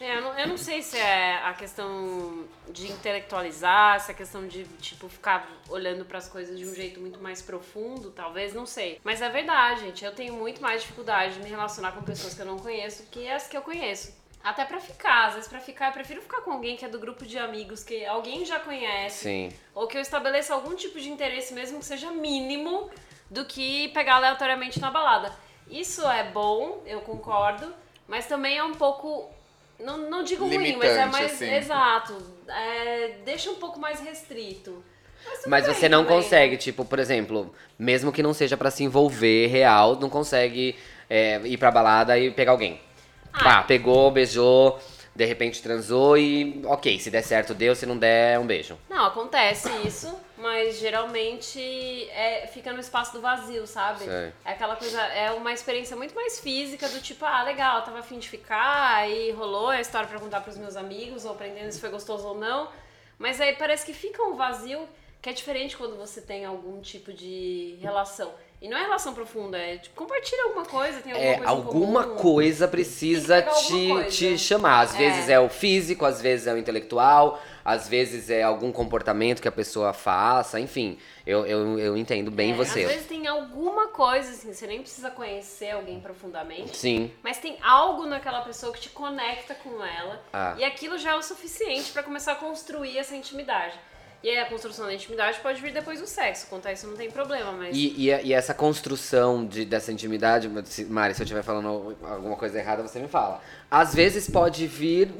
É, 0.00 0.16
eu, 0.16 0.22
não, 0.22 0.38
eu 0.38 0.46
não 0.46 0.56
sei 0.56 0.80
se 0.80 0.96
é 0.96 1.44
a 1.44 1.52
questão 1.54 2.44
de 2.70 2.86
intelectualizar, 2.86 3.98
se 3.98 4.12
é 4.12 4.14
a 4.14 4.16
questão 4.16 4.46
de, 4.46 4.62
tipo, 4.80 5.08
ficar 5.08 5.50
olhando 5.68 6.04
pras 6.04 6.28
coisas 6.28 6.56
de 6.56 6.64
um 6.64 6.72
jeito 6.72 7.00
muito 7.00 7.20
mais 7.20 7.42
profundo, 7.42 8.12
talvez, 8.12 8.54
não 8.54 8.64
sei. 8.64 9.00
Mas 9.02 9.20
é 9.20 9.28
verdade, 9.28 9.80
gente. 9.80 10.04
Eu 10.04 10.12
tenho 10.12 10.34
muito 10.34 10.62
mais 10.62 10.82
dificuldade 10.82 11.34
de 11.34 11.40
me 11.40 11.50
relacionar 11.50 11.90
com 11.90 12.02
pessoas 12.02 12.32
que 12.32 12.40
eu 12.40 12.46
não 12.46 12.60
conheço 12.60 13.02
que 13.10 13.28
as 13.28 13.48
que 13.48 13.56
eu 13.56 13.62
conheço. 13.62 14.16
Até 14.42 14.64
pra 14.64 14.80
ficar, 14.80 15.26
às 15.26 15.34
vezes 15.34 15.48
pra 15.48 15.60
ficar, 15.60 15.88
eu 15.88 15.92
prefiro 15.92 16.22
ficar 16.22 16.40
com 16.40 16.52
alguém 16.52 16.76
que 16.76 16.84
é 16.84 16.88
do 16.88 16.98
grupo 16.98 17.26
de 17.26 17.38
amigos 17.38 17.82
que 17.82 18.04
alguém 18.06 18.44
já 18.44 18.58
conhece. 18.60 19.24
Sim. 19.24 19.52
Ou 19.74 19.86
que 19.86 19.96
eu 19.96 20.00
estabeleça 20.00 20.54
algum 20.54 20.74
tipo 20.74 20.98
de 21.00 21.10
interesse, 21.10 21.52
mesmo 21.52 21.80
que 21.80 21.84
seja 21.84 22.10
mínimo, 22.10 22.88
do 23.28 23.44
que 23.44 23.88
pegar 23.88 24.16
aleatoriamente 24.16 24.80
na 24.80 24.90
balada. 24.90 25.32
Isso 25.68 26.08
é 26.08 26.24
bom, 26.24 26.82
eu 26.86 27.00
concordo, 27.00 27.72
mas 28.06 28.26
também 28.26 28.56
é 28.56 28.64
um 28.64 28.72
pouco. 28.74 29.28
Não, 29.78 29.98
não 30.10 30.24
digo 30.24 30.46
ruim, 30.46 30.76
mas 30.76 30.90
é 30.96 31.06
mais. 31.06 31.32
assim. 31.32 31.52
Exato. 31.52 32.16
É, 32.48 33.16
deixa 33.24 33.50
um 33.50 33.56
pouco 33.56 33.78
mais 33.78 34.00
restrito. 34.00 34.82
Mas, 35.24 35.46
Mas 35.46 35.66
bem 35.66 35.74
você 35.74 35.88
não 35.88 36.04
também. 36.04 36.22
consegue, 36.22 36.56
tipo, 36.56 36.84
por 36.84 36.98
exemplo, 36.98 37.54
mesmo 37.78 38.10
que 38.12 38.22
não 38.22 38.32
seja 38.32 38.56
pra 38.56 38.70
se 38.70 38.82
envolver 38.82 39.48
real, 39.48 39.96
não 39.96 40.08
consegue 40.08 40.76
é, 41.10 41.40
ir 41.44 41.58
pra 41.58 41.70
balada 41.70 42.18
e 42.18 42.30
pegar 42.30 42.52
alguém. 42.52 42.80
Ah. 43.32 43.62
Pegou, 43.62 44.10
beijou, 44.10 44.78
de 45.14 45.24
repente 45.24 45.60
transou 45.60 46.16
e 46.16 46.62
ok, 46.64 46.98
se 47.00 47.10
der 47.10 47.22
certo 47.22 47.52
deu, 47.52 47.74
se 47.74 47.84
não 47.84 47.98
der, 47.98 48.38
um 48.38 48.46
beijo. 48.46 48.78
Não, 48.88 49.06
acontece 49.06 49.68
isso, 49.84 50.16
mas 50.36 50.78
geralmente 50.78 51.60
é, 52.10 52.46
fica 52.46 52.72
no 52.72 52.78
espaço 52.78 53.12
do 53.12 53.20
vazio, 53.20 53.66
sabe? 53.66 54.04
Sei. 54.04 54.32
É 54.44 54.52
aquela 54.52 54.76
coisa, 54.76 55.00
é 55.00 55.32
uma 55.32 55.52
experiência 55.52 55.96
muito 55.96 56.14
mais 56.14 56.38
física 56.38 56.88
do 56.88 57.00
tipo, 57.00 57.24
ah, 57.24 57.42
legal, 57.42 57.82
tava 57.82 57.98
afim 57.98 58.18
de 58.18 58.28
ficar, 58.28 58.94
aí 58.94 59.32
rolou 59.32 59.70
a 59.70 59.80
história 59.80 60.08
pra 60.08 60.20
contar 60.20 60.40
pros 60.40 60.56
meus 60.56 60.76
amigos, 60.76 61.24
ou 61.24 61.32
aprendendo 61.32 61.72
se 61.72 61.80
foi 61.80 61.90
gostoso 61.90 62.26
ou 62.28 62.38
não. 62.38 62.68
Mas 63.18 63.40
aí 63.40 63.54
parece 63.56 63.84
que 63.84 63.92
fica 63.92 64.22
um 64.22 64.36
vazio 64.36 64.88
que 65.20 65.28
é 65.28 65.32
diferente 65.32 65.76
quando 65.76 65.96
você 65.96 66.20
tem 66.20 66.44
algum 66.44 66.80
tipo 66.80 67.12
de 67.12 67.76
relação. 67.80 68.32
E 68.60 68.68
não 68.68 68.76
é 68.76 68.82
relação 68.82 69.14
profunda, 69.14 69.56
é 69.56 69.76
tipo, 69.78 69.94
compartilha 69.94 70.42
alguma 70.42 70.64
coisa, 70.64 71.00
tem 71.00 71.12
alguma 71.12 71.30
É, 71.30 71.36
coisa 71.36 71.48
alguma 71.50 72.02
comum. 72.04 72.16
coisa 72.16 72.66
precisa 72.66 73.40
te, 73.40 73.88
coisa. 73.88 74.08
te 74.10 74.36
chamar. 74.36 74.80
Às 74.80 74.94
É. 74.94 74.98
vezes 74.98 75.28
é 75.28 75.38
o 75.38 75.48
físico, 75.48 76.04
às 76.04 76.20
vezes 76.20 76.48
é 76.48 76.52
o 76.52 76.58
intelectual, 76.58 77.40
às 77.64 77.88
vezes 77.88 78.30
é 78.30 78.42
algum 78.42 78.72
comportamento 78.72 79.40
que 79.40 79.46
a 79.46 79.52
pessoa 79.52 79.92
faça, 79.92 80.58
enfim. 80.58 80.98
Eu, 81.24 81.46
eu, 81.46 81.78
eu 81.78 81.96
entendo 81.96 82.32
bem 82.32 82.50
É, 82.50 82.54
você. 82.54 82.80
Às 82.82 82.90
vezes 82.90 83.06
tem 83.06 83.28
alguma 83.28 83.88
coisa, 83.88 84.28
assim, 84.32 84.52
você 84.52 84.66
nem 84.66 84.80
precisa 84.80 85.08
conhecer 85.08 85.70
alguém 85.70 86.00
profundamente. 86.00 86.76
Sim. 86.76 87.12
Mas 87.22 87.38
tem 87.38 87.58
algo 87.62 88.06
naquela 88.06 88.40
pessoa 88.40 88.72
que 88.72 88.80
te 88.80 88.88
conecta 88.88 89.54
com 89.54 89.84
ela. 89.84 90.20
Ah. 90.32 90.56
E 90.58 90.64
aquilo 90.64 90.98
já 90.98 91.12
é 91.12 91.14
o 91.14 91.22
suficiente 91.22 91.92
pra 91.92 92.02
começar 92.02 92.32
a 92.32 92.36
construir 92.36 92.98
essa 92.98 93.14
intimidade. 93.14 93.74
E 94.22 94.28
aí 94.30 94.38
a 94.38 94.46
construção 94.46 94.86
da 94.86 94.92
intimidade 94.94 95.38
pode 95.40 95.60
vir 95.60 95.72
depois 95.72 96.00
do 96.00 96.06
sexo. 96.06 96.46
Quanto 96.50 96.66
a 96.66 96.72
isso 96.72 96.86
não 96.88 96.96
tem 96.96 97.08
problema, 97.10 97.52
mas. 97.52 97.76
E, 97.76 97.94
e, 97.96 98.06
e 98.26 98.32
essa 98.32 98.52
construção 98.52 99.46
de, 99.46 99.64
dessa 99.64 99.92
intimidade, 99.92 100.50
se- 100.64 100.84
Mari, 100.86 101.14
se 101.14 101.22
eu 101.22 101.24
estiver 101.24 101.42
falando 101.44 101.96
alguma 102.02 102.34
coisa 102.36 102.58
errada, 102.58 102.82
você 102.82 102.98
me 102.98 103.06
fala. 103.08 103.40
Às 103.70 103.94
vezes 103.94 104.28
pode 104.28 104.66
vir 104.66 105.12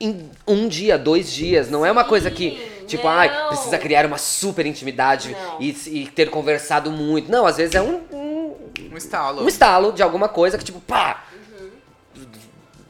em, 0.00 0.30
um 0.46 0.66
dia, 0.66 0.98
dois 0.98 1.30
dias. 1.32 1.70
Não 1.70 1.86
é 1.86 1.92
uma 1.92 2.04
coisa 2.04 2.28
que, 2.28 2.58
tipo, 2.88 3.04
não. 3.04 3.10
ai, 3.10 3.48
precisa 3.48 3.78
criar 3.78 4.04
uma 4.06 4.18
super 4.18 4.66
intimidade 4.66 5.36
e, 5.60 5.70
e 5.86 6.06
ter 6.08 6.28
conversado 6.28 6.90
muito. 6.90 7.30
Não, 7.30 7.46
às 7.46 7.56
vezes 7.56 7.74
é 7.76 7.80
um, 7.82 8.00
um, 8.12 8.56
Um 8.92 8.96
estalo. 8.96 9.42
um 9.44 9.48
estalo 9.48 9.92
de 9.92 10.02
alguma 10.02 10.28
coisa 10.28 10.58
que, 10.58 10.64
tipo, 10.64 10.80
pá! 10.80 11.24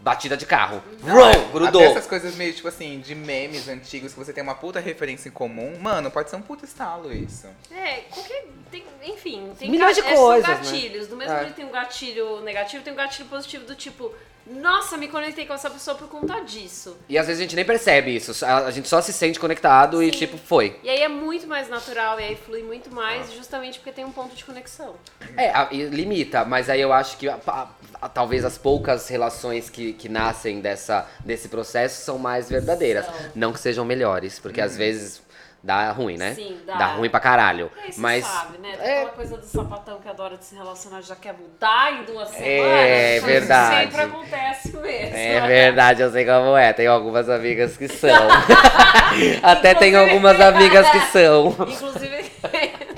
Batida 0.09 0.37
de 0.39 0.47
carro. 0.47 0.83
Uhum. 1.03 1.11
Vrum, 1.11 1.49
grudou. 1.53 1.83
Até 1.83 1.91
essas 1.91 2.07
coisas 2.07 2.35
meio, 2.35 2.55
tipo 2.55 2.67
assim, 2.67 2.99
de 3.01 3.15
memes 3.15 3.69
antigos 3.69 4.13
que 4.15 4.19
você 4.19 4.33
tem 4.33 4.43
uma 4.43 4.55
puta 4.55 4.81
referência 4.81 5.29
em 5.29 5.33
comum. 5.33 5.79
Mano, 5.79 6.11
pode 6.11 6.31
ser 6.31 6.37
um 6.37 6.41
puta 6.41 6.65
estalo 6.65 7.13
isso. 7.13 7.47
É, 7.71 8.05
qualquer. 8.11 8.47
Tem, 8.71 8.85
enfim, 9.05 9.53
tem 9.59 9.71
Milhões 9.71 9.97
de 9.97 10.03
é, 10.03 10.15
coisas, 10.15 10.49
né? 10.49 10.55
gatilhos. 10.57 11.09
Do 11.09 11.17
mesmo 11.17 11.35
É. 11.35 11.45
que 11.45 11.53
tem 11.53 11.65
um 11.65 11.71
gatilho 11.71 12.41
negativo, 12.41 12.83
tem 12.83 12.93
um 12.93 12.97
gatilho 12.97 13.29
positivo 13.29 13.65
do 13.65 13.75
tipo, 13.75 14.13
nossa, 14.51 14.97
me 14.97 15.09
conectei 15.09 15.47
com 15.47 15.53
essa 15.55 15.69
pessoa 15.71 15.97
por 15.97 16.09
conta 16.09 16.41
disso. 16.41 16.97
E 17.09 17.17
às 17.19 17.27
vezes 17.27 17.41
a 17.41 17.45
gente 17.45 17.57
nem 17.57 17.65
percebe 17.65 18.15
isso. 18.15 18.45
A, 18.45 18.71
gente 18.71 18.89
só 18.89 19.01
se 19.01 19.13
sente 19.13 19.39
conectado 19.39 20.03
e, 20.03 20.07
Sim. 20.07 20.19
tipo, 20.19 20.39
foi. 20.39 20.79
E 20.83 20.89
aí 20.89 21.01
é 21.03 21.09
muito 21.09 21.47
mais 21.47 21.69
natural, 21.69 22.19
e 22.21 22.25
aí 22.25 22.37
flui 22.37 22.63
muito 22.63 22.93
mais, 22.95 23.33
justamente 23.33 23.79
porque 23.79 23.93
tem 23.93 24.05
um 24.05 24.13
ponto 24.13 24.35
de 24.35 24.45
conexão. 24.45 24.95
É, 25.37 25.53
e 25.75 25.85
limita, 25.85 26.45
mas 26.45 26.69
aí 26.71 26.81
eu 26.81 26.93
acho 26.93 27.17
que 27.17 27.29
a- 27.29 27.39
a- 27.47 27.69
a- 28.01 28.09
talvez 28.09 28.45
as 28.45 28.57
poucas 28.59 29.09
relações 29.09 29.69
que, 29.71 29.93
que 29.93 30.09
nascem 30.09 30.61
dessa, 30.61 31.07
desse 31.25 31.49
processo 31.49 32.03
são 32.05 32.19
mais 32.19 32.49
verdadeiras. 32.49 33.07
São. 33.07 33.15
Não 33.35 33.53
que 33.53 33.61
sejam 33.61 33.85
melhores, 33.85 34.39
porque 34.39 34.61
às 34.61 34.77
vezes 34.77 35.23
dá 35.63 35.91
ruim, 35.93 36.17
né? 36.17 36.35
Sim, 36.35 36.59
dá. 36.67 36.87
ruim 36.95 37.11
pra 37.11 37.21
caralho. 37.21 37.71
Aí 37.83 37.93
você 37.93 38.01
mas 38.01 38.25
sabe, 38.25 38.59
né? 38.59 38.75
É- 38.81 38.97
aquela 38.99 39.11
coisa 39.11 39.37
do 39.37 39.45
sapatão 39.45 40.01
que 40.01 40.09
adora 40.09 40.37
de 40.37 40.45
se 40.45 40.55
relacionar 40.55 41.01
já 41.03 41.17
quer 41.17 41.35
mudar 41.35 41.93
em 41.93 42.05
duas 42.05 42.29
semanas. 42.29 42.47
É, 42.47 43.21
verdade. 43.21 43.85
Sempre 43.85 44.01
acontece 44.03 44.77
mesmo. 44.77 45.17
É 45.17 45.41
verdade, 45.47 46.03
eu 46.03 46.11
sei 46.11 46.25
como 46.25 46.57
é. 46.57 46.73
Tem 46.73 46.87
algumas 46.87 47.29
amigas 47.29 47.77
que 47.77 47.89
são. 47.89 48.11
Até 49.43 49.75
tem 49.75 49.95
algumas 49.95 50.41
amigas 50.41 50.89
que 50.91 51.01
são. 51.13 51.49
Inclusive. 51.49 52.19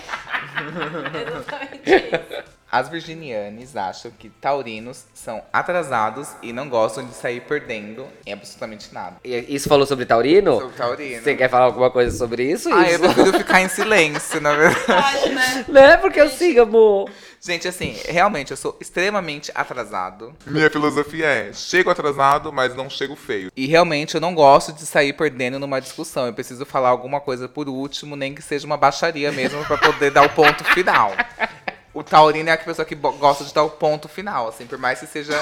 Exatamente 0.61 1.91
isso. 1.91 2.30
As 2.71 2.89
virginianes 2.89 3.77
acham 3.77 4.13
que 4.17 4.29
taurinos 4.29 5.05
são 5.13 5.43
atrasados 5.53 6.29
e 6.41 6.53
não 6.53 6.69
gostam 6.69 7.05
de 7.05 7.13
sair 7.15 7.41
perdendo 7.41 8.07
em 8.25 8.33
absolutamente 8.33 8.95
nada. 8.95 9.17
E 9.25 9.55
Isso 9.55 9.69
falou 9.69 9.85
sobre 9.87 10.07
Taurino? 10.07 10.61
Sou 10.61 10.71
taurino. 10.71 11.23
Você 11.23 11.35
quer 11.35 11.51
falar 11.51 11.65
alguma 11.65 11.91
coisa 11.91 12.17
sobre 12.17 12.45
isso? 12.45 12.73
Ah, 12.73 12.89
eu 12.89 13.05
isso? 13.05 13.15
prefiro 13.15 13.39
ficar 13.39 13.61
em 13.61 13.69
silêncio, 13.69 14.41
na 14.41 14.55
verdade. 14.55 15.31
Né? 15.31 15.65
Né? 15.69 15.97
Porque 15.97 16.21
eu 16.21 16.29
sigo, 16.29 16.63
amor. 16.63 17.11
Gente, 17.41 17.67
assim, 17.67 17.97
realmente, 18.07 18.51
eu 18.51 18.57
sou 18.57 18.77
extremamente 18.81 19.51
atrasado. 19.55 20.35
Minha 20.47 20.69
filosofia 20.69 21.27
é: 21.27 21.53
chego 21.53 21.89
atrasado, 21.89 22.53
mas 22.53 22.75
não 22.75 22.91
chego 22.91 23.17
feio. 23.17 23.51
E 23.57 23.67
realmente 23.67 24.15
eu 24.15 24.21
não 24.21 24.35
gosto 24.35 24.73
de 24.73 24.85
sair 24.85 25.13
perdendo 25.13 25.59
numa 25.59 25.81
discussão. 25.81 26.27
Eu 26.27 26.35
preciso 26.35 26.67
falar 26.67 26.91
alguma 26.91 27.21
coisa 27.21 27.49
por 27.49 27.69
último, 27.69 28.15
nem 28.15 28.35
que 28.35 28.43
seja 28.43 28.67
uma 28.67 28.77
baixaria 28.77 29.33
mesmo, 29.33 29.65
pra 29.65 29.79
poder 29.79 30.11
dar 30.11 30.25
o 30.25 30.31
ponto 30.31 30.65
final. 30.65 31.13
O 31.93 32.05
taurino 32.05 32.49
é 32.49 32.53
a 32.53 32.59
pessoa 32.59 32.85
que 32.85 32.95
gosta 32.95 33.45
de 33.45 33.53
dar 33.53 33.65
o 33.65 33.71
ponto 33.71 34.09
final, 34.09 34.49
assim, 34.49 34.65
por 34.67 34.79
mais 34.79 35.01
que 35.01 35.07
seja 35.07 35.35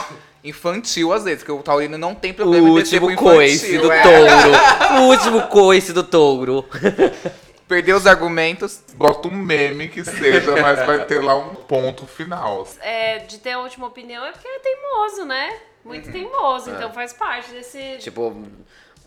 infantil 0.42 1.12
às 1.12 1.24
vezes, 1.24 1.40
porque 1.40 1.52
o 1.52 1.62
taurino 1.62 1.98
não 1.98 2.14
tem 2.14 2.30
O 2.30 2.34
problema 2.34 2.68
em 2.68 2.74
descer 2.74 3.00
pro 3.00 3.10
último 3.10 3.30
coice 3.30 3.76
infantil, 3.76 3.82
do 3.82 3.92
é. 3.92 4.02
touro. 4.02 4.58
O 5.02 5.02
último 5.08 5.42
coice 5.48 5.92
do 5.92 6.02
touro. 6.02 6.64
Perder 7.68 7.92
os 7.92 8.06
argumentos. 8.06 8.82
Gosto 8.96 9.28
um 9.28 9.36
meme 9.36 9.88
que 9.88 10.02
seja, 10.02 10.56
mas 10.56 10.86
vai 10.86 11.04
ter 11.04 11.22
lá 11.22 11.36
um 11.36 11.54
ponto 11.54 12.06
final. 12.06 12.66
É, 12.80 13.18
de 13.18 13.38
ter 13.38 13.52
a 13.52 13.60
última 13.60 13.86
opinião 13.86 14.24
é 14.24 14.32
porque 14.32 14.48
é 14.48 14.58
teimoso, 14.58 15.26
né? 15.26 15.60
Muito 15.84 16.10
teimoso, 16.10 16.70
então 16.70 16.92
faz 16.92 17.12
parte 17.12 17.50
desse. 17.50 17.98
Tipo, 17.98 18.34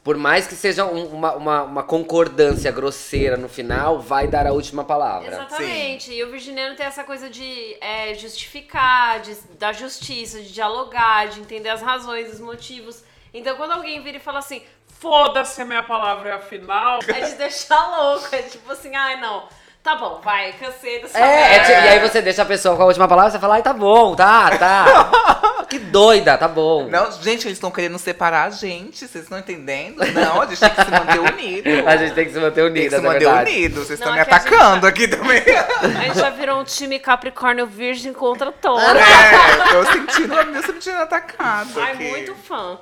por 0.04 0.18
mais 0.18 0.48
que 0.48 0.56
seja 0.56 0.86
um- 0.86 1.06
uma, 1.14 1.34
uma, 1.36 1.64
uma 1.64 1.84
concordância 1.84 2.72
grosseira 2.72 3.38
no 3.38 3.48
final, 3.48 4.00
vai 4.00 4.28
dar 4.28 4.48
a 4.48 4.52
última 4.54 4.84
palavra. 4.84 5.28
Exatamente. 5.28 6.12
E 6.12 6.24
o 6.24 6.32
virginiano 6.32 6.76
tem 6.76 6.86
essa 6.86 7.04
coisa 7.04 7.30
de 7.30 7.78
é, 7.80 8.14
justificar, 8.16 9.20
de, 9.20 9.36
da 9.60 9.72
justiça, 9.72 10.42
de 10.42 10.52
dialogar, 10.52 11.28
de 11.30 11.40
entender 11.40 11.70
as 11.70 11.82
razões, 11.82 12.34
os 12.34 12.40
motivos. 12.40 13.04
Então, 13.34 13.56
quando 13.56 13.72
alguém 13.74 14.02
vira 14.02 14.18
e 14.18 14.20
fala 14.20 14.40
assim, 14.40 14.62
Foda-se 15.00 15.60
a 15.60 15.66
minha 15.66 15.82
palavra 15.82 16.30
é 16.30 16.34
a 16.34 16.40
final. 16.40 17.00
é 17.08 17.22
de 17.22 17.36
deixar 17.36 17.84
louco. 17.98 18.28
É 18.36 18.44
tipo 18.44 18.72
assim, 18.72 18.96
ai 18.96 19.20
não, 19.20 19.48
tá 19.84 19.96
bom, 19.96 20.22
vai, 20.24 20.54
cansei 20.54 21.02
dessa 21.02 21.18
É, 21.18 21.22
é 21.22 21.50
merda." 21.50 21.66
ti- 21.66 21.72
e 21.72 21.76
aí 21.90 22.00
você 22.00 22.22
deixa 22.22 22.42
a 22.42 22.46
pessoa 22.46 22.76
com 22.76 22.84
a 22.84 22.86
última 22.86 23.08
palavra, 23.08 23.32
você 23.32 23.40
fala, 23.40 23.56
ai, 23.56 23.62
tá 23.64 23.74
bom, 23.74 24.16
tá, 24.16 24.58
tá. 24.58 25.66
que 25.70 25.80
doida, 25.80 26.38
tá 26.38 26.48
bom. 26.48 26.88
Não, 26.88 27.12
gente, 27.14 27.48
eles 27.48 27.58
estão 27.58 27.72
querendo 27.72 27.98
separar 27.98 28.44
a 28.48 28.50
gente, 28.50 29.08
vocês 29.08 29.24
estão 29.24 29.40
entendendo? 29.40 30.00
Não, 30.14 30.42
a 30.42 30.46
gente 30.46 30.60
tem 30.60 30.70
que 30.70 30.84
se 30.86 30.92
manter 30.92 31.20
unido. 31.20 31.88
A 31.88 31.98
gente 31.98 32.14
tem 32.14 32.26
que 32.26 32.32
se 32.34 32.40
manter 32.40 32.72
Tem 32.74 32.84
que 32.84 32.90
se 32.90 32.96
na 32.98 33.02
manter 33.02 33.20
verdade. 33.26 33.52
unido. 33.52 33.76
Vocês 33.86 34.00
estão 34.00 34.12
me 34.14 34.20
é 34.20 34.24
gente 34.24 34.34
atacando 34.34 34.86
aqui 34.88 35.08
também. 35.08 35.42
A 35.82 36.04
gente 36.06 36.20
já 36.20 36.30
virou 36.30 36.60
um 36.60 36.64
time 36.64 37.00
Capricórnio 37.00 37.66
Virgem 37.66 38.14
contra 38.14 38.52
touro. 38.62 38.82
É, 38.82 39.72
tô 39.72 39.86
sentindo, 39.92 40.34
eu 40.34 40.46
tô 40.46 40.52
me 40.52 40.62
sentindo 40.64 40.98
atacado 40.98 41.70
Ai, 41.80 41.92
aqui. 41.94 42.04
muito 42.10 42.36
fã. 42.36 42.78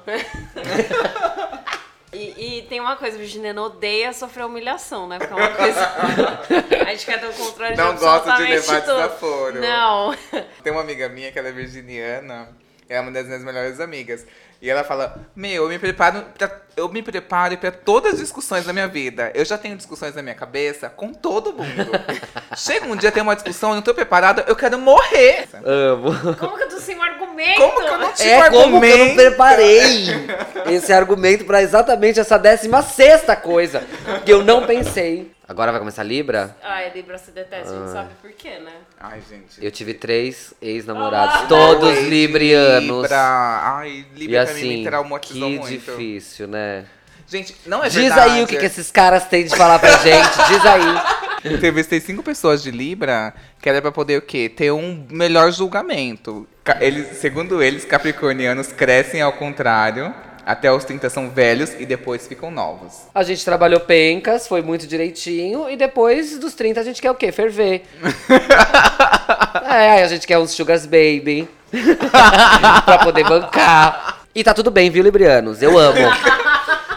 E, 2.11 2.57
e 2.59 2.61
tem 2.63 2.79
uma 2.79 2.95
coisa, 2.95 3.15
o 3.15 3.19
virginiano 3.19 3.63
odeia 3.63 4.11
sofrer 4.13 4.45
humilhação, 4.45 5.07
né? 5.07 5.19
Porque 5.19 5.33
é 5.33 5.35
uma 5.35 5.49
coisa. 5.49 5.91
A 6.87 6.91
gente 6.91 7.05
quer 7.05 7.19
ter 7.19 7.27
o 7.27 7.33
controle 7.33 7.75
Não 7.75 7.93
de 7.93 7.99
gosta 7.99 8.35
de 8.35 8.43
levar 8.43 8.81
tudo. 8.81 8.95
desaforo. 8.95 9.61
Não. 9.61 10.15
Tem 10.63 10.71
uma 10.73 10.81
amiga 10.81 11.07
minha 11.07 11.31
que 11.31 11.37
ela 11.37 11.49
é 11.49 11.51
virginiana, 11.51 12.49
é 12.87 12.99
uma 12.99 13.11
das 13.11 13.27
minhas 13.27 13.43
melhores 13.43 13.79
amigas. 13.79 14.25
E 14.61 14.69
ela 14.69 14.83
fala: 14.83 15.17
Meu, 15.35 15.63
eu 15.63 15.69
me 15.69 15.79
preparo 15.79 16.25
pra, 16.37 16.61
eu 16.75 16.89
me 16.89 17.01
preparo 17.01 17.57
para 17.57 17.71
todas 17.71 18.13
as 18.13 18.19
discussões 18.19 18.65
da 18.65 18.73
minha 18.73 18.87
vida. 18.87 19.31
Eu 19.33 19.45
já 19.45 19.57
tenho 19.57 19.77
discussões 19.77 20.13
na 20.15 20.21
minha 20.21 20.35
cabeça 20.35 20.89
com 20.89 21.13
todo 21.13 21.53
mundo. 21.53 21.91
Chega 22.57 22.85
um 22.85 22.95
dia 22.95 23.11
tem 23.11 23.23
uma 23.23 23.35
discussão, 23.35 23.69
eu 23.69 23.75
não 23.75 23.81
tô 23.81 23.93
preparada, 23.93 24.43
eu 24.47 24.55
quero 24.55 24.77
morrer. 24.77 25.47
Amo. 25.63 26.11
Como 26.37 26.57
que 26.57 26.63
eu 26.63 26.69
tô 26.69 26.79
sem 26.79 26.97
um 26.97 27.03
argumento? 27.39 27.61
Como 27.61 27.81
que 27.81 27.87
eu 27.93 27.97
não 27.97 28.13
tive 28.13 28.29
É 28.29 28.35
como 28.35 28.49
que 28.49 28.55
eu 28.55 28.59
não 28.59 28.75
argumento? 28.75 29.15
preparei 29.15 30.05
esse 30.67 30.91
argumento 30.93 31.45
pra 31.45 31.61
exatamente 31.61 32.19
essa 32.19 32.37
16 32.37 32.85
sexta 32.85 33.35
coisa 33.35 33.83
que 34.25 34.31
eu 34.31 34.43
não 34.43 34.65
pensei. 34.65 35.31
Agora 35.47 35.71
vai 35.71 35.79
começar 35.79 36.03
Libra? 36.03 36.55
Ai, 36.61 36.91
Libra 36.93 37.17
se 37.17 37.31
detesta, 37.31 37.73
a 37.73 37.75
Ah. 37.75 37.79
gente 37.79 37.91
sabe 37.91 38.09
por 38.21 38.31
quê, 38.33 38.59
né? 38.59 38.71
Ai, 38.99 39.19
gente. 39.27 39.63
Eu 39.65 39.71
tive 39.71 39.95
três 39.95 40.53
ex-namorados, 40.61 41.35
Ah, 41.35 41.45
todos 41.47 41.89
Ai, 41.89 42.03
librianos. 42.03 43.01
Libra. 43.03 43.17
Ai, 43.19 44.05
E 44.15 44.19
Libra 44.19 44.45
pra 44.45 44.53
mim 44.53 44.59
assim, 44.59 44.77
me 44.77 44.83
traumatizou 44.83 45.49
que 45.49 45.57
muito. 45.57 45.69
difícil, 45.71 46.47
né? 46.47 46.85
Gente, 47.27 47.55
não 47.65 47.83
é 47.83 47.89
Diz 47.89 47.95
verdade. 48.01 48.31
aí 48.31 48.43
o 48.43 48.47
que, 48.47 48.57
que 48.57 48.65
esses 48.65 48.89
caras 48.91 49.25
têm 49.25 49.45
de 49.45 49.55
falar 49.55 49.77
pra 49.79 49.91
gente. 49.97 50.29
Diz 50.49 50.65
aí. 50.65 51.51
Entrevistei 51.53 51.99
cinco 51.99 52.21
pessoas 52.23 52.61
de 52.61 52.69
Libra 52.71 53.33
que 53.61 53.69
era 53.69 53.81
pra 53.81 53.91
poder 53.91 54.17
o 54.17 54.21
quê? 54.21 54.49
Ter 54.49 54.71
um 54.71 55.05
melhor 55.09 55.51
julgamento. 55.51 56.47
Eles, 56.79 57.17
segundo 57.17 57.61
eles, 57.61 57.85
capricornianos 57.85 58.67
crescem 58.67 59.21
ao 59.21 59.33
contrário. 59.33 60.13
Até 60.45 60.71
os 60.71 60.83
30 60.83 61.09
são 61.11 61.29
velhos 61.29 61.71
e 61.77 61.85
depois 61.85 62.25
ficam 62.25 62.49
novos. 62.49 63.03
A 63.13 63.21
gente 63.21 63.45
trabalhou 63.45 63.79
pencas, 63.81 64.47
foi 64.47 64.63
muito 64.63 64.87
direitinho. 64.87 65.69
E 65.69 65.77
depois 65.77 66.39
dos 66.39 66.55
30 66.55 66.79
a 66.79 66.83
gente 66.83 67.01
quer 67.01 67.11
o 67.11 67.15
quê? 67.15 67.31
Ferver. 67.31 67.83
é, 69.69 70.01
a 70.03 70.07
gente 70.07 70.25
quer 70.25 70.39
uns 70.39 70.51
sugars 70.51 70.85
baby. 70.85 71.47
pra 72.83 72.97
poder 72.99 73.23
bancar. 73.25 74.21
E 74.33 74.43
tá 74.43 74.53
tudo 74.53 74.71
bem, 74.71 74.89
viu, 74.89 75.03
Librianos? 75.03 75.61
Eu 75.61 75.77
amo. 75.77 75.99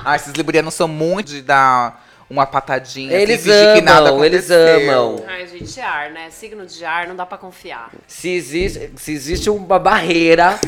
Ah, 0.04 0.16
esses 0.16 0.32
librianos 0.32 0.74
são 0.74 0.88
muito 0.88 1.28
de 1.28 1.42
dar 1.42 2.01
uma 2.32 2.46
patadinha. 2.46 3.12
Eles 3.12 3.40
assim, 3.40 3.50
fingir 3.50 3.74
que 3.74 3.80
nada 3.82 4.08
amam, 4.08 4.24
eles 4.24 4.50
amam. 4.50 5.22
Ai, 5.28 5.46
gente, 5.46 5.78
ar, 5.80 6.10
né? 6.10 6.30
Signo 6.30 6.64
de 6.64 6.82
ar 6.82 7.06
não 7.06 7.14
dá 7.14 7.26
pra 7.26 7.36
confiar. 7.36 7.90
Se 8.06 8.30
existe, 8.30 8.90
se 8.96 9.12
existe 9.12 9.50
uma 9.50 9.78
barreira 9.78 10.58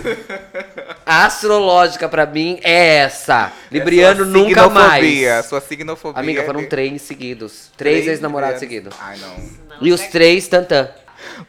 astrológica 1.06 2.06
pra 2.08 2.26
mim, 2.26 2.60
é 2.62 2.96
essa. 2.96 3.50
Libriano 3.70 4.22
É 4.22 4.24
sua 4.24 4.26
nunca 4.26 4.62
signofobia, 4.62 5.32
mais. 5.34 5.46
Sua 5.46 5.60
signofobia. 5.60 6.20
Amiga, 6.20 6.42
é 6.42 6.44
foram 6.44 6.66
três 6.66 7.00
seguidos. 7.02 7.70
Três 7.76 8.06
ex-namorados 8.06 8.60
seguidos. 8.60 8.94
Ai, 9.00 9.16
não. 9.16 9.36
Não, 9.78 9.86
E 9.86 9.90
os 9.92 10.02
é- 10.02 10.08
três, 10.08 10.46
tantã. 10.46 10.90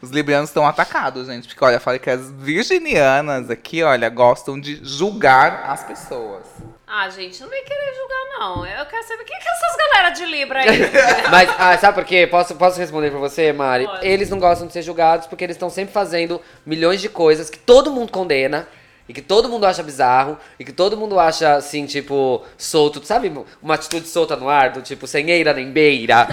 Os 0.00 0.10
librianos 0.10 0.48
estão 0.48 0.66
atacados, 0.66 1.26
gente. 1.26 1.46
Porque, 1.46 1.62
olha, 1.62 1.78
falei 1.78 1.98
que 2.00 2.08
as 2.08 2.30
virginianas 2.30 3.50
aqui, 3.50 3.82
olha, 3.82 4.08
gostam 4.08 4.58
de 4.58 4.80
julgar 4.82 5.64
as 5.68 5.84
pessoas. 5.84 6.44
Ah, 6.86 7.10
gente, 7.10 7.40
não 7.42 7.48
vem 7.48 7.64
querer 7.64 7.94
julgar, 7.96 8.38
não. 8.38 8.64
Eu 8.64 8.86
quero 8.86 9.02
saber 9.06 9.24
quem 9.24 9.36
que 9.38 9.48
é 9.48 9.50
essas 9.50 9.76
galera 9.76 10.10
de 10.10 10.24
Libra 10.24 10.60
aí. 10.60 10.68
Mas, 11.30 11.50
ah, 11.58 11.76
sabe 11.78 11.94
por 11.96 12.04
quê? 12.04 12.26
Posso, 12.26 12.54
posso 12.54 12.78
responder 12.78 13.10
pra 13.10 13.18
você, 13.18 13.52
Mari? 13.52 13.86
Pode. 13.86 14.06
Eles 14.06 14.30
não 14.30 14.38
gostam 14.38 14.66
de 14.66 14.72
ser 14.72 14.82
julgados 14.82 15.26
porque 15.26 15.42
eles 15.42 15.56
estão 15.56 15.68
sempre 15.68 15.92
fazendo 15.92 16.40
milhões 16.64 17.00
de 17.00 17.08
coisas 17.08 17.50
que 17.50 17.58
todo 17.58 17.90
mundo 17.90 18.12
condena. 18.12 18.68
E 19.08 19.14
que 19.14 19.22
todo 19.22 19.48
mundo 19.48 19.64
acha 19.64 19.82
bizarro, 19.82 20.36
e 20.58 20.64
que 20.64 20.72
todo 20.72 20.96
mundo 20.96 21.18
acha, 21.18 21.54
assim, 21.54 21.86
tipo, 21.86 22.44
solto. 22.58 23.04
Sabe 23.04 23.32
uma 23.62 23.74
atitude 23.74 24.08
solta 24.08 24.34
no 24.34 24.48
ar, 24.48 24.70
do 24.70 24.82
tipo, 24.82 25.06
sem 25.06 25.30
eira 25.30 25.52
nem 25.52 25.70
beira? 25.70 26.26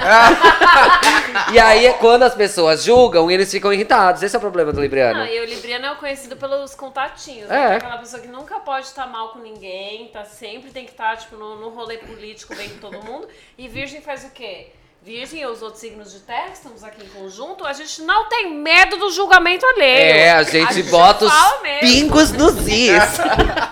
e 1.53 1.59
aí, 1.59 1.93
quando 1.99 2.24
as 2.24 2.34
pessoas 2.34 2.84
julgam, 2.84 3.30
eles 3.30 3.51
ficam 3.51 3.71
irritados. 3.71 4.24
Esse 4.24 4.36
é 4.36 4.39
o 4.39 4.41
problema 4.41 4.74
do 4.74 4.82
Libriano. 4.82 5.19
Não, 5.19 5.28
e 5.28 5.39
o 5.39 5.45
Libriano 5.45 5.86
é 5.86 5.95
conhecido 5.95 6.36
pelos 6.36 6.74
contatinhos. 6.74 7.49
É. 7.51 7.69
Né? 7.69 7.76
Aquela 7.76 7.97
pessoa 7.99 8.21
que 8.21 8.28
nunca 8.28 8.59
pode 8.59 8.88
estar 8.88 9.05
mal 9.05 9.30
com 9.30 9.39
ninguém, 9.39 10.07
tá 10.07 10.26
sempre 10.26 10.71
tem 10.71 10.86
que 10.86 10.91
estar, 10.91 11.15
tipo, 11.17 11.36
no, 11.36 11.59
no 11.59 11.69
rolê 11.69 11.97
político 11.97 12.55
bem 12.55 12.69
com 12.69 12.80
todo 12.80 13.03
mundo. 13.03 13.28
E 13.55 13.67
Virgem 13.67 14.01
faz 14.01 14.24
o 14.24 14.32
quê? 14.32 14.71
Virgem 15.04 15.41
e 15.41 15.45
os 15.45 15.62
outros 15.62 15.82
signos 15.82 16.14
de 16.14 16.20
terra, 16.20 16.47
que 16.47 16.56
estamos 16.56 16.82
aqui 16.82 17.04
em 17.04 17.10
conjunto, 17.10 17.66
a 17.66 17.74
gente 17.74 18.01
não 18.04 18.30
tem 18.30 18.54
medo 18.54 18.95
do 18.95 19.12
julgamento 19.12 19.66
alheio. 19.66 20.16
É, 20.16 20.32
a 20.32 20.43
gente 20.43 20.82
bota 20.84 21.30
fala 21.30 21.58
os 21.58 21.62
mesmo. 21.62 21.80
pingos 21.82 22.32
nos 22.32 22.56
is. 22.66 23.20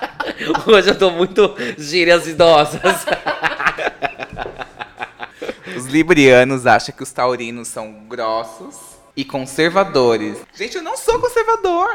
Hoje 0.68 0.90
eu 0.90 0.98
tô 0.98 1.10
muito 1.10 1.56
gírias 1.78 2.28
idosas. 2.28 3.06
Os 5.78 5.86
librianos 5.86 6.68
acham 6.68 6.94
que 6.94 7.02
os 7.02 7.12
taurinos 7.14 7.70
são 7.70 7.94
grossos 8.10 8.91
e 9.16 9.26
conservadores. 9.26 10.38
Gente, 10.54 10.78
eu 10.78 10.84
não 10.84 10.96
sou 10.98 11.20
conservador. 11.20 11.90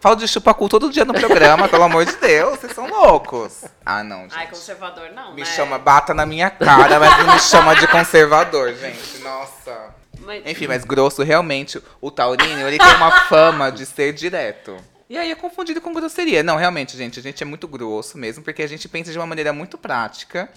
Falo 0.00 0.16
de 0.16 0.28
chupacu 0.28 0.68
todo 0.68 0.90
dia 0.90 1.04
no 1.04 1.14
programa, 1.14 1.68
pelo 1.68 1.82
amor 1.84 2.04
de 2.04 2.14
Deus. 2.16 2.58
Vocês 2.58 2.72
são 2.74 2.88
loucos. 2.88 3.64
Ah, 3.84 4.02
não, 4.04 4.22
gente. 4.22 4.34
Ai, 4.36 4.46
conservador 4.48 5.10
não, 5.14 5.34
Me 5.34 5.40
né? 5.40 5.46
chama, 5.46 5.78
bata 5.78 6.12
na 6.12 6.26
minha 6.26 6.50
cara, 6.50 6.98
mas 7.00 7.18
não 7.26 7.34
me 7.34 7.40
chama 7.40 7.74
de 7.74 7.86
conservador, 7.88 8.74
gente. 8.74 9.18
Nossa. 9.18 9.94
Mas- 10.20 10.42
Enfim, 10.46 10.66
mas 10.68 10.84
grosso, 10.84 11.22
realmente, 11.22 11.82
o 12.00 12.10
taurino, 12.10 12.68
ele 12.68 12.78
tem 12.78 12.94
uma 12.96 13.10
fama 13.28 13.70
de 13.72 13.84
ser 13.86 14.12
direto. 14.12 14.76
E 15.10 15.18
aí 15.18 15.30
é 15.30 15.34
confundido 15.34 15.80
com 15.80 15.92
grosseria. 15.92 16.42
Não, 16.42 16.56
realmente, 16.56 16.96
gente, 16.96 17.18
a 17.18 17.22
gente 17.22 17.42
é 17.42 17.46
muito 17.46 17.66
grosso 17.66 18.16
mesmo, 18.16 18.42
porque 18.42 18.62
a 18.62 18.66
gente 18.68 18.88
pensa 18.88 19.10
de 19.10 19.18
uma 19.18 19.26
maneira 19.26 19.52
muito 19.52 19.76
prática. 19.76 20.48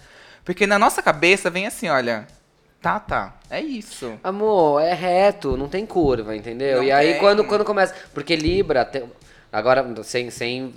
Porque 0.45 0.67
na 0.67 0.77
nossa 0.77 1.01
cabeça 1.01 1.49
vem 1.49 1.65
assim, 1.65 1.89
olha, 1.89 2.27
tá, 2.82 2.99
tá, 2.99 3.36
é 3.49 3.59
isso. 3.61 4.13
Amor, 4.23 4.82
é 4.82 4.93
reto, 4.93 5.57
não 5.57 5.67
tem 5.67 5.86
curva, 5.86 6.36
entendeu? 6.36 6.78
Não 6.78 6.84
e 6.84 6.91
aí 6.91 7.11
tem. 7.13 7.19
quando, 7.19 7.43
quando 7.43 7.65
começa. 7.65 7.93
Porque 8.13 8.36
Libra. 8.36 8.86
tem- 8.86 9.03
agora, 9.51 9.86
sem, 10.03 10.30
sem. 10.30 10.73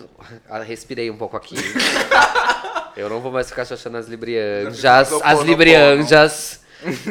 ah, 0.48 0.60
Respirei 0.60 1.10
um 1.10 1.16
pouco 1.16 1.36
aqui. 1.36 1.56
Eu 2.96 3.08
não 3.08 3.20
vou 3.20 3.30
mais 3.30 3.48
ficar 3.48 3.62
achando 3.62 3.96
as 3.96 4.08
librianjas. 4.08 5.12
As 5.22 5.40
librianjas. 5.42 6.60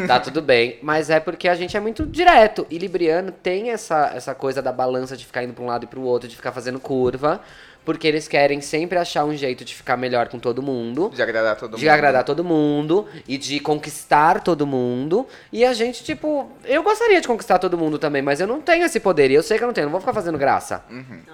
Tá 0.06 0.20
tudo 0.20 0.42
bem. 0.42 0.80
Mas 0.82 1.10
é 1.10 1.20
porque 1.20 1.48
a 1.48 1.56
gente 1.56 1.76
é 1.76 1.80
muito 1.80 2.06
direto. 2.06 2.66
E 2.70 2.78
Libriano 2.78 3.32
tem 3.32 3.70
essa, 3.72 4.12
essa 4.16 4.34
coisa 4.34 4.62
da 4.62 4.72
balança 4.72 5.16
de 5.18 5.26
ficar 5.26 5.44
indo 5.44 5.54
pra 5.54 5.64
um 5.64 5.68
lado 5.68 5.84
e 5.84 5.88
pro 5.88 6.02
outro, 6.02 6.28
de 6.28 6.36
ficar 6.36 6.52
fazendo 6.52 6.80
curva. 6.80 7.42
Porque 7.88 8.06
eles 8.06 8.28
querem 8.28 8.60
sempre 8.60 8.98
achar 8.98 9.24
um 9.24 9.34
jeito 9.34 9.64
de 9.64 9.74
ficar 9.74 9.96
melhor 9.96 10.28
com 10.28 10.38
todo 10.38 10.62
mundo 10.62 11.10
De 11.16 11.22
agradar 11.22 11.56
todo 11.56 11.72
mundo. 11.72 11.80
de 11.80 11.88
agradar 11.88 12.24
todo 12.26 12.44
mundo 12.44 13.08
e 13.26 13.38
de 13.38 13.62
conquistar 13.62 14.42
todo 14.42 14.68
mundo. 14.68 15.26
E 15.54 15.64
a 15.64 15.72
gente, 15.72 16.04
tipo, 16.04 16.52
eu 16.66 16.84
gostaria 16.84 17.22
de 17.22 17.26
conquistar 17.26 17.60
todo 17.60 17.78
mundo 17.78 17.98
também, 17.98 18.22
mas 18.22 18.42
eu 18.42 18.46
não 18.46 18.60
tenho 18.60 18.84
esse 18.84 19.00
poder. 19.00 19.32
E 19.32 19.36
eu 19.36 19.42
sei 19.42 19.58
que 19.58 19.64
eu 19.64 19.68
não 19.68 19.74
tenho, 19.74 19.86
não 19.86 19.92
vou 19.94 20.02
ficar 20.02 20.12
fazendo 20.12 20.38
graça. 20.38 20.84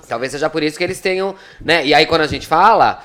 Talvez 0.08 0.32
seja 0.32 0.48
por 0.48 0.62
isso 0.62 0.78
que 0.78 0.84
eles 0.84 1.02
tenham, 1.02 1.34
né? 1.60 1.84
E 1.84 1.92
aí 1.92 2.06
quando 2.06 2.22
a 2.22 2.28
gente 2.28 2.46
fala, 2.46 3.04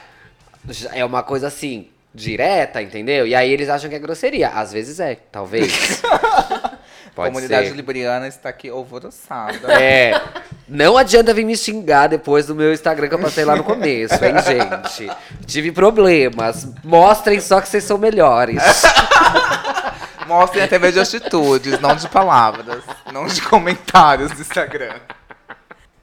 é 0.92 1.02
uma 1.02 1.22
coisa 1.22 1.46
assim, 1.46 1.88
direta, 2.14 2.82
entendeu? 2.82 3.26
E 3.26 3.34
aí 3.34 3.50
eles 3.50 3.70
acham 3.70 3.88
que 3.88 3.96
é 3.96 3.98
grosseria. 3.98 4.50
Às 4.50 4.74
vezes 4.74 5.00
é, 5.00 5.16
talvez. 5.32 6.02
A 7.18 7.22
Pode 7.24 7.34
comunidade 7.34 7.68
ser. 7.68 7.74
libriana 7.74 8.28
está 8.28 8.48
aqui 8.48 8.68
alvoroçada. 8.70 9.58
É. 9.80 10.20
Não 10.68 10.96
adianta 10.98 11.32
vir 11.34 11.44
me 11.44 11.56
xingar 11.56 12.08
depois 12.08 12.46
do 12.46 12.54
meu 12.54 12.72
Instagram 12.72 13.08
que 13.08 13.14
eu 13.14 13.18
passei 13.18 13.44
lá 13.44 13.56
no 13.56 13.64
começo, 13.64 14.14
hein, 14.22 14.34
gente? 14.46 15.10
Tive 15.46 15.72
problemas. 15.72 16.68
Mostrem 16.84 17.40
só 17.40 17.60
que 17.60 17.68
vocês 17.68 17.82
são 17.84 17.96
melhores. 17.98 18.62
Mostrem 20.26 20.62
através 20.64 20.92
de 20.94 21.00
atitudes, 21.00 21.80
não 21.80 21.96
de 21.96 22.06
palavras, 22.08 22.82
não 23.12 23.26
de 23.26 23.40
comentários 23.40 24.30
do 24.32 24.42
Instagram. 24.42 24.94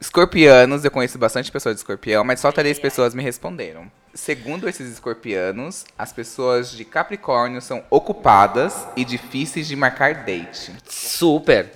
Escorpianos, 0.05 0.85
eu 0.85 0.91
conheço 0.91 1.17
bastante 1.17 1.51
pessoas 1.51 1.75
de 1.75 1.79
escorpião, 1.79 2.23
mas 2.23 2.39
só 2.39 2.51
três 2.51 2.77
pessoas 2.77 3.15
me 3.15 3.23
responderam. 3.23 3.91
Segundo 4.13 4.69
esses 4.69 4.87
escorpianos, 4.93 5.83
as 5.97 6.13
pessoas 6.13 6.69
de 6.69 6.85
Capricórnio 6.85 7.59
são 7.59 7.83
ocupadas 7.89 8.87
e 8.95 9.03
difíceis 9.03 9.67
de 9.67 9.75
marcar 9.75 10.13
date. 10.23 10.71
Super. 10.87 11.71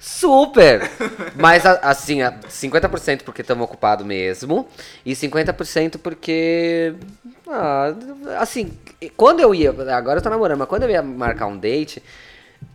Super! 0.00 0.90
Mas, 1.36 1.66
assim, 1.66 2.22
a- 2.22 2.32
50% 2.48 3.22
porque 3.22 3.42
estamos 3.42 3.62
ocupados 3.62 4.06
mesmo. 4.06 4.66
E 5.04 5.12
50% 5.12 5.98
porque. 5.98 6.94
ah, 7.46 7.92
assim, 8.38 8.72
quando 9.18 9.40
eu 9.40 9.54
ia. 9.54 9.68
Agora 9.94 10.18
eu 10.18 10.22
tô 10.22 10.30
namorando, 10.30 10.58
mas 10.60 10.68
quando 10.68 10.84
eu 10.84 10.90
ia 10.90 11.02
marcar 11.02 11.46
um 11.46 11.58
date. 11.58 12.02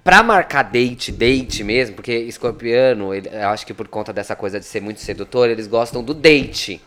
Pra 0.03 0.23
marcar 0.23 0.63
date, 0.63 1.11
date 1.11 1.63
mesmo, 1.63 1.95
porque 1.95 2.11
escorpiano, 2.17 3.13
ele- 3.13 3.29
eu 3.31 3.49
acho 3.49 3.65
que 3.65 3.73
por 3.73 3.87
conta 3.87 4.11
dessa 4.11 4.35
coisa 4.35 4.59
de 4.59 4.65
ser 4.65 4.81
muito 4.81 4.99
sedutor, 4.99 5.47
eles 5.49 5.67
gostam 5.67 6.03
do 6.03 6.13
date. 6.13 6.81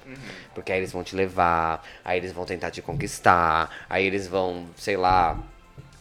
Porque 0.53 0.73
aí 0.73 0.79
eles 0.79 0.93
vão 0.93 1.05
te 1.05 1.15
levar, 1.15 1.85
aí 2.05 2.19
eles 2.19 2.33
vão 2.33 2.45
tentar 2.45 2.71
te 2.73 2.83
conquistar, 2.83 3.71
aí 3.89 4.05
eles 4.05 4.27
vão, 4.27 4.67
sei 4.77 4.97
lá, 4.97 5.39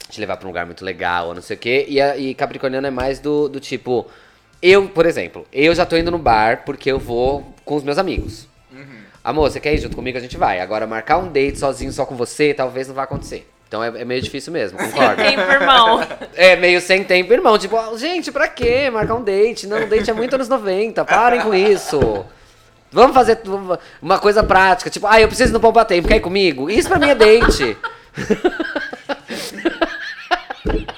te 0.09 0.19
levar 0.19 0.37
pra 0.37 0.47
um 0.47 0.49
lugar 0.49 0.65
muito 0.65 0.83
legal, 0.83 1.27
ou 1.29 1.35
não 1.35 1.41
sei 1.41 1.55
o 1.55 1.59
quê. 1.59 1.85
E, 1.87 2.01
a- 2.01 2.17
e 2.17 2.33
Capricorniano 2.33 2.87
é 2.87 2.91
mais 2.91 3.19
do, 3.19 3.47
do 3.47 3.59
tipo. 3.59 4.07
Eu, 4.61 4.87
por 4.89 5.05
exemplo, 5.05 5.45
eu 5.51 5.73
já 5.75 5.85
tô 5.85 5.95
indo 5.97 6.09
no 6.09 6.17
bar 6.17 6.63
porque 6.65 6.91
eu 6.91 6.97
vou 6.99 7.53
com 7.63 7.75
os 7.75 7.83
meus 7.83 7.97
amigos. 7.99 8.47
Amor, 9.23 9.51
você 9.51 9.59
quer 9.59 9.73
ir 9.73 9.77
junto 9.77 9.95
comigo? 9.95 10.17
A 10.17 10.21
gente 10.21 10.37
vai. 10.37 10.59
Agora, 10.59 10.87
marcar 10.87 11.17
um 11.19 11.31
date 11.31 11.59
sozinho 11.59 11.91
só 11.91 12.05
com 12.05 12.15
você, 12.15 12.53
talvez 12.53 12.87
não 12.87 12.95
vá 12.95 13.03
acontecer. 13.03 13.47
Então 13.73 13.83
é, 13.83 13.87
é 13.87 14.05
meio 14.05 14.21
difícil 14.21 14.53
mesmo, 14.53 14.77
concorda? 14.77 15.23
Tempo, 15.23 15.41
irmão. 15.41 15.99
É, 16.35 16.55
meio 16.55 16.79
sem 16.79 17.03
tempo, 17.03 17.33
irmão. 17.33 17.57
Tipo, 17.57 17.97
gente, 17.97 18.31
pra 18.31 18.47
quê 18.47 18.87
marcar 18.91 19.15
um 19.15 19.23
date? 19.23 19.65
Não, 19.65 19.89
date 19.89 20.11
é 20.11 20.13
muito 20.13 20.35
anos 20.35 20.47
90. 20.47 21.03
Parem 21.03 21.41
com 21.41 21.55
isso. 21.55 22.23
Vamos 22.91 23.15
fazer 23.15 23.39
uma 23.99 24.19
coisa 24.19 24.43
prática. 24.43 24.91
Tipo, 24.91 25.07
ah, 25.07 25.19
eu 25.19 25.27
preciso 25.27 25.51
no 25.51 25.59
Pompa 25.59 25.83
Tempo. 25.83 26.07
Quer 26.07 26.17
ir 26.17 26.19
comigo? 26.19 26.69
Isso 26.69 26.87
pra 26.87 26.99
mim 26.99 27.09
é 27.09 27.15
date. 27.15 27.75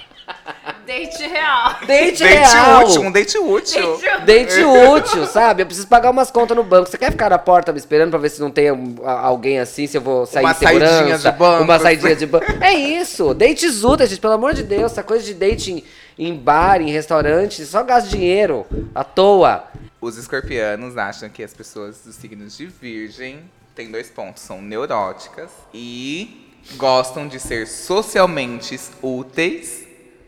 Date 0.95 1.27
real. 1.27 1.75
Date, 1.85 2.23
Date 2.23 2.53
real. 2.53 2.85
útil, 2.87 3.01
um 3.01 3.11
date 3.11 3.37
útil. 3.37 3.97
Date 3.97 4.25
Date 4.25 4.63
útil, 4.63 5.25
sabe? 5.25 5.61
Eu 5.63 5.65
preciso 5.65 5.87
pagar 5.87 6.09
umas 6.09 6.31
contas 6.31 6.55
no 6.55 6.63
banco. 6.63 6.89
Você 6.89 6.97
quer 6.97 7.11
ficar 7.11 7.29
na 7.29 7.37
porta 7.37 7.73
me 7.73 7.77
esperando 7.77 8.11
pra 8.11 8.19
ver 8.19 8.29
se 8.29 8.39
não 8.39 8.49
tem 8.49 8.69
alguém 9.03 9.59
assim, 9.59 9.87
se 9.87 9.97
eu 9.97 10.01
vou 10.01 10.25
sair 10.25 10.43
Uma 10.43 10.51
em 10.51 10.55
segurança? 10.55 10.93
saidinha 10.93 11.17
de 11.17 11.31
banco, 11.37 11.63
Uma 11.63 11.79
saidinha 11.79 12.15
de 12.15 12.25
banco. 12.25 12.45
É 12.63 12.73
isso. 12.73 13.33
Dates 13.33 13.83
úteis, 13.83 14.09
gente. 14.09 14.21
Pelo 14.21 14.33
amor 14.33 14.53
de 14.53 14.63
Deus. 14.63 14.93
Essa 14.93 15.03
coisa 15.03 15.25
de 15.25 15.33
date 15.33 15.73
em, 15.73 15.83
em 16.17 16.33
bar, 16.33 16.79
em 16.81 16.89
restaurante, 16.91 17.65
só 17.65 17.83
gasta 17.83 18.09
dinheiro. 18.09 18.65
À 18.95 19.03
toa. 19.03 19.65
Os 19.99 20.15
escorpianos 20.17 20.97
acham 20.97 21.27
que 21.27 21.43
as 21.43 21.53
pessoas 21.53 21.97
dos 22.05 22.15
signos 22.15 22.55
de 22.55 22.67
virgem 22.67 23.39
têm 23.75 23.91
dois 23.91 24.09
pontos, 24.09 24.43
são 24.43 24.61
neuróticas 24.61 25.49
e 25.73 26.53
gostam 26.77 27.27
de 27.27 27.37
ser 27.39 27.67
socialmente 27.67 28.79
úteis 29.01 29.84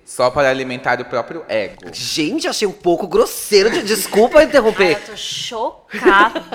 só 0.07 0.29
para 0.31 0.49
alimentar 0.49 1.01
o 1.01 1.05
próprio 1.05 1.43
ego. 1.49 1.81
Gente, 1.91 2.47
achei 2.47 2.65
um 2.65 2.71
pouco 2.71 3.05
grosseiro. 3.07 3.69
de- 3.69 3.83
Desculpa 3.83 4.41
interromper. 4.41 4.93
Eu 5.01 5.05
tô 5.07 5.17
chocada. 5.17 6.47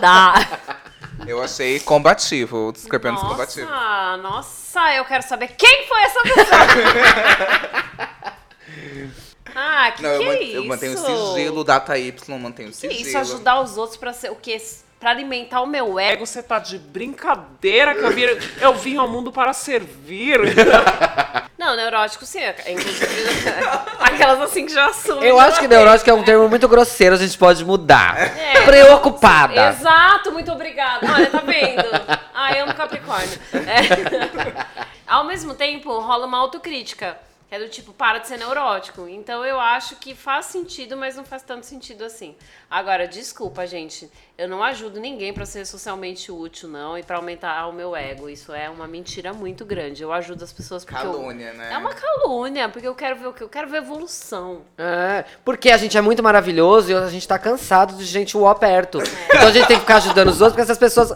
Eu 1.27 1.41
achei 1.41 1.79
combativo, 1.79 2.71
os 2.73 2.81
escorpianos 2.83 3.21
combativos. 3.23 3.71
Nossa, 3.71 4.17
nossa, 4.17 4.95
eu 4.95 5.05
quero 5.05 5.23
saber 5.23 5.49
quem 5.57 5.87
foi 5.87 6.03
essa 6.03 6.21
pessoa. 6.23 6.59
ah, 9.55 9.93
que 9.93 10.03
Não, 10.03 10.19
que 10.19 10.25
eu, 10.25 10.33
é 10.33 10.37
eu 10.37 10.43
isso? 10.43 10.65
mantenho 10.65 10.99
sigilo, 10.99 11.63
data 11.63 11.97
Y, 11.97 12.39
mantenho 12.41 12.71
Que 12.71 12.75
sigilo. 12.77 13.09
isso, 13.09 13.19
ajudar 13.19 13.61
os 13.61 13.77
outros 13.77 13.97
pra 13.99 14.13
ser 14.13 14.33
o 14.33 14.35
quê? 14.35 14.61
Pra 14.99 15.11
alimentar 15.11 15.61
o 15.61 15.67
meu 15.67 15.97
ego. 15.99 16.27
Você 16.27 16.43
tá 16.43 16.59
de 16.59 16.77
brincadeira 16.79 17.95
que 17.95 18.01
eu 18.03 18.11
vim, 18.11 18.23
eu 18.61 18.75
vim 18.75 18.97
ao 18.97 19.07
mundo 19.09 19.31
para 19.31 19.53
servir. 19.53 20.41
Não, 21.63 21.77
neurótico 21.77 22.27
sim. 22.27 22.41
Inclusive, 22.67 23.07
aquelas 24.01 24.41
assim 24.41 24.67
que 24.67 24.75
já 24.75 24.87
assumem. 24.87 25.29
Eu 25.29 25.39
acho 25.39 25.61
que 25.61 25.69
neurótico 25.69 26.11
é 26.11 26.13
um 26.13 26.25
termo 26.25 26.49
muito 26.49 26.67
grosseiro, 26.67 27.15
a 27.15 27.19
gente 27.19 27.39
pode 27.39 27.65
mudar. 27.65 28.19
É. 28.19 28.63
Preocupada. 28.63 29.69
Exato, 29.69 30.33
muito 30.33 30.51
obrigada. 30.51 31.07
Olha, 31.07 31.31
tá 31.31 31.39
vendo? 31.39 31.85
Ai, 32.35 32.59
amo 32.59 32.75
Capricórnio. 32.75 33.39
É. 33.55 34.83
Ao 35.07 35.23
mesmo 35.25 35.55
tempo, 35.55 36.01
rola 36.01 36.27
uma 36.27 36.39
autocrítica. 36.39 37.17
É 37.53 37.59
do 37.59 37.69
tipo, 37.69 37.93
para 37.93 38.17
de 38.17 38.29
ser 38.29 38.39
neurótico. 38.39 39.07
Então 39.07 39.45
eu 39.45 39.61
acho 39.61 39.97
que 39.97 40.15
faz 40.15 40.47
sentido, 40.47 40.97
mas 40.97 41.17
não 41.17 41.23
faz 41.25 41.43
tanto 41.43 41.67
sentido 41.67 42.03
assim. 42.03 42.35
Agora, 42.71 43.07
desculpa, 43.07 43.67
gente. 43.67 44.11
Eu 44.39 44.49
não 44.49 44.65
ajudo 44.65 44.99
ninguém 44.99 45.35
pra 45.35 45.45
ser 45.45 45.67
socialmente 45.67 46.33
útil, 46.33 46.67
não, 46.67 46.97
e 46.97 47.03
pra 47.03 47.17
aumentar 47.19 47.67
o 47.69 47.73
meu 47.75 47.95
ego. 47.95 48.27
Isso 48.31 48.55
é 48.55 48.71
uma 48.71 48.87
mentira 48.89 49.35
muito 49.35 49.67
grande. 49.67 50.03
Eu 50.03 50.11
ajudo 50.15 50.43
as 50.43 50.51
pessoas 50.51 50.83
porque. 50.83 50.99
eu- 51.07 51.13
Calúnia, 51.13 51.53
né? 51.53 51.75
É 51.75 51.77
uma 51.77 51.93
calúnia, 51.93 52.71
porque 52.71 52.89
eu 52.89 52.95
quero 52.95 53.17
ver 53.17 53.27
o 53.27 53.33
que? 53.35 53.43
Eu 53.43 53.51
quero 53.51 53.69
ver 53.69 53.77
evolução. 53.83 54.63
É, 54.79 55.23
porque 55.45 55.71
a 55.71 55.77
gente 55.77 55.95
é 55.99 56.01
muito 56.01 56.23
maravilhoso 56.23 56.91
e 56.91 56.95
a 56.95 57.07
gente 57.09 57.29
tá 57.29 57.39
cansado 57.39 57.95
de 57.99 58.05
gente 58.07 58.35
uó 58.35 58.55
perto. 58.55 58.97
Então 59.27 59.49
a 59.49 59.53
gente 59.53 59.67
tem 59.67 59.77
que 59.77 59.83
ficar 59.83 59.97
ajudando 59.97 60.29
os 60.29 60.41
outros 60.41 60.55
pra 60.55 60.65
que 60.65 60.71
essas 60.71 60.79
pessoas 60.79 61.13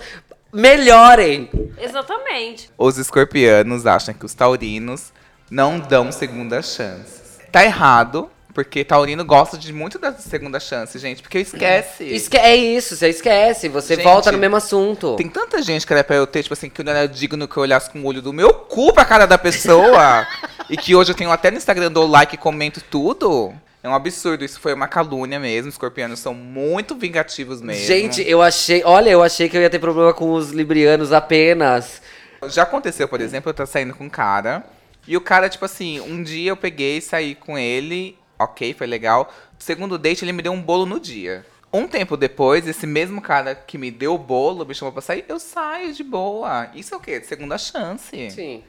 melhorem. 0.52 1.48
Exatamente. 1.78 2.70
Os 2.76 2.98
escorpianos 2.98 3.86
acham 3.86 4.12
que 4.14 4.26
os 4.26 4.34
taurinos 4.34 5.12
não 5.50 5.78
dão 5.78 6.10
segunda 6.10 6.60
chance. 6.62 7.40
Tá 7.52 7.64
errado, 7.64 8.30
porque 8.56 8.84
taurino 8.84 9.24
gosta 9.24 9.58
de 9.58 9.72
muito 9.72 9.98
da 9.98 10.12
segunda 10.12 10.58
chance, 10.58 10.98
gente, 10.98 11.22
porque 11.22 11.40
esquece. 11.40 12.04
Esque 12.04 12.36
é 12.36 12.56
isso, 12.56 12.96
você 12.96 13.08
esquece, 13.10 13.68
você 13.68 13.96
Gente, 13.96 14.04
volta 14.04 14.32
no 14.32 14.38
mesmo 14.38 14.56
assunto. 14.56 15.14
Tem 15.16 15.28
tanta 15.28 15.60
gente 15.62 15.86
que 15.86 15.92
era 15.92 16.02
pra 16.02 16.16
eu 16.16 16.26
ter, 16.26 16.42
tipo 16.42 16.54
assim, 16.54 16.70
que 16.70 16.82
não 16.82 16.92
era 16.92 17.06
digno 17.06 17.46
que 17.46 17.56
eu 17.56 17.62
olhasse 17.62 17.90
com 17.90 18.00
o 18.00 18.06
olho 18.06 18.22
do 18.22 18.32
meu 18.32 18.52
cu 18.52 18.92
pra 18.92 19.04
cara 19.04 19.26
da 19.26 19.36
pessoa. 19.36 20.26
e 20.70 20.76
que 20.76 20.94
hoje 20.94 21.12
eu 21.12 21.14
tenho 21.14 21.30
até 21.30 21.50
no 21.50 21.56
Instagram, 21.58 21.92
dou 21.92 22.06
like 22.06 22.34
e 22.34 22.38
comento 22.38 22.80
tudo. 22.80 23.52
É 23.82 23.88
um 23.88 23.94
absurdo, 23.94 24.44
isso 24.44 24.58
foi 24.58 24.74
uma 24.74 24.88
calúnia 24.88 25.38
mesmo. 25.38 25.68
Os 25.68 25.74
escorpianos 25.74 26.18
são 26.18 26.34
muito 26.34 26.96
vingativos 26.96 27.60
mesmo. 27.60 27.84
Gente, 27.86 28.20
eu 28.28 28.42
achei. 28.42 28.82
Olha, 28.84 29.10
eu 29.10 29.22
achei 29.22 29.48
que 29.48 29.56
eu 29.56 29.60
ia 29.60 29.70
ter 29.70 29.78
problema 29.78 30.12
com 30.12 30.32
os 30.32 30.50
librianos 30.50 31.12
apenas. 31.12 32.02
Já 32.48 32.62
aconteceu, 32.62 33.06
por 33.06 33.20
exemplo, 33.20 33.50
eu 33.50 33.54
tô 33.54 33.64
saindo 33.64 33.94
com 33.94 34.04
um 34.04 34.08
cara. 34.08 34.64
E 35.06 35.16
o 35.16 35.20
cara, 35.20 35.48
tipo 35.48 35.64
assim, 35.64 36.00
um 36.00 36.22
dia 36.22 36.50
eu 36.50 36.56
peguei, 36.56 37.00
saí 37.00 37.34
com 37.34 37.56
ele, 37.58 38.18
ok, 38.38 38.74
foi 38.74 38.86
legal. 38.86 39.32
Segundo 39.58 39.98
date, 39.98 40.24
ele 40.24 40.32
me 40.32 40.42
deu 40.42 40.52
um 40.52 40.60
bolo 40.60 40.84
no 40.86 40.98
dia. 40.98 41.44
Um 41.72 41.86
tempo 41.86 42.16
depois, 42.16 42.66
esse 42.66 42.86
mesmo 42.86 43.20
cara 43.20 43.54
que 43.54 43.76
me 43.76 43.90
deu 43.90 44.14
o 44.14 44.18
bolo, 44.18 44.64
me 44.64 44.74
chamou 44.74 44.92
pra 44.92 45.02
sair, 45.02 45.24
eu 45.28 45.38
saio 45.38 45.92
de 45.92 46.02
boa. 46.02 46.68
Isso 46.74 46.94
é 46.94 46.96
o 46.96 47.00
quê? 47.00 47.20
Segunda 47.22 47.58
chance. 47.58 48.30
Sim. 48.30 48.62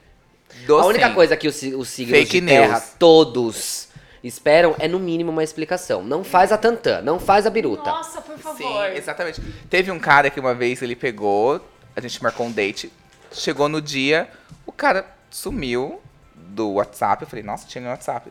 A 0.68 0.86
única 0.86 1.08
sim. 1.08 1.14
coisa 1.14 1.36
que 1.36 1.46
os, 1.46 1.62
os 1.62 1.88
signos 1.88 2.18
Fake 2.18 2.40
de 2.40 2.46
terra, 2.46 2.74
news. 2.74 2.94
todos, 2.98 3.88
esperam 4.22 4.74
é 4.78 4.88
no 4.88 4.98
mínimo 4.98 5.30
uma 5.30 5.44
explicação. 5.44 6.02
Não 6.02 6.24
faz 6.24 6.52
a 6.52 6.58
tantã, 6.58 7.00
não 7.02 7.18
faz 7.18 7.46
a 7.46 7.50
biruta. 7.50 7.90
Nossa, 7.90 8.20
por 8.20 8.36
Sim, 8.36 8.42
favor. 8.42 8.90
exatamente. 8.94 9.40
Teve 9.68 9.90
um 9.90 9.98
cara 9.98 10.30
que 10.30 10.40
uma 10.40 10.54
vez 10.54 10.80
ele 10.82 10.96
pegou, 10.96 11.60
a 11.94 12.00
gente 12.00 12.22
marcou 12.22 12.46
um 12.46 12.52
date, 12.52 12.90
chegou 13.30 13.68
no 13.68 13.80
dia, 13.80 14.28
o 14.66 14.72
cara 14.72 15.06
sumiu 15.30 16.00
do 16.48 16.72
WhatsApp. 16.74 17.22
Eu 17.22 17.28
falei, 17.28 17.44
nossa, 17.44 17.66
tinha 17.66 17.82
no 17.82 17.90
WhatsApp. 17.90 18.30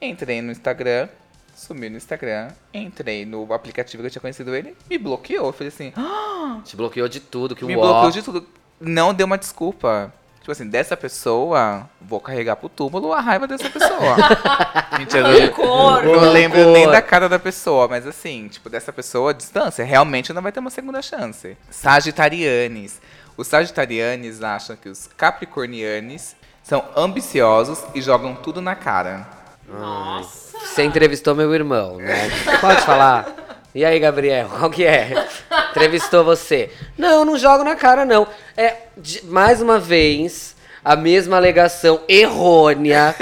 Entrei 0.00 0.42
no 0.42 0.52
Instagram, 0.52 1.08
sumiu 1.54 1.90
no 1.90 1.96
Instagram, 1.96 2.48
entrei 2.74 3.24
no 3.24 3.52
aplicativo 3.52 4.02
que 4.02 4.06
eu 4.06 4.10
tinha 4.10 4.20
conhecido 4.20 4.54
ele, 4.54 4.76
me 4.90 4.98
bloqueou. 4.98 5.46
Eu 5.46 5.52
falei 5.52 5.68
assim, 5.68 5.92
"Ah, 5.96 6.60
Te 6.64 6.76
bloqueou 6.76 7.08
de 7.08 7.20
tudo, 7.20 7.56
que 7.56 7.64
me 7.64 7.76
o 7.76 7.80
bloqueou 7.80 8.10
de 8.10 8.22
tudo. 8.22 8.46
Não 8.80 9.14
deu 9.14 9.26
uma 9.26 9.38
desculpa. 9.38 10.12
Tipo 10.40 10.52
assim, 10.52 10.68
dessa 10.68 10.96
pessoa, 10.96 11.90
vou 12.00 12.20
carregar 12.20 12.54
pro 12.54 12.68
túmulo 12.68 13.12
a 13.12 13.20
raiva 13.20 13.48
dessa 13.48 13.68
pessoa. 13.68 14.16
Mentira, 14.96 15.28
eu 15.30 15.46
Rancor. 15.48 15.64
não, 15.66 16.02
não 16.04 16.12
Rancor. 16.20 16.28
lembro 16.32 16.72
nem 16.72 16.86
da 16.88 17.02
cara 17.02 17.28
da 17.28 17.36
pessoa, 17.38 17.88
mas 17.88 18.06
assim, 18.06 18.46
tipo, 18.46 18.70
dessa 18.70 18.92
pessoa, 18.92 19.30
a 19.30 19.34
distância, 19.34 19.84
realmente 19.84 20.32
não 20.32 20.40
vai 20.40 20.52
ter 20.52 20.60
uma 20.60 20.70
segunda 20.70 21.02
chance. 21.02 21.56
Sagitarianes. 21.68 23.00
Os 23.36 23.48
sagitarianes 23.48 24.40
acham 24.40 24.76
que 24.76 24.88
os 24.88 25.08
capricornianes 25.16 26.36
são 26.66 26.84
ambiciosos 26.96 27.84
e 27.94 28.02
jogam 28.02 28.34
tudo 28.34 28.60
na 28.60 28.74
cara. 28.74 29.24
Nossa. 29.68 30.58
Você 30.58 30.82
entrevistou 30.82 31.32
meu 31.32 31.54
irmão, 31.54 31.98
né? 31.98 32.28
Pode 32.60 32.80
falar. 32.82 33.24
E 33.72 33.84
aí, 33.84 34.00
Gabriel, 34.00 34.48
qual 34.48 34.68
que 34.68 34.84
é? 34.84 35.28
Entrevistou 35.70 36.24
você. 36.24 36.72
Não, 36.98 37.24
não 37.24 37.38
jogo 37.38 37.62
na 37.62 37.76
cara, 37.76 38.04
não. 38.04 38.26
É, 38.56 38.78
de- 38.96 39.24
mais 39.26 39.62
uma 39.62 39.78
vez, 39.78 40.56
a 40.84 40.96
mesma 40.96 41.36
alegação 41.36 42.00
errônea 42.08 43.14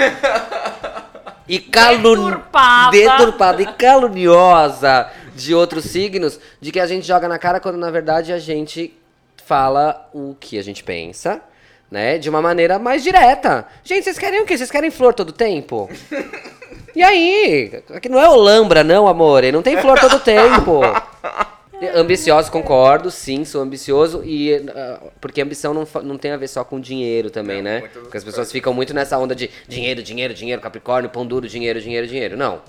e 1.47 1.59
calun... 1.59 2.25
Deturpada. 2.25 2.91
deturpada 2.91 3.61
e 3.61 3.65
caluniosa 3.73 5.07
de 5.35 5.53
outros 5.53 5.85
signos, 5.85 6.39
de 6.59 6.71
que 6.71 6.79
a 6.79 6.87
gente 6.87 7.05
joga 7.05 7.27
na 7.27 7.37
cara 7.37 7.59
quando, 7.59 7.77
na 7.77 7.91
verdade, 7.91 8.33
a 8.33 8.39
gente 8.39 8.97
fala 9.45 10.09
o 10.13 10.35
que 10.39 10.57
a 10.57 10.63
gente 10.63 10.83
pensa, 10.83 11.41
né? 11.95 12.17
De 12.17 12.29
uma 12.29 12.41
maneira 12.41 12.77
mais 12.77 13.01
direta. 13.01 13.65
Gente, 13.81 14.03
vocês 14.03 14.19
querem 14.19 14.41
o 14.41 14.45
quê? 14.45 14.57
Vocês 14.57 14.69
querem 14.69 14.91
flor 14.91 15.13
todo 15.13 15.31
tempo? 15.31 15.89
E 16.93 17.01
aí? 17.01 17.71
Aqui 17.93 18.09
não 18.09 18.19
é 18.19 18.29
Olambra, 18.29 18.83
não, 18.83 19.07
amor. 19.07 19.43
Não 19.43 19.61
tem 19.61 19.77
flor 19.77 19.97
todo 19.97 20.19
tempo. 20.19 20.81
Ambicioso, 21.93 22.51
concordo, 22.51 23.09
sim, 23.09 23.45
sou 23.45 23.61
ambicioso. 23.61 24.21
E 24.25 24.55
ah, 24.75 24.99
porque 25.21 25.41
ambição 25.41 25.73
não, 25.73 25.87
não 26.03 26.17
tem 26.17 26.31
a 26.31 26.37
ver 26.37 26.47
só 26.47 26.63
com 26.63 26.79
dinheiro 26.79 27.29
também, 27.29 27.57
Não, 27.57 27.63
né? 27.63 27.81
Porque 27.93 28.17
as 28.17 28.23
pessoas 28.23 28.51
ficam 28.51 28.73
muito 28.73 28.93
nessa 28.93 29.17
onda 29.17 29.33
de 29.33 29.49
dinheiro, 29.67 30.03
dinheiro, 30.03 30.33
dinheiro, 30.33 30.61
Capricórnio, 30.61 31.09
pão 31.09 31.25
duro, 31.25 31.47
dinheiro, 31.47 31.79
dinheiro, 31.79 32.07
dinheiro. 32.07 32.35
Não. 32.35 32.61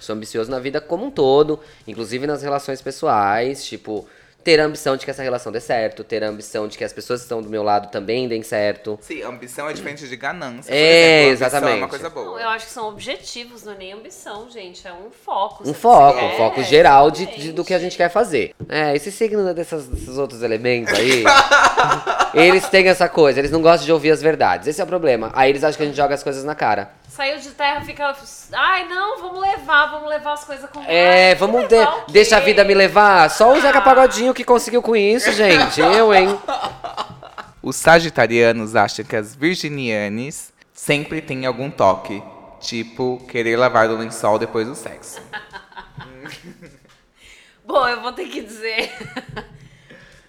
Sou 0.00 0.16
ambicioso 0.16 0.50
na 0.50 0.58
vida 0.58 0.80
como 0.80 1.04
um 1.04 1.10
todo, 1.10 1.60
inclusive 1.86 2.26
nas 2.26 2.42
relações 2.42 2.82
pessoais, 2.82 3.64
tipo, 3.64 4.06
ter 4.44 4.60
a 4.60 4.64
ambição 4.64 4.96
de 4.96 5.04
que 5.04 5.10
essa 5.10 5.22
relação 5.22 5.50
dê 5.50 5.58
certo, 5.60 6.04
ter 6.04 6.22
a 6.22 6.28
ambição 6.28 6.68
de 6.68 6.76
que 6.76 6.84
as 6.84 6.92
pessoas 6.92 7.20
que 7.20 7.24
estão 7.24 7.40
do 7.42 7.48
meu 7.48 7.62
lado 7.62 7.90
também 7.90 8.28
deem 8.28 8.42
certo. 8.42 8.98
Sim, 9.00 9.22
ambição 9.22 9.68
é 9.68 9.72
diferente 9.72 10.06
de 10.06 10.16
ganância. 10.16 10.64
por 10.70 10.74
É, 10.76 11.22
exemplo. 11.28 11.32
Exatamente. 11.46 11.72
É 11.72 11.76
uma 11.78 11.88
coisa 11.88 12.04
Não, 12.08 12.14
boa. 12.14 12.40
eu 12.40 12.48
acho 12.50 12.66
que 12.66 12.72
são 12.72 12.88
objetivos, 12.88 13.64
não 13.64 13.72
é 13.72 13.76
nem 13.78 13.92
ambição, 13.94 14.48
gente. 14.50 14.86
É 14.86 14.92
um 14.92 15.10
foco. 15.10 15.68
Um 15.68 15.72
foco, 15.72 16.18
você 16.18 16.24
um 16.26 16.36
foco 16.36 16.62
geral 16.62 17.10
de, 17.10 17.26
de- 17.26 17.52
do 17.52 17.64
que 17.64 17.72
a 17.72 17.78
gente 17.78 17.96
quer 17.96 18.10
fazer. 18.10 18.54
É, 18.68 18.94
esse 18.94 19.10
signo 19.10 19.52
dessas- 19.54 19.86
desses 19.88 20.18
outros 20.18 20.42
elementos 20.42 20.92
aí, 20.92 21.24
eles 22.34 22.68
têm 22.68 22.88
essa 22.88 23.08
coisa, 23.08 23.38
eles 23.38 23.50
não 23.50 23.62
gostam 23.62 23.86
de 23.86 23.92
ouvir 23.92 24.10
as 24.10 24.20
verdades. 24.20 24.68
Esse 24.68 24.80
é 24.80 24.84
o 24.84 24.86
problema. 24.86 25.30
Aí 25.34 25.50
eles 25.50 25.64
acham 25.64 25.76
que 25.76 25.82
a 25.82 25.86
gente 25.86 25.96
joga 25.96 26.14
as 26.14 26.22
coisas 26.22 26.44
na 26.44 26.54
cara. 26.54 26.90
Saiu 27.14 27.38
de 27.38 27.50
terra, 27.50 27.80
fica. 27.82 28.12
Ai, 28.52 28.88
não, 28.88 29.20
vamos 29.20 29.40
levar, 29.40 29.86
vamos 29.86 30.08
levar 30.08 30.32
as 30.32 30.42
coisas 30.42 30.68
com 30.68 30.82
É, 30.82 31.28
Ai, 31.28 31.34
vamos 31.36 31.62
levar 31.70 32.06
de, 32.06 32.12
deixa 32.12 32.38
a 32.38 32.40
vida 32.40 32.64
me 32.64 32.74
levar. 32.74 33.30
Só 33.30 33.52
o 33.52 33.60
Zeca 33.60 33.80
Pagodinho 33.80 34.34
que 34.34 34.42
conseguiu 34.42 34.82
com 34.82 34.96
isso, 34.96 35.30
gente. 35.30 35.80
Eu, 35.80 36.12
hein? 36.12 36.36
Os 37.62 37.76
sagitarianos 37.76 38.74
acham 38.74 39.04
que 39.04 39.14
as 39.14 39.32
virginianes 39.32 40.52
sempre 40.72 41.22
têm 41.22 41.46
algum 41.46 41.70
toque. 41.70 42.20
Tipo, 42.58 43.24
querer 43.28 43.56
lavar 43.56 43.88
o 43.90 43.96
lençol 43.96 44.36
depois 44.36 44.66
do 44.66 44.74
sexo. 44.74 45.22
Bom, 47.64 47.86
eu 47.86 48.00
vou 48.00 48.12
ter 48.12 48.26
que 48.26 48.40
dizer. 48.40 48.92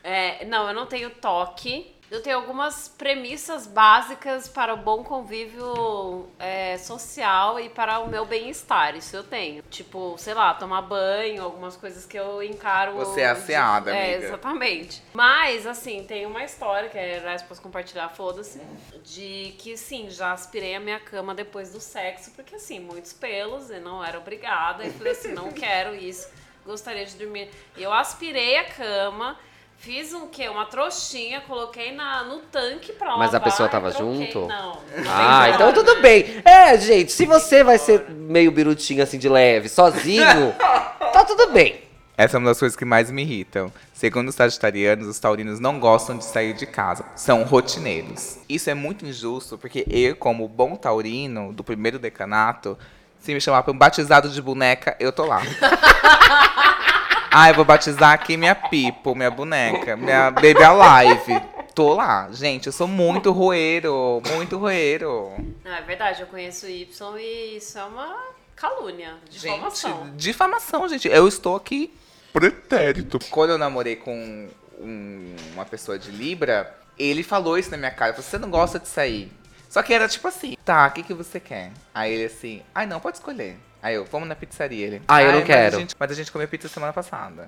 É, 0.07 0.45
não, 0.45 0.67
eu 0.67 0.73
não 0.75 0.85
tenho 0.85 1.09
toque. 1.09 1.94
Eu 2.11 2.21
tenho 2.21 2.37
algumas 2.37 2.87
premissas 2.87 3.65
básicas 3.65 4.47
para 4.47 4.73
o 4.73 4.77
bom 4.77 5.03
convívio 5.03 6.29
é, 6.37 6.77
social 6.77 7.59
e 7.59 7.67
para 7.67 7.99
o 7.99 8.07
meu 8.07 8.25
bem-estar. 8.25 8.95
Isso 8.95 9.15
eu 9.15 9.23
tenho. 9.23 9.63
Tipo, 9.63 10.15
sei 10.17 10.35
lá, 10.35 10.53
tomar 10.53 10.83
banho, 10.83 11.43
algumas 11.43 11.75
coisas 11.75 12.05
que 12.05 12.17
eu 12.17 12.43
encaro. 12.43 12.93
Você 12.93 13.21
é 13.21 13.29
asseada, 13.29 13.95
é, 13.95 14.13
amiga. 14.13 14.27
Exatamente. 14.27 15.03
Mas, 15.13 15.65
assim, 15.65 16.03
tem 16.03 16.27
uma 16.27 16.43
história 16.43 16.89
que 16.89 16.97
é, 16.97 17.17
aliás, 17.17 17.41
posso 17.41 17.61
compartilhar, 17.61 18.09
foda-se. 18.09 18.61
De 19.03 19.55
que, 19.57 19.75
sim, 19.75 20.09
já 20.09 20.31
aspirei 20.31 20.75
a 20.75 20.79
minha 20.79 20.99
cama 20.99 21.33
depois 21.33 21.71
do 21.71 21.79
sexo, 21.79 22.31
porque, 22.35 22.55
assim, 22.55 22.79
muitos 22.79 23.13
pelos 23.13 23.71
e 23.71 23.79
não 23.79 24.03
era 24.03 24.19
obrigada. 24.19 24.85
E 24.85 24.91
falei 24.91 25.13
assim, 25.13 25.33
não 25.33 25.49
quero 25.53 25.95
isso, 25.95 26.29
gostaria 26.63 27.05
de 27.05 27.15
dormir. 27.15 27.49
E 27.75 27.81
eu 27.81 27.91
aspirei 27.91 28.57
a 28.57 28.65
cama. 28.65 29.39
Fiz 29.85 30.11
um 30.13 30.25
quê? 30.25 30.49
Uma 30.49 30.65
trouxinha, 30.65 31.41
coloquei 31.41 31.91
na, 31.93 32.23
no 32.23 32.37
tanque 32.51 32.91
pra 32.91 33.09
lavar. 33.09 33.19
Mas 33.19 33.35
a 33.35 33.39
pessoa 33.39 33.69
tava 33.69 33.91
troquei. 33.91 34.25
junto? 34.31 34.39
Não. 34.47 34.47
não 34.47 35.11
Ah, 35.11 35.43
tem 35.45 35.53
então 35.53 35.71
como, 35.71 35.85
tudo 35.85 35.93
né? 35.97 36.01
bem. 36.01 36.41
É, 36.43 36.75
gente, 36.79 37.11
se 37.11 37.23
você 37.27 37.63
vai 37.63 37.77
ser 37.77 38.09
meio 38.09 38.51
birutinho 38.51 39.03
assim 39.03 39.19
de 39.19 39.29
leve, 39.29 39.69
sozinho, 39.69 40.55
tá 41.13 41.23
tudo 41.23 41.51
bem. 41.51 41.81
Essa 42.17 42.37
é 42.37 42.39
uma 42.39 42.49
das 42.49 42.57
coisas 42.57 42.75
que 42.75 42.83
mais 42.83 43.11
me 43.11 43.21
irritam. 43.21 43.71
Segundo 43.93 44.29
os 44.29 44.33
sagitarianos, 44.35 45.05
os 45.07 45.19
taurinos 45.19 45.59
não 45.59 45.79
gostam 45.79 46.17
de 46.17 46.25
sair 46.25 46.53
de 46.53 46.65
casa. 46.65 47.05
São 47.15 47.43
rotineiros. 47.43 48.39
Isso 48.49 48.71
é 48.71 48.73
muito 48.73 49.05
injusto, 49.05 49.55
porque 49.55 49.85
eu, 49.87 50.15
como 50.15 50.47
bom 50.47 50.75
taurino 50.75 51.53
do 51.53 51.63
primeiro 51.63 51.99
decanato, 51.99 52.75
se 53.19 53.31
me 53.35 53.39
chamar 53.39 53.61
para 53.61 53.71
um 53.71 53.77
batizado 53.77 54.29
de 54.29 54.41
boneca, 54.41 54.95
eu 54.99 55.11
tô 55.11 55.25
lá. 55.25 55.43
ah, 57.37 57.49
eu 57.49 57.55
vou 57.55 57.65
batizar 57.65 58.13
aqui 58.13 58.37
minha 58.37 58.55
Pipo, 58.55 59.13
minha 59.13 59.29
boneca, 59.29 59.97
minha 59.97 60.31
Baby 60.31 60.63
Alive. 60.63 61.41
tô 61.73 61.93
lá. 61.93 62.29
Gente, 62.31 62.67
eu 62.67 62.71
sou 62.71 62.87
muito 62.87 63.31
roeiro, 63.33 64.21
muito 64.33 64.57
roeiro. 64.57 65.33
Não, 65.63 65.73
é 65.73 65.81
verdade, 65.81 66.21
eu 66.21 66.27
conheço 66.27 66.65
o 66.65 66.69
Y 66.69 67.17
e 67.19 67.57
isso 67.57 67.77
é 67.77 67.83
uma 67.83 68.15
calúnia, 68.55 69.15
difamação. 69.29 70.05
Gente, 70.05 70.15
difamação, 70.15 70.87
gente. 70.87 71.07
Eu 71.09 71.27
estou 71.27 71.57
aqui. 71.57 71.93
Pretérito. 72.31 73.19
Quando 73.29 73.49
eu 73.49 73.57
namorei 73.57 73.97
com 73.97 74.47
um- 74.79 75.35
uma 75.53 75.65
pessoa 75.65 75.99
de 75.99 76.11
Libra, 76.11 76.73
ele 76.97 77.21
falou 77.23 77.57
isso 77.57 77.69
na 77.71 77.77
minha 77.77 77.91
cara. 77.91 78.13
Você 78.13 78.37
não 78.37 78.49
gosta 78.49 78.79
de 78.79 78.87
sair. 78.87 79.29
Só 79.69 79.83
que 79.83 79.93
era 79.93 80.07
tipo 80.07 80.25
assim, 80.27 80.55
tá, 80.63 80.87
o 80.87 80.91
que, 80.91 81.03
que 81.03 81.13
você 81.13 81.37
quer? 81.37 81.71
Aí 81.93 82.13
ele 82.13 82.25
assim, 82.25 82.61
ai 82.73 82.85
não, 82.85 82.99
pode 83.01 83.17
escolher. 83.17 83.57
Aí 83.85 83.93
eu, 83.93 84.03
vamos 84.05 84.27
na 84.27 84.35
pizzaria. 84.35 84.87
Ele, 84.87 85.01
Ah, 85.07 85.21
eu 85.21 85.27
não 85.27 85.33
"Ai, 85.33 85.39
mas 85.41 85.45
quero." 85.47 85.75
A 85.75 85.79
gente, 85.79 85.95
mas 85.99 86.09
a 86.11 86.15
gente 86.15 86.31
comeu 86.31 86.47
pizza 86.47 86.67
semana 86.67 86.91
passada. 86.91 87.43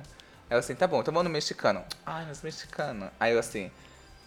Aí 0.48 0.56
eu 0.56 0.60
assim, 0.60 0.76
tá 0.76 0.86
bom, 0.86 1.00
então 1.02 1.12
vamos 1.12 1.24
no 1.28 1.34
mexicano. 1.34 1.84
Ai, 2.06 2.26
mas 2.28 2.44
mexicano. 2.44 3.10
Aí 3.20 3.34
eu 3.34 3.40
assim, 3.40 3.72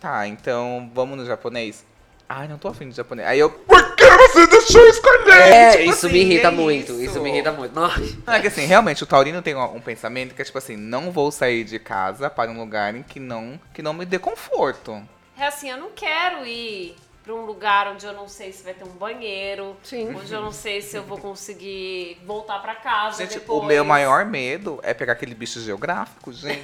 tá, 0.00 0.26
então 0.26 0.90
vamos 0.92 1.16
no 1.16 1.24
japonês. 1.24 1.86
Ai, 2.28 2.48
não 2.48 2.58
tô 2.58 2.66
afim 2.66 2.88
de 2.88 2.96
japonês. 2.96 3.28
Aí 3.28 3.38
eu, 3.38 3.48
Por 3.48 3.94
que 3.94 4.04
você 4.04 4.44
deixou 4.48 4.84
escolher? 4.88 5.30
É, 5.40 5.70
tipo 5.70 5.82
isso 5.84 6.06
assim, 6.06 6.12
me 6.16 6.20
irrita 6.20 6.48
é 6.48 6.50
muito. 6.50 6.92
isso. 6.94 7.02
Isso. 7.02 7.20
me 7.20 7.30
irrita 7.30 7.52
muito. 7.52 7.72
Nossa. 7.76 8.00
Não, 8.26 8.34
é 8.34 8.40
que 8.40 8.48
assim, 8.48 8.64
realmente, 8.66 9.04
o 9.04 9.06
Taurino 9.06 9.40
tem 9.40 9.54
um, 9.54 9.76
um 9.76 9.80
pensamento 9.80 10.34
que 10.34 10.42
é 10.42 10.44
tipo 10.44 10.58
assim, 10.58 10.76
não 10.76 11.12
vou 11.12 11.30
sair 11.30 11.62
de 11.62 11.78
casa 11.78 12.28
para 12.28 12.50
um 12.50 12.58
lugar 12.58 12.92
em 12.92 13.04
que 13.04 13.20
não, 13.20 13.60
que 13.72 13.82
não 13.82 13.94
me 13.94 14.04
dê 14.04 14.18
conforto. 14.18 15.00
É 15.38 15.46
assim, 15.46 15.70
eu 15.70 15.76
não 15.76 15.90
quero 15.90 16.44
ir 16.44 16.96
pra 17.30 17.38
um 17.38 17.46
lugar 17.46 17.86
onde 17.92 18.04
eu 18.04 18.12
não 18.12 18.26
sei 18.26 18.52
se 18.52 18.64
vai 18.64 18.74
ter 18.74 18.82
um 18.82 18.88
banheiro, 18.88 19.76
Sim. 19.84 20.12
onde 20.14 20.32
eu 20.32 20.40
não 20.40 20.50
sei 20.50 20.82
se 20.82 20.96
eu 20.96 21.04
vou 21.04 21.16
conseguir 21.16 22.18
voltar 22.26 22.58
pra 22.58 22.74
casa 22.74 23.22
Gente, 23.22 23.38
depois. 23.38 23.62
o 23.62 23.66
meu 23.66 23.84
maior 23.84 24.24
medo 24.24 24.80
é 24.82 24.92
pegar 24.92 25.12
aquele 25.12 25.34
bicho 25.34 25.60
geográfico, 25.60 26.32
gente. 26.32 26.62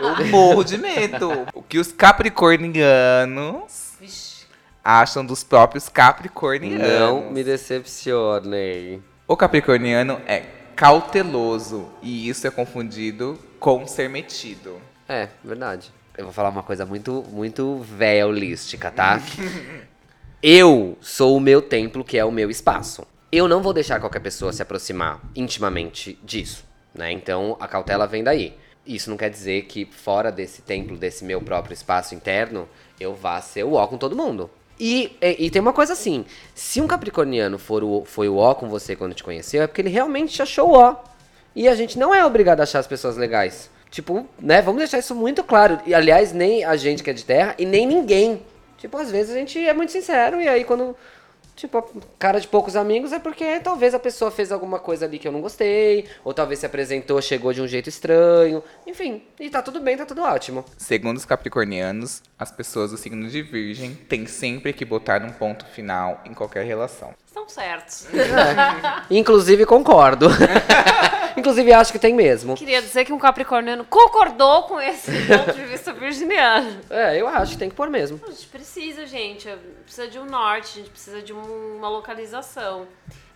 eu 0.00 0.24
morro 0.28 0.62
de 0.62 0.76
medo. 0.76 1.46
O 1.54 1.62
que 1.62 1.78
os 1.78 1.90
capricornianos 1.90 3.94
Vixe. 3.98 4.44
acham 4.84 5.24
dos 5.24 5.42
próprios 5.42 5.88
capricornianos. 5.88 7.00
Não 7.00 7.30
me 7.30 7.42
decepcionem. 7.42 9.02
O 9.26 9.36
capricorniano 9.36 10.20
é 10.26 10.40
cauteloso 10.76 11.88
e 12.02 12.28
isso 12.28 12.46
é 12.46 12.50
confundido 12.50 13.38
com 13.58 13.86
ser 13.86 14.10
metido. 14.10 14.80
É, 15.08 15.28
verdade. 15.42 15.90
Eu 16.18 16.24
vou 16.24 16.32
falar 16.32 16.48
uma 16.48 16.64
coisa 16.64 16.84
muito, 16.84 17.24
muito 17.30 17.86
holística, 18.26 18.90
tá? 18.90 19.22
eu 20.42 20.98
sou 21.00 21.36
o 21.36 21.40
meu 21.40 21.62
templo, 21.62 22.02
que 22.02 22.18
é 22.18 22.24
o 22.24 22.32
meu 22.32 22.50
espaço. 22.50 23.06
Eu 23.30 23.46
não 23.46 23.62
vou 23.62 23.72
deixar 23.72 24.00
qualquer 24.00 24.18
pessoa 24.18 24.52
se 24.52 24.60
aproximar 24.60 25.20
intimamente 25.36 26.18
disso, 26.24 26.64
né? 26.92 27.12
Então 27.12 27.56
a 27.60 27.68
cautela 27.68 28.04
vem 28.04 28.24
daí. 28.24 28.58
Isso 28.84 29.08
não 29.08 29.16
quer 29.16 29.30
dizer 29.30 29.66
que 29.66 29.84
fora 29.84 30.32
desse 30.32 30.60
templo, 30.60 30.96
desse 30.96 31.24
meu 31.24 31.40
próprio 31.40 31.72
espaço 31.72 32.16
interno, 32.16 32.68
eu 32.98 33.14
vá 33.14 33.40
ser 33.40 33.62
o 33.62 33.74
ó 33.74 33.86
com 33.86 33.96
todo 33.96 34.16
mundo. 34.16 34.50
E, 34.76 35.16
e, 35.22 35.46
e 35.46 35.50
tem 35.50 35.62
uma 35.62 35.72
coisa 35.72 35.92
assim, 35.92 36.24
se 36.52 36.80
um 36.80 36.88
capricorniano 36.88 37.60
for 37.60 37.84
o, 37.84 38.04
foi 38.04 38.28
o 38.28 38.38
ó 38.38 38.54
com 38.54 38.68
você 38.68 38.96
quando 38.96 39.14
te 39.14 39.22
conheceu, 39.22 39.62
é 39.62 39.68
porque 39.68 39.82
ele 39.82 39.88
realmente 39.88 40.32
te 40.32 40.42
achou 40.42 40.70
o 40.70 40.76
ó. 40.76 40.96
E 41.54 41.68
a 41.68 41.76
gente 41.76 41.96
não 41.96 42.12
é 42.12 42.26
obrigado 42.26 42.58
a 42.58 42.64
achar 42.64 42.80
as 42.80 42.88
pessoas 42.88 43.16
legais. 43.16 43.70
Tipo, 43.90 44.26
né, 44.38 44.60
vamos 44.60 44.78
deixar 44.78 44.98
isso 44.98 45.14
muito 45.14 45.42
claro. 45.42 45.80
E, 45.86 45.94
aliás, 45.94 46.32
nem 46.32 46.64
a 46.64 46.76
gente 46.76 47.02
que 47.02 47.10
é 47.10 47.12
de 47.12 47.24
terra 47.24 47.54
e 47.58 47.64
nem 47.64 47.86
ninguém. 47.86 48.42
Tipo, 48.76 48.96
às 48.96 49.10
vezes 49.10 49.34
a 49.34 49.38
gente 49.38 49.58
é 49.58 49.72
muito 49.72 49.90
sincero 49.90 50.40
e 50.40 50.48
aí 50.48 50.62
quando, 50.62 50.96
tipo, 51.56 51.82
cara 52.16 52.38
de 52.38 52.46
poucos 52.46 52.76
amigos 52.76 53.12
é 53.12 53.18
porque 53.18 53.58
talvez 53.58 53.92
a 53.92 53.98
pessoa 53.98 54.30
fez 54.30 54.52
alguma 54.52 54.78
coisa 54.78 55.04
ali 55.04 55.18
que 55.18 55.26
eu 55.26 55.32
não 55.32 55.40
gostei, 55.40 56.06
ou 56.22 56.32
talvez 56.32 56.60
se 56.60 56.66
apresentou, 56.66 57.20
chegou 57.20 57.52
de 57.52 57.60
um 57.60 57.66
jeito 57.66 57.88
estranho. 57.88 58.62
Enfim, 58.86 59.22
e 59.40 59.50
tá 59.50 59.60
tudo 59.62 59.80
bem, 59.80 59.96
tá 59.96 60.06
tudo 60.06 60.22
ótimo. 60.22 60.64
Segundo 60.76 61.16
os 61.16 61.24
capricornianos, 61.24 62.22
as 62.38 62.52
pessoas 62.52 62.92
do 62.92 62.96
signo 62.96 63.28
de 63.28 63.42
Virgem 63.42 63.94
têm 64.08 64.26
sempre 64.26 64.72
que 64.72 64.84
botar 64.84 65.20
um 65.24 65.32
ponto 65.32 65.66
final 65.66 66.22
em 66.24 66.32
qualquer 66.32 66.64
relação. 66.64 67.12
Estão 67.38 67.48
certos. 67.48 68.06
Inclusive 69.10 69.64
concordo. 69.66 70.28
Inclusive 71.36 71.72
acho 71.72 71.92
que 71.92 71.98
tem 71.98 72.12
mesmo. 72.14 72.56
Queria 72.56 72.82
dizer 72.82 73.04
que 73.04 73.12
um 73.12 73.18
capricorniano 73.18 73.84
concordou 73.84 74.64
com 74.64 74.80
esse 74.80 75.10
ponto 75.26 75.52
de 75.54 75.64
vista 75.66 75.92
virginiano. 75.92 76.80
É, 76.90 77.20
eu 77.20 77.28
acho 77.28 77.52
que 77.52 77.58
tem 77.58 77.68
que 77.68 77.76
pôr 77.76 77.88
mesmo. 77.88 78.20
A 78.26 78.30
gente 78.30 78.46
precisa, 78.48 79.06
gente. 79.06 79.48
Precisa 79.84 80.08
de 80.08 80.18
um 80.18 80.24
norte, 80.24 80.72
a 80.72 80.76
gente 80.82 80.90
precisa 80.90 81.22
de 81.22 81.32
um- 81.32 81.76
uma 81.76 81.88
localização. 81.88 82.86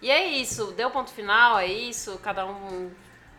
E 0.01 0.11
é 0.11 0.27
isso, 0.27 0.73
deu 0.77 0.91
ponto 0.91 1.11
final, 1.13 1.59
é 1.61 1.67
isso, 1.67 2.19
cada 2.23 2.45
um 2.45 2.91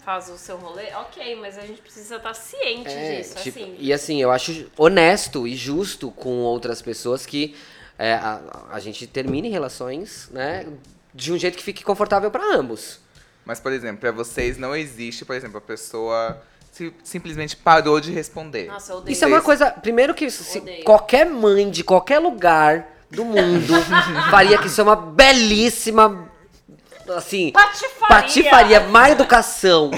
faz 0.05 0.29
o 0.29 0.37
seu 0.37 0.55
rolê. 0.55 0.93
Ok, 1.01 1.35
mas 1.41 1.57
a 1.57 1.61
gente 1.61 1.81
precisa 1.81 2.15
estar 2.15 2.33
ciente 2.33 2.89
É, 2.89 3.17
disso, 3.17 3.35
tipo, 3.43 3.59
assim. 3.59 3.75
E 3.77 3.91
assim, 3.91 4.21
eu 4.21 4.31
acho 4.31 4.71
honesto 4.77 5.45
e 5.45 5.55
justo 5.57 6.09
com 6.09 6.37
outras 6.39 6.81
pessoas 6.81 7.25
que 7.25 7.53
é, 7.97 8.13
a, 8.13 8.39
a 8.71 8.79
gente 8.79 9.05
termine 9.07 9.49
relações, 9.49 10.29
né, 10.31 10.65
de 11.13 11.31
um 11.31 11.37
jeito 11.37 11.57
que 11.57 11.63
fique 11.63 11.83
confortável 11.83 12.29
pra 12.31 12.43
ambos. 12.55 12.99
Mas, 13.45 13.59
por 13.59 13.71
exemplo, 13.71 13.97
pra 13.97 14.11
vocês 14.11 14.57
não 14.57 14.75
existe, 14.75 15.25
por 15.25 15.35
exemplo, 15.35 15.57
a 15.57 15.61
pessoa 15.61 16.41
si- 16.71 16.93
simplesmente 17.03 17.55
parou 17.55 17.99
de 17.99 18.11
responder. 18.11 18.67
Nossa, 18.67 18.93
eu 18.93 18.97
odeio 18.97 19.13
Isso 19.13 19.23
é 19.25 19.27
uma 19.27 19.41
coisa, 19.41 19.69
primeiro 19.71 20.13
que 20.13 20.27
qualquer 20.83 21.25
mãe 21.25 21.69
de 21.69 21.83
qualquer 21.83 22.19
lugar 22.19 22.87
do 23.11 23.23
mundo 23.25 23.73
faria 24.31 24.57
que 24.57 24.67
isso 24.67 24.79
é 24.81 24.83
uma 24.83 24.95
belíssima 24.95 26.29
assim, 27.15 27.51
Patifaria. 27.51 28.07
patifaria, 28.07 28.79
má 28.79 29.09
educação, 29.11 29.91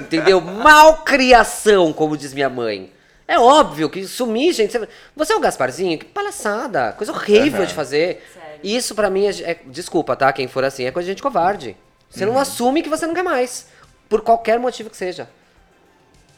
entendeu? 0.00 0.40
Malcriação, 0.40 1.92
como 1.92 2.16
diz 2.16 2.32
minha 2.32 2.48
mãe. 2.48 2.90
É 3.28 3.38
óbvio 3.38 3.90
que 3.90 4.06
sumir, 4.06 4.52
gente. 4.52 4.76
você- 5.16 5.32
é 5.32 5.36
o 5.36 5.40
Gasparzinho? 5.40 5.98
Que 5.98 6.04
palhaçada. 6.04 6.92
Coisa 6.92 7.12
horrível 7.12 7.66
de 7.66 7.74
fazer. 7.74 8.24
Sério. 8.32 8.60
Isso 8.62 8.94
pra 8.94 9.10
mim 9.10 9.26
é, 9.26 9.30
é- 9.50 9.58
Desculpa, 9.66 10.14
tá? 10.14 10.32
Quem 10.32 10.46
for 10.46 10.62
assim, 10.64 10.84
é 10.84 10.90
coisa 10.92 11.06
de 11.06 11.10
gente 11.12 11.22
covarde. 11.22 11.76
Você 12.08 12.24
não 12.24 12.38
assume 12.38 12.82
que 12.82 12.88
você 12.88 13.06
não 13.06 13.14
quer 13.14 13.24
mais. 13.24 13.66
Por 14.08 14.20
qualquer 14.20 14.58
motivo 14.60 14.88
que 14.88 14.96
seja. 14.96 15.28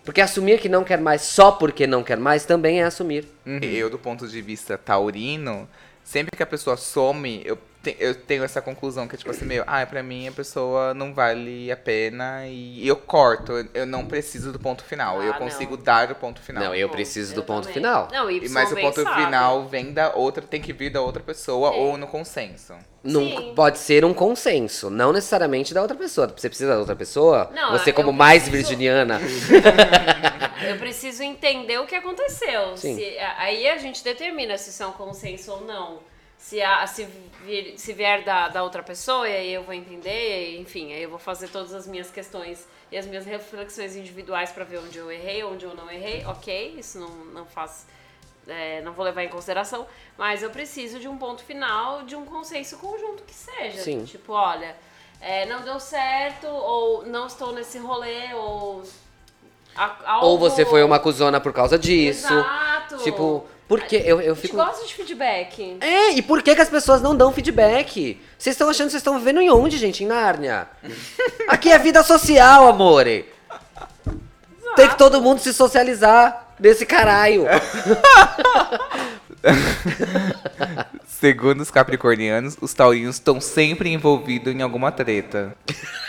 Porque 0.04 0.22
assumir 0.22 0.58
que 0.58 0.68
não 0.70 0.82
quer 0.82 0.98
mais 0.98 1.20
só 1.20 1.52
porque 1.52 1.86
não 1.86 2.02
quer 2.02 2.16
mais 2.16 2.46
também 2.46 2.80
é 2.80 2.84
assumir. 2.84 3.28
Eu, 3.62 3.90
do 3.90 3.98
ponto 3.98 4.26
de 4.26 4.40
vista 4.40 4.78
taurino, 4.78 5.68
sempre 6.02 6.34
que 6.34 6.42
a 6.42 6.46
pessoa 6.46 6.78
some, 6.78 7.42
eu, 7.44 7.58
eu 7.98 8.14
tenho 8.14 8.42
essa 8.44 8.60
conclusão 8.60 9.06
que 9.08 9.14
é 9.14 9.18
tipo 9.18 9.30
assim, 9.30 9.44
meu, 9.44 9.64
ah, 9.66 9.84
pra 9.86 10.02
mim 10.02 10.26
a 10.28 10.32
pessoa 10.32 10.92
não 10.94 11.14
vale 11.14 11.70
a 11.72 11.76
pena 11.76 12.46
e 12.46 12.86
eu 12.86 12.96
corto. 12.96 13.52
Eu, 13.72 13.86
não 13.86 14.04
preciso 14.04 14.52
do 14.52 14.58
ponto 14.58 14.82
final. 14.84 15.20
Ah, 15.20 15.24
eu 15.24 15.32
não. 15.32 15.38
consigo 15.38 15.76
dar 15.76 16.10
o 16.10 16.14
ponto 16.14 16.40
final. 16.42 16.64
Não, 16.64 16.74
eu 16.74 16.88
preciso 16.88 17.34
do 17.34 17.40
eu 17.40 17.44
ponto 17.44 17.62
também. 17.62 17.74
final. 17.74 18.08
Não, 18.12 18.30
y 18.30 18.48
Mas 18.50 18.72
o 18.72 18.76
ponto 18.76 19.02
sabe. 19.02 19.24
final 19.24 19.64
vem 19.66 19.92
da 19.92 20.12
outra, 20.14 20.42
tem 20.44 20.60
que 20.60 20.72
vir 20.72 20.90
da 20.90 21.00
outra 21.00 21.22
pessoa 21.22 21.72
Sim. 21.72 21.78
ou 21.78 21.96
no 21.96 22.06
consenso. 22.06 22.74
Num- 23.04 23.54
pode 23.54 23.78
ser 23.78 24.04
um 24.04 24.12
consenso, 24.12 24.90
não 24.90 25.12
necessariamente 25.12 25.72
da 25.72 25.80
outra 25.80 25.96
pessoa. 25.96 26.26
Você 26.36 26.48
precisa 26.48 26.72
da 26.72 26.78
outra 26.80 26.96
pessoa? 26.96 27.50
Não, 27.54 27.70
você, 27.72 27.92
como 27.92 28.12
mais 28.12 28.42
preciso- 28.48 28.68
virginiana. 28.70 29.20
Eu 30.68 30.76
preciso 30.76 31.22
entender 31.22 31.78
o 31.78 31.86
que 31.86 31.94
aconteceu. 31.94 32.76
Sim. 32.76 32.96
Se- 32.96 33.16
aí 33.38 33.68
a 33.68 33.78
gente 33.78 34.02
determina 34.02 34.58
se 34.58 34.70
isso 34.70 34.82
é 34.82 34.86
um 34.86 34.92
consenso 34.92 35.52
ou 35.52 35.64
não. 35.64 36.00
Se, 36.36 36.60
a- 36.62 36.86
se, 36.86 37.06
vir- 37.44 37.78
se 37.78 37.92
vier 37.92 38.22
da, 38.24 38.48
da 38.48 38.62
outra 38.62 38.82
pessoa, 38.82 39.28
e 39.28 39.36
aí 39.36 39.52
eu 39.52 39.62
vou 39.62 39.74
entender, 39.74 40.50
e, 40.54 40.60
enfim, 40.60 40.92
aí 40.92 41.02
eu 41.02 41.10
vou 41.10 41.18
fazer 41.18 41.48
todas 41.48 41.72
as 41.74 41.86
minhas 41.86 42.10
questões 42.10 42.66
e 42.90 42.96
as 42.96 43.06
minhas 43.06 43.24
reflexões 43.26 43.94
individuais 43.96 44.50
pra 44.50 44.64
ver 44.64 44.78
onde 44.78 44.98
eu 44.98 45.10
errei, 45.10 45.42
onde 45.44 45.64
eu 45.64 45.74
não 45.74 45.90
errei. 45.90 46.24
Ok, 46.26 46.76
isso 46.78 46.98
não, 46.98 47.08
não 47.26 47.46
faz. 47.46 47.86
é, 48.46 48.80
não 48.80 48.92
vou 48.92 49.04
levar 49.04 49.22
em 49.24 49.28
consideração, 49.28 49.86
mas 50.16 50.42
eu 50.42 50.48
preciso 50.50 50.98
de 50.98 51.06
um 51.06 51.18
ponto 51.18 51.42
final, 51.44 52.02
de 52.04 52.16
um 52.16 52.24
consenso 52.24 52.78
conjunto 52.78 53.22
que 53.24 53.34
seja. 53.34 53.82
Sim. 53.82 54.04
Tipo, 54.04 54.32
olha, 54.32 54.74
é, 55.20 55.44
não 55.46 55.60
deu 55.62 55.78
certo, 55.78 56.46
ou 56.46 57.04
não 57.06 57.26
estou 57.26 57.52
nesse 57.52 57.76
rolê, 57.78 58.32
ou. 58.34 58.82
a- 59.76 59.96
Ou 60.22 60.30
algo- 60.32 60.38
você 60.38 60.64
foi 60.64 60.82
uma 60.82 60.98
cuzona 60.98 61.40
por 61.40 61.52
causa 61.52 61.78
disso. 61.78 62.26
Exato. 62.32 62.96
Tipo, 63.04 63.46
porque 63.68 63.96
eu, 63.96 64.20
eu 64.20 64.32
A 64.32 64.34
gente 64.34 64.40
fico. 64.40 64.56
gosta 64.56 64.86
de 64.86 64.94
feedback. 64.94 65.76
É, 65.80 66.12
e 66.12 66.22
por 66.22 66.42
que, 66.42 66.54
que 66.54 66.60
as 66.62 66.70
pessoas 66.70 67.02
não 67.02 67.14
dão 67.14 67.30
feedback? 67.32 68.18
Vocês 68.38 68.54
estão 68.54 68.70
achando 68.70 68.86
que 68.86 68.92
vocês 68.92 69.00
estão 69.00 69.18
vivendo 69.18 69.40
em 69.42 69.50
onde, 69.50 69.76
gente? 69.76 70.02
Em 70.02 70.06
Nárnia? 70.06 70.66
Aqui 71.46 71.70
é 71.70 71.78
vida 71.78 72.02
social, 72.02 72.66
amore. 72.66 73.26
Tem 74.74 74.88
que 74.88 74.96
todo 74.96 75.20
mundo 75.20 75.40
se 75.40 75.52
socializar 75.52 76.54
nesse 76.58 76.86
caralho. 76.86 77.44
Segundo 81.06 81.60
os 81.60 81.70
capricornianos, 81.70 82.56
os 82.60 82.72
taurinos 82.72 83.16
estão 83.16 83.40
sempre 83.40 83.92
envolvidos 83.92 84.54
em 84.54 84.62
alguma 84.62 84.90
treta. 84.92 85.54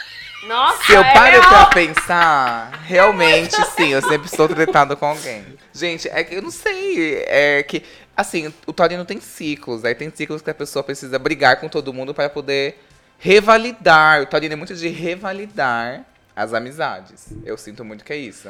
Nossa, 0.50 0.84
Se 0.84 0.94
eu 0.94 1.02
é 1.02 1.14
paro 1.14 1.40
real. 1.40 1.48
pra 1.48 1.66
pensar, 1.68 2.82
realmente 2.84 3.56
sim, 3.78 3.90
eu 3.90 4.02
sempre 4.02 4.26
estou 4.28 4.50
tretado 4.50 4.98
com 4.98 5.06
alguém. 5.06 5.46
Gente, 5.72 6.10
é 6.10 6.24
que 6.24 6.34
eu 6.34 6.42
não 6.42 6.50
sei, 6.50 7.24
é 7.28 7.62
que, 7.62 7.84
assim, 8.18 8.52
o 8.66 8.74
taurino 8.74 9.06
tem 9.06 9.22
ciclos, 9.22 9.86
aí 9.86 9.94
tem 9.94 10.12
ciclos 10.12 10.42
que 10.42 10.50
a 10.50 10.54
pessoa 10.56 10.82
precisa 10.84 11.20
brigar 11.20 11.58
com 11.60 11.70
todo 11.70 11.94
mundo 11.94 12.16
para 12.16 12.28
poder 12.32 12.84
revalidar. 13.20 14.24
O 14.24 14.26
taurino 14.26 14.54
é 14.54 14.56
muito 14.56 14.74
de 14.74 14.88
revalidar 14.88 16.04
as 16.36 16.52
amizades. 16.52 17.28
Eu 17.46 17.56
sinto 17.56 17.86
muito 17.86 18.04
que 18.04 18.12
é 18.12 18.18
isso. 18.18 18.50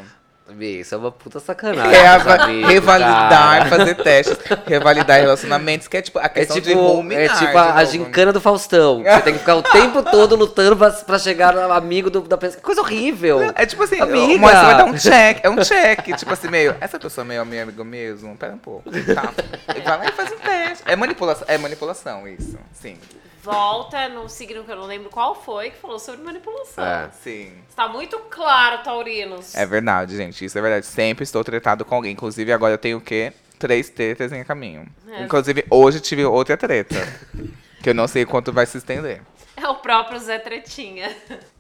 Isso 0.60 0.96
é 0.96 0.98
uma 0.98 1.12
puta 1.12 1.40
sacanagem. 1.40 1.94
É, 1.94 2.08
amigos, 2.08 2.70
revalidar, 2.70 3.70
fazer 3.70 3.96
testes, 3.96 4.38
revalidar 4.66 5.20
relacionamentos, 5.20 5.88
que 5.88 5.98
é 5.98 6.02
tipo 6.02 6.18
a 6.20 6.24
É 6.26 6.30
questão 6.30 6.58
de 6.60 6.70
tipo, 6.70 6.80
ruminar. 6.82 7.24
é 7.24 7.28
tipo 7.30 7.58
a, 7.58 7.64
de 7.66 7.70
a 7.72 7.74
né? 7.76 7.86
gincana 7.86 8.34
do 8.34 8.42
Faustão. 8.42 9.04
Você 9.04 9.22
tem 9.22 9.34
que 9.34 9.40
ficar 9.40 9.56
o 9.56 9.64
tempo 9.64 10.02
todo 10.04 10.36
lutando 10.36 10.76
pra, 10.76 10.92
pra 10.92 11.20
chegar 11.20 11.54
no 11.54 11.72
amigo 11.72 12.10
do- 12.10 12.22
da 12.22 12.38
pessoa. 12.38 12.62
Coisa 12.62 12.82
horrível. 12.82 13.42
É 13.56 13.66
tipo 13.66 13.84
assim, 13.84 14.00
Amiga. 14.00 14.36
uma 14.36 14.50
você 14.50 14.66
vai 14.66 14.78
dar 14.78 14.86
um 14.86 14.98
check, 14.98 15.40
é 15.44 15.50
um 15.50 15.58
check, 15.64 16.16
tipo 16.18 16.34
assim, 16.34 16.48
meio, 16.50 16.76
essa 16.80 17.00
pessoa 17.00 17.24
é 17.24 17.28
meio 17.28 17.46
meu 17.46 17.64
amigo 17.64 17.84
mesmo, 17.86 18.36
pera 18.38 18.54
um 18.54 18.58
pouco, 18.58 18.90
tá? 19.14 19.32
Vai 19.68 19.98
lá 19.98 20.06
e 20.08 20.12
faz 20.12 20.32
um 20.32 20.38
teste. 20.38 20.84
É 20.86 20.96
manipulação, 20.96 21.46
é 21.48 21.58
manipulação 21.58 22.28
isso, 22.28 22.58
sim, 22.74 22.98
Volta 23.42 24.10
no 24.10 24.28
signo 24.28 24.64
que 24.64 24.72
eu 24.72 24.76
não 24.76 24.86
lembro 24.86 25.10
qual 25.10 25.34
foi, 25.34 25.72
que 25.72 25.78
falou 25.78 25.98
sobre 25.98 26.22
manipulação. 26.22 26.86
É. 26.86 27.10
sim. 27.24 27.54
Está 27.70 27.88
muito 27.88 28.20
claro, 28.30 28.84
Taurinos. 28.84 29.56
É 29.56 29.66
verdade, 29.66 30.18
gente, 30.18 30.44
isso 30.44 30.58
é 30.58 30.62
verdade. 30.62 30.86
Sempre 30.86 31.24
estou 31.24 31.44
tretado 31.44 31.86
com 31.86 31.96
alguém, 31.96 32.12
inclusive 32.12 32.52
agora 32.52 32.74
eu 32.74 32.78
tenho 32.78 32.98
o 32.98 33.02
quê? 33.02 33.32
Três 33.58 33.90
tretas 33.90 34.32
em 34.32 34.44
caminho. 34.44 34.86
É. 35.08 35.24
Inclusive, 35.24 35.66
hoje 35.70 36.00
tive 36.00 36.26
outra 36.26 36.58
treta, 36.58 36.96
que 37.82 37.90
eu 37.90 37.94
não 37.94 38.08
sei 38.08 38.26
quanto 38.26 38.52
vai 38.52 38.66
se 38.66 38.78
estender. 38.78 39.22
É 39.56 39.68
o 39.68 39.76
próprio 39.76 40.20
Zé 40.20 40.40
Tretinha. 40.40 41.14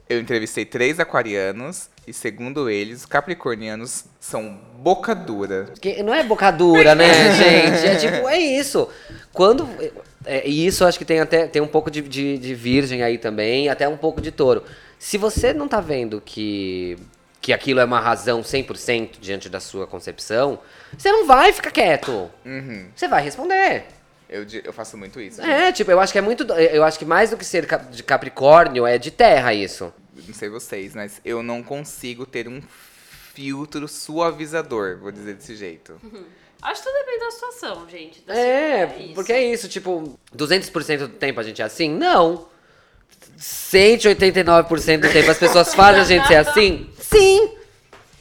Eu 0.09 0.19
entrevistei 0.19 0.65
três 0.65 0.99
aquarianos 0.99 1.87
e, 2.07 2.11
segundo 2.11 2.67
eles, 2.67 3.01
os 3.01 3.05
capricornianos 3.05 4.05
são 4.19 4.59
boca 4.77 5.13
dura. 5.13 5.71
Que 5.79 6.01
não 6.01 6.13
é 6.13 6.23
boca 6.23 6.49
dura, 6.49 6.95
né, 6.95 7.05
gente? 7.35 7.85
É 7.85 7.95
tipo, 7.95 8.27
é 8.27 8.39
isso. 8.39 8.89
Quando. 9.31 9.69
É, 10.25 10.47
e 10.47 10.65
isso 10.65 10.83
eu 10.83 10.87
acho 10.87 10.97
que 10.97 11.05
tem 11.05 11.19
até 11.19 11.47
tem 11.47 11.61
um 11.61 11.67
pouco 11.67 11.89
de, 11.89 12.01
de, 12.01 12.37
de 12.37 12.53
virgem 12.55 13.03
aí 13.03 13.17
também, 13.17 13.69
até 13.69 13.87
um 13.87 13.97
pouco 13.97 14.21
de 14.21 14.31
touro. 14.31 14.63
Se 14.97 15.17
você 15.17 15.53
não 15.53 15.67
tá 15.67 15.79
vendo 15.79 16.21
que, 16.21 16.97
que 17.41 17.53
aquilo 17.53 17.79
é 17.79 17.85
uma 17.85 17.99
razão 17.99 18.41
100% 18.41 19.11
diante 19.21 19.47
da 19.47 19.59
sua 19.59 19.87
concepção, 19.87 20.59
você 20.97 21.11
não 21.11 21.25
vai 21.25 21.53
ficar 21.53 21.71
quieto. 21.71 22.29
Uhum. 22.45 22.89
Você 22.93 23.07
vai 23.07 23.23
responder. 23.23 23.85
Eu, 24.29 24.45
eu 24.63 24.73
faço 24.73 24.97
muito 24.97 25.19
isso. 25.19 25.41
É, 25.41 25.71
tipo, 25.71 25.89
eu 25.89 25.99
acho 25.99 26.11
que 26.11 26.19
é 26.19 26.21
muito. 26.21 26.43
Eu 26.53 26.83
acho 26.83 26.99
que 26.99 27.05
mais 27.05 27.31
do 27.31 27.37
que 27.37 27.45
ser 27.45 27.65
de 27.89 28.03
Capricórnio, 28.03 28.85
é 28.85 28.97
de 28.97 29.09
terra 29.09 29.53
isso. 29.53 29.91
Não 30.27 30.33
sei 30.33 30.49
vocês, 30.49 30.93
mas 30.93 31.21
eu 31.23 31.41
não 31.41 31.63
consigo 31.63 32.25
ter 32.25 32.47
um 32.47 32.61
filtro 33.33 33.87
suavizador, 33.87 34.97
vou 34.97 35.11
dizer 35.11 35.33
desse 35.33 35.55
jeito. 35.55 35.99
Acho 36.61 36.81
que 36.83 36.87
tudo 36.89 36.97
depende 36.99 37.19
da 37.25 37.31
situação, 37.31 37.89
gente. 37.89 38.21
Da 38.21 38.33
É, 38.35 38.79
situação, 38.81 39.05
isso. 39.05 39.13
porque 39.15 39.33
é 39.33 39.43
isso, 39.45 39.69
tipo, 39.69 40.19
200% 40.35 40.97
do 40.99 41.07
tempo 41.09 41.39
a 41.39 41.43
gente 41.43 41.61
é 41.61 41.65
assim? 41.65 41.89
Não. 41.89 42.47
189% 43.37 45.01
do 45.01 45.09
tempo 45.11 45.31
as 45.31 45.37
pessoas 45.37 45.73
fazem 45.73 46.01
a 46.01 46.03
gente 46.03 46.27
ser 46.27 46.35
assim? 46.35 46.89
Sim. 46.99 47.51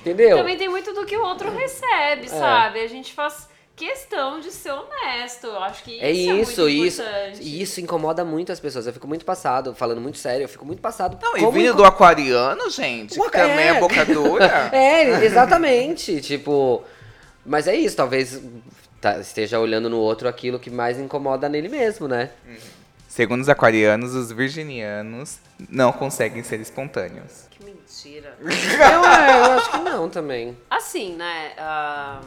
Entendeu? 0.01 0.36
Também 0.39 0.57
tem 0.57 0.68
muito 0.68 0.93
do 0.95 1.05
que 1.05 1.16
o 1.16 1.22
outro 1.22 1.51
recebe, 1.51 2.26
É. 2.26 2.28
sabe? 2.28 2.80
A 2.80 2.86
gente 2.86 3.12
faz 3.12 3.49
questão 3.74 4.39
de 4.41 4.51
ser 4.53 4.70
honesto. 4.72 5.47
Eu 5.49 5.59
acho 5.62 5.82
que 5.82 5.93
isso 5.97 6.05
É 6.05 6.09
é, 6.09 6.12
isso, 6.12 6.61
muito 6.61 6.68
isso. 6.68 7.03
importante. 7.03 7.43
E 7.43 7.62
isso 7.62 7.80
incomoda 7.80 8.24
muito 8.24 8.53
as 8.53 8.61
pessoas. 8.61 8.86
Eu 8.86 8.93
fico 8.93 9.07
muito 9.09 9.24
passado, 9.24 9.74
falando 9.74 10.01
muito 10.01 10.18
sério, 10.18 10.45
eu 10.45 10.49
fico 10.49 10.64
muito 10.64 10.80
passado. 10.80 11.18
Não, 11.20 11.36
e 11.36 11.41
vindo 11.53 11.66
inco- 11.68 11.76
do 11.78 11.84
aquariano, 11.84 12.70
gente, 12.70 13.16
Uma- 13.18 13.26
que 13.30 13.36
também 13.36 13.66
é, 13.66 13.76
é. 13.76 13.80
boca 13.80 14.05
dura. 14.05 14.70
É, 14.72 15.24
exatamente. 15.24 16.20
tipo. 16.20 16.84
Mas 17.49 17.66
é 17.66 17.74
isso, 17.74 17.96
talvez 17.96 18.40
tá- 19.01 19.18
esteja 19.18 19.59
olhando 19.59 19.88
no 19.88 19.99
outro 19.99 20.28
aquilo 20.28 20.59
que 20.59 20.70
mais 20.70 20.99
incomoda 20.99 21.49
nele 21.49 21.68
mesmo, 21.68 22.07
né? 22.07 22.30
Segundo 23.09 23.40
os 23.40 23.49
aquarianos, 23.49 24.14
os 24.14 24.30
virginianos 24.30 25.38
não 25.68 25.90
conseguem 25.90 26.42
ser 26.42 26.61
espontâneos. 26.61 27.46
Que 27.51 27.64
mentira. 27.64 28.36
eu, 28.38 28.49
é, 28.49 29.40
eu 29.40 29.44
acho 29.53 29.70
que 29.70 29.78
não 29.78 30.09
também. 30.11 30.57
Assim, 30.70 31.16
né? 31.16 31.55
ah, 31.57 32.20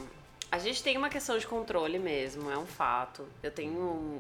a 0.51 0.57
gente 0.57 0.82
tem 0.84 0.97
uma 0.97 1.07
questão 1.07 1.38
de 1.38 1.45
controle 1.45 1.99
mesmo, 1.99 2.49
é 2.51 2.57
um 2.57 2.65
fato. 2.65 3.26
Eu 3.43 3.51
tenho 3.51 3.72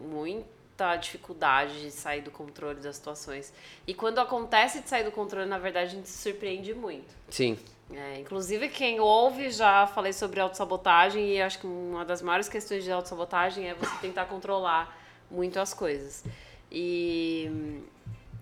muita 0.09 0.95
dificuldade 0.95 1.81
de 1.81 1.91
sair 1.91 2.21
do 2.21 2.31
controle 2.31 2.79
das 2.79 2.95
situações. 2.95 3.51
E 3.87 3.93
quando 3.93 4.19
acontece 4.19 4.81
de 4.81 4.87
sair 4.87 5.03
do 5.03 5.11
controle, 5.11 5.49
na 5.49 5.57
verdade, 5.57 5.87
a 5.87 5.95
gente 5.97 6.07
se 6.07 6.21
surpreende 6.21 6.73
muito. 6.73 7.13
Sim. 7.29 7.57
É, 7.93 8.19
inclusive, 8.19 8.69
quem 8.69 8.99
ouve, 8.99 9.49
já 9.51 9.87
falei 9.87 10.13
sobre 10.13 10.39
autossabotagem 10.39 11.35
e 11.35 11.41
acho 11.41 11.59
que 11.59 11.67
uma 11.67 12.05
das 12.05 12.21
maiores 12.21 12.47
questões 12.47 12.83
de 12.83 12.91
autossabotagem 12.91 13.67
é 13.67 13.73
você 13.73 13.95
tentar 14.01 14.25
controlar 14.25 14.97
muito 15.29 15.59
as 15.59 15.73
coisas. 15.73 16.23
E... 16.71 17.81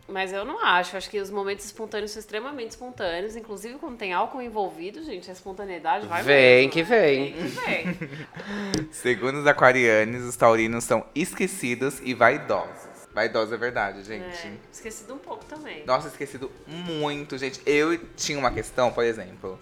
Mas 0.08 0.34
eu 0.34 0.44
não 0.44 0.64
acho. 0.64 0.98
Acho 0.98 1.10
que 1.10 1.20
os 1.20 1.30
momentos 1.30 1.66
espontâneos 1.66 2.12
são 2.12 2.20
extremamente 2.20 2.72
espontâneos. 2.72 3.36
Inclusive, 3.36 3.76
quando 3.76 3.96
tem 3.96 4.12
álcool 4.12 4.42
envolvido, 4.42 5.04
gente, 5.04 5.30
a 5.30 5.34
espontaneidade 5.34 6.08
vai 6.08 6.24
Vem 6.24 6.68
mesmo, 6.68 6.72
que 6.72 6.82
né? 6.82 6.90
vem. 6.90 7.34
Vem 7.34 7.44
que 7.44 8.06
vem. 8.06 8.90
Segundo 8.92 9.40
os 9.40 9.46
aquarianos, 9.48 10.24
os 10.24 10.36
taurinos 10.36 10.84
são 10.84 11.06
esquecidos 11.14 12.00
e 12.04 12.16
vaidosos. 12.16 12.89
Vaidosos 13.14 13.54
é 13.54 13.58
verdade, 13.58 14.04
gente. 14.04 14.48
É, 14.48 14.54
esquecido 14.72 15.14
um 15.14 15.18
pouco 15.18 15.44
também. 15.46 15.84
Nossa, 15.86 16.08
esquecido 16.08 16.52
muito, 16.68 17.38
gente. 17.38 17.62
Eu 17.66 17.98
tinha 18.16 18.38
uma 18.38 18.52
questão, 18.52 18.92
por 18.92 19.04
exemplo, 19.04 19.60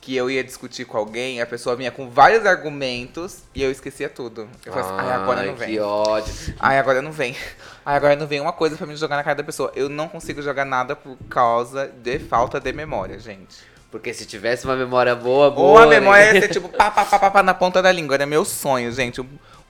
que 0.00 0.16
eu 0.16 0.30
ia 0.30 0.42
discutir 0.42 0.84
com 0.84 0.96
alguém, 0.96 1.40
a 1.40 1.46
pessoa 1.46 1.76
vinha 1.76 1.90
com 1.90 2.08
vários 2.10 2.44
argumentos 2.46 3.42
e 3.54 3.62
eu 3.62 3.70
esquecia 3.70 4.08
tudo. 4.08 4.48
Eu 4.64 4.72
falei 4.72 4.88
assim, 4.88 4.96
ai, 4.98 5.12
agora 5.12 5.42
não 5.42 5.54
vem. 5.54 5.68
Que 5.68 5.80
ódio. 5.80 6.34
Ai, 6.58 6.78
agora 6.78 7.02
não 7.02 7.12
vem. 7.12 7.36
Ai, 7.84 7.96
agora 7.96 8.16
não 8.16 8.26
vem 8.26 8.40
uma 8.40 8.52
coisa 8.52 8.76
pra 8.76 8.86
me 8.86 8.96
jogar 8.96 9.16
na 9.16 9.24
cara 9.24 9.36
da 9.36 9.44
pessoa. 9.44 9.72
Eu 9.74 9.88
não 9.88 10.08
consigo 10.08 10.42
jogar 10.42 10.64
nada 10.64 10.96
por 10.96 11.16
causa 11.28 11.86
de 11.86 12.18
falta 12.18 12.60
de 12.60 12.72
memória, 12.72 13.18
gente. 13.18 13.58
Porque 13.90 14.12
se 14.12 14.26
tivesse 14.26 14.64
uma 14.64 14.76
memória 14.76 15.14
boa, 15.14 15.50
boa. 15.50 15.68
Ou 15.70 15.78
a 15.78 15.86
né? 15.86 15.98
memória 15.98 16.34
ia 16.34 16.40
ser 16.42 16.48
tipo 16.48 16.68
pá, 16.76 16.90
pá, 16.90 17.04
pá, 17.04 17.18
pá, 17.18 17.30
pá, 17.30 17.42
na 17.42 17.54
ponta 17.54 17.80
da 17.80 17.90
língua. 17.90 18.16
Era 18.16 18.26
meu 18.26 18.44
sonho, 18.44 18.92
gente. 18.92 19.20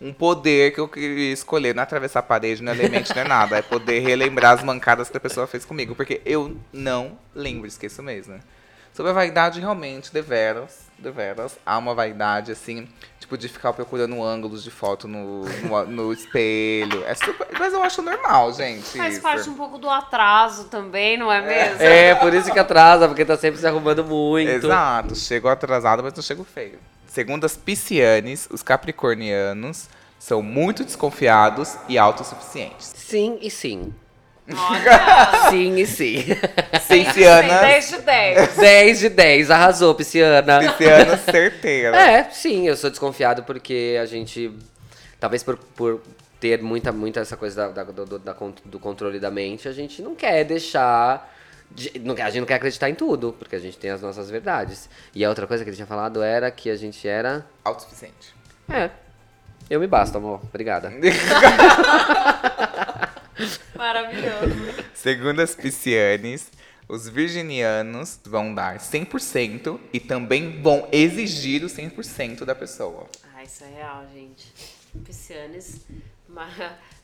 Um, 0.00 0.12
poder 0.12 0.72
que 0.72 0.80
eu 0.80 0.88
queria 0.88 1.32
escolher. 1.32 1.74
Não 1.74 1.80
é 1.80 1.84
atravessar 1.84 2.20
a 2.20 2.22
parede, 2.22 2.62
não 2.62 2.72
é 2.72 2.76
elemente, 2.76 3.14
não 3.14 3.22
é 3.22 3.28
nada. 3.28 3.58
É 3.58 3.62
poder 3.62 4.00
relembrar 4.00 4.54
as 4.54 4.62
mancadas 4.62 5.08
que 5.08 5.16
a 5.16 5.20
pessoa 5.20 5.46
fez 5.46 5.64
comigo. 5.64 5.94
Porque 5.94 6.20
eu 6.26 6.56
não 6.72 7.16
lembro, 7.34 7.68
esqueço 7.68 8.02
mesmo. 8.02 8.40
Sobre 8.92 9.10
a 9.12 9.14
vaidade, 9.14 9.60
realmente, 9.60 10.12
deveras, 10.12 10.80
deveras, 10.98 11.56
há 11.64 11.78
uma 11.78 11.94
vaidade, 11.94 12.50
assim, 12.50 12.88
tipo, 13.28 13.36
de 13.36 13.48
ficar 13.48 13.74
procurando 13.74 14.22
ângulos 14.22 14.64
de 14.64 14.70
foto 14.70 15.06
no, 15.06 15.44
no, 15.44 15.86
no 15.86 16.12
espelho. 16.12 17.04
É 17.04 17.14
super, 17.14 17.46
mas 17.58 17.74
eu 17.74 17.82
acho 17.82 18.00
normal, 18.00 18.52
gente. 18.54 18.96
Faz 18.96 19.14
isso. 19.14 19.22
parte 19.22 19.50
um 19.50 19.54
pouco 19.54 19.76
do 19.76 19.90
atraso 19.90 20.64
também, 20.64 21.18
não 21.18 21.30
é 21.30 21.42
mesmo? 21.42 21.82
É, 21.82 22.14
por 22.14 22.32
isso 22.32 22.50
que 22.50 22.58
atrasa, 22.58 23.06
porque 23.06 23.24
tá 23.24 23.36
sempre 23.36 23.60
se 23.60 23.66
arrumando 23.66 24.02
muito. 24.04 24.50
Exato, 24.50 25.14
chego 25.14 25.48
atrasado, 25.48 26.02
mas 26.02 26.14
não 26.14 26.22
chego 26.22 26.42
feio. 26.42 26.78
Segundo 27.06 27.44
as 27.44 27.56
piscianes, 27.56 28.48
os 28.50 28.62
capricornianos 28.62 29.88
são 30.18 30.42
muito 30.42 30.84
desconfiados 30.84 31.76
e 31.88 31.98
autossuficientes. 31.98 32.92
Sim 32.96 33.38
e 33.42 33.50
sim. 33.50 33.92
Olha, 34.56 35.40
Sim 35.50 35.76
e 35.76 35.86
sim. 35.86 36.24
Piscianas, 36.88 37.60
10 37.60 37.88
de 37.90 37.98
10. 37.98 38.56
10 38.56 38.98
de 39.00 39.08
10, 39.10 39.50
arrasou, 39.50 39.94
pisciana. 39.94 40.60
piscianas 40.60 41.20
certeira. 41.20 41.94
É, 41.96 42.24
sim, 42.30 42.66
eu 42.66 42.76
sou 42.76 42.88
desconfiado 42.90 43.42
porque 43.42 43.98
a 44.00 44.06
gente. 44.06 44.50
Talvez 45.20 45.42
por, 45.42 45.58
por 45.76 46.00
ter 46.40 46.62
muita, 46.62 46.90
muita 46.92 47.20
essa 47.20 47.36
coisa 47.36 47.68
da, 47.68 47.82
da- 47.84 48.04
do, 48.04 48.18
da 48.18 48.34
do 48.64 48.78
controle 48.78 49.18
da 49.20 49.30
mente, 49.30 49.68
a 49.68 49.72
gente 49.72 50.00
não 50.00 50.14
quer 50.14 50.44
deixar. 50.44 51.30
de- 51.70 51.98
não 51.98 52.14
quer- 52.14 52.22
a 52.22 52.30
gente 52.30 52.40
não 52.40 52.46
quer 52.46 52.54
acreditar 52.54 52.88
em 52.88 52.94
tudo, 52.94 53.34
porque 53.38 53.56
a 53.56 53.60
gente 53.60 53.76
tem 53.76 53.90
as 53.90 54.00
nossas 54.00 54.30
verdades. 54.30 54.88
E 55.14 55.24
a 55.24 55.28
outra 55.28 55.46
coisa 55.46 55.62
que 55.64 55.70
ele 55.70 55.76
tinha 55.76 55.86
falado 55.86 56.22
era 56.22 56.50
que 56.50 56.70
a 56.70 56.76
gente 56.76 57.06
era. 57.06 57.44
Autossuficiente. 57.64 58.34
É. 58.70 58.88
Eu 59.68 59.78
me 59.80 59.86
basto, 59.86 60.16
amor. 60.16 60.40
Obrigada. 60.48 60.90
Maravilhoso. 63.74 64.84
Segundo 64.94 65.40
as 65.40 65.54
piscianes, 65.54 66.50
os 66.88 67.08
virginianos 67.08 68.18
vão 68.24 68.54
dar 68.54 68.78
100% 68.78 69.78
e 69.92 70.00
também 70.00 70.60
vão 70.62 70.88
exigir 70.92 71.62
o 71.64 71.66
100% 71.66 72.44
da 72.44 72.54
pessoa. 72.54 73.06
Ah, 73.34 73.44
isso 73.44 73.64
é 73.64 73.68
real, 73.68 74.04
gente. 74.12 74.52
Piscianes 75.04 75.80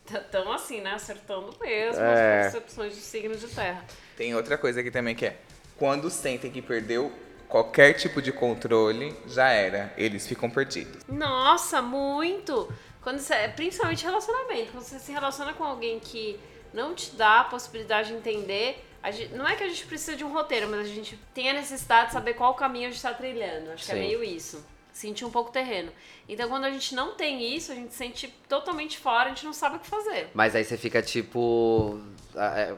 estão 0.05 0.53
assim, 0.53 0.81
né? 0.81 0.93
Acertando 0.93 1.55
mesmo 1.61 2.03
É. 2.03 2.47
as 2.47 2.53
percepções 2.53 2.95
de 2.95 3.01
signos 3.01 3.41
de 3.41 3.49
terra. 3.49 3.85
Tem 4.17 4.35
outra 4.35 4.57
coisa 4.59 4.81
aqui 4.81 4.91
também 4.91 5.15
que 5.15 5.27
é, 5.27 5.37
quando 5.77 6.11
sentem 6.11 6.51
que 6.51 6.63
perdeu 6.63 7.13
qualquer 7.49 7.93
tipo 7.95 8.21
de 8.21 8.33
controle, 8.33 9.15
já 9.29 9.49
era. 9.51 9.93
Eles 9.97 10.27
ficam 10.27 10.51
perdidos. 10.51 11.05
Nossa, 11.09 11.81
muito! 11.83 12.73
Quando 13.05 13.19
você, 13.21 13.35
principalmente 13.55 14.03
relacionamento, 14.05 14.73
quando 14.73 14.83
você 14.83 14.99
se 14.99 15.13
relaciona 15.13 15.53
com 15.53 15.63
alguém 15.63 16.01
que 16.01 16.41
não 16.73 16.95
te 16.95 17.13
dá 17.15 17.41
a 17.41 17.45
possibilidade 17.45 18.09
de 18.09 18.15
entender, 18.15 18.85
gente- 19.13 19.33
não 19.35 19.47
é 19.47 19.55
que 19.55 19.63
a 19.63 19.69
gente 19.69 19.87
precisa 19.87 20.17
de 20.17 20.25
um 20.25 20.33
roteiro, 20.33 20.67
mas 20.69 20.81
a 20.81 20.85
gente 20.93 21.17
tem 21.33 21.51
a 21.51 21.53
necessidade 21.53 22.09
de 22.09 22.13
saber 22.15 22.35
qual 22.35 22.55
caminho 22.55 22.87
a 22.87 22.89
gente 22.89 22.97
está 22.97 23.15
trilhando. 23.15 23.71
Acho 23.71 23.85
que 23.85 23.93
é 23.93 23.95
Sim. 23.95 24.01
meio 24.01 24.25
isso. 24.25 24.65
Sentir 24.93 25.25
um 25.25 25.31
pouco 25.31 25.51
o 25.51 25.53
terreno. 25.53 25.93
Então, 26.29 26.49
quando 26.49 26.65
a 26.65 26.71
gente 26.71 26.95
não 26.95 27.15
tem 27.15 27.55
isso, 27.55 27.71
a 27.73 27.75
gente 27.75 27.91
se 27.93 27.99
sente 27.99 28.29
totalmente 28.49 28.97
fora, 28.99 29.27
a 29.27 29.29
gente 29.29 29.45
não 29.45 29.53
sabe 29.53 29.77
o 29.77 29.81
que 29.81 29.87
fazer. 29.87 30.31
Mas 30.33 30.55
aí 30.57 30.65
você 30.65 30.77
fica 30.79 31.03
tipo. 31.03 32.01
é, 32.37 32.75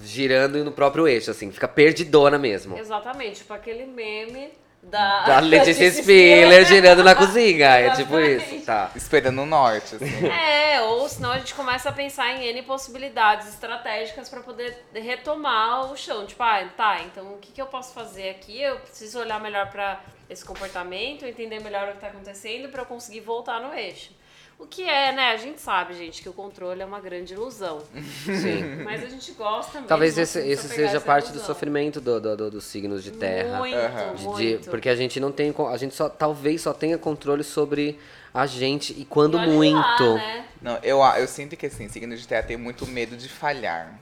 girando 0.00 0.64
no 0.64 0.72
próprio 0.72 1.06
eixo, 1.08 1.30
assim, 1.30 1.50
fica 1.52 1.68
perdidona 1.68 2.38
mesmo. 2.38 2.76
Exatamente, 2.76 3.38
tipo 3.38 3.52
aquele 3.52 3.84
meme 3.86 4.50
da, 4.82 5.24
Da 5.24 5.40
Letícia 5.40 5.90
Spiller 5.90 6.64
girando 6.66 7.02
na 7.04 7.14
cozinha. 7.14 7.68
É 7.68 7.90
tipo 7.90 8.18
isso. 8.18 8.64
Tá. 8.64 8.90
Esperando 8.94 9.42
o 9.42 9.46
norte, 9.46 9.96
assim. 9.96 10.26
É, 10.26 10.80
ou 10.82 11.08
senão 11.08 11.32
a 11.32 11.38
gente 11.38 11.54
começa 11.54 11.88
a 11.88 11.92
pensar 11.92 12.30
em 12.32 12.46
N 12.46 12.62
possibilidades 12.62 13.48
estratégicas 13.48 14.28
pra 14.28 14.40
poder 14.40 14.76
retomar 14.94 15.90
o 15.92 15.96
chão. 15.96 16.26
Tipo, 16.26 16.42
ah, 16.42 16.68
tá, 16.76 17.00
então 17.02 17.34
o 17.34 17.38
que, 17.38 17.52
que 17.52 17.60
eu 17.60 17.66
posso 17.66 17.92
fazer 17.92 18.30
aqui? 18.30 18.60
Eu 18.60 18.76
preciso 18.80 19.18
olhar 19.18 19.40
melhor 19.40 19.70
pra 19.70 20.00
esse 20.28 20.44
comportamento, 20.44 21.24
entender 21.24 21.60
melhor 21.60 21.88
o 21.88 21.92
que 21.92 22.00
tá 22.00 22.08
acontecendo 22.08 22.68
pra 22.68 22.82
eu 22.82 22.86
conseguir 22.86 23.20
voltar 23.20 23.60
no 23.60 23.74
eixo. 23.74 24.10
O 24.58 24.66
que 24.66 24.82
é, 24.82 25.12
né? 25.12 25.30
A 25.30 25.36
gente 25.36 25.60
sabe, 25.60 25.94
gente, 25.94 26.20
que 26.20 26.28
o 26.28 26.32
controle 26.32 26.82
é 26.82 26.84
uma 26.84 26.98
grande 27.00 27.32
ilusão. 27.32 27.80
Sim. 28.24 28.82
Mas 28.84 29.04
a 29.04 29.08
gente 29.08 29.30
gosta 29.32 29.74
mesmo. 29.74 29.86
Talvez 29.86 30.18
esse, 30.18 30.38
assim, 30.38 30.48
de 30.48 30.52
esse 30.52 30.68
pegar 30.68 30.88
seja 30.88 31.00
parte 31.00 31.26
do 31.26 31.34
ilusão. 31.36 31.46
sofrimento 31.46 32.00
do, 32.00 32.20
do- 32.20 32.36
do- 32.36 32.50
dos 32.50 32.64
signos 32.64 33.04
de 33.04 33.12
terra. 33.12 33.58
Muito. 33.58 33.76
De- 33.76 34.16
de- 34.18 34.24
muito. 34.24 34.70
porque 34.70 34.88
a 34.88 34.96
gente 34.96 35.20
não 35.20 35.30
tem. 35.30 35.54
A 35.72 35.76
gente 35.76 35.94
só 35.94 36.08
talvez 36.08 36.60
só 36.62 36.72
tenha 36.74 36.98
controle 36.98 37.44
sobre 37.44 37.98
a 38.34 38.46
gente 38.46 38.92
e 39.00 39.04
quando 39.04 39.36
E 39.36 39.40
olha 39.40 39.46
lá, 39.48 39.54
muito. 39.54 40.14
né? 40.16 40.44
Não, 40.60 40.76
eu, 40.82 40.98
eu 41.02 41.28
sinto 41.28 41.56
que 41.56 41.66
assim, 41.66 41.88
signo 41.88 42.16
de 42.16 42.26
terra 42.26 42.42
tem 42.42 42.56
muito 42.56 42.84
medo 42.84 43.16
de 43.16 43.28
falhar. 43.28 43.96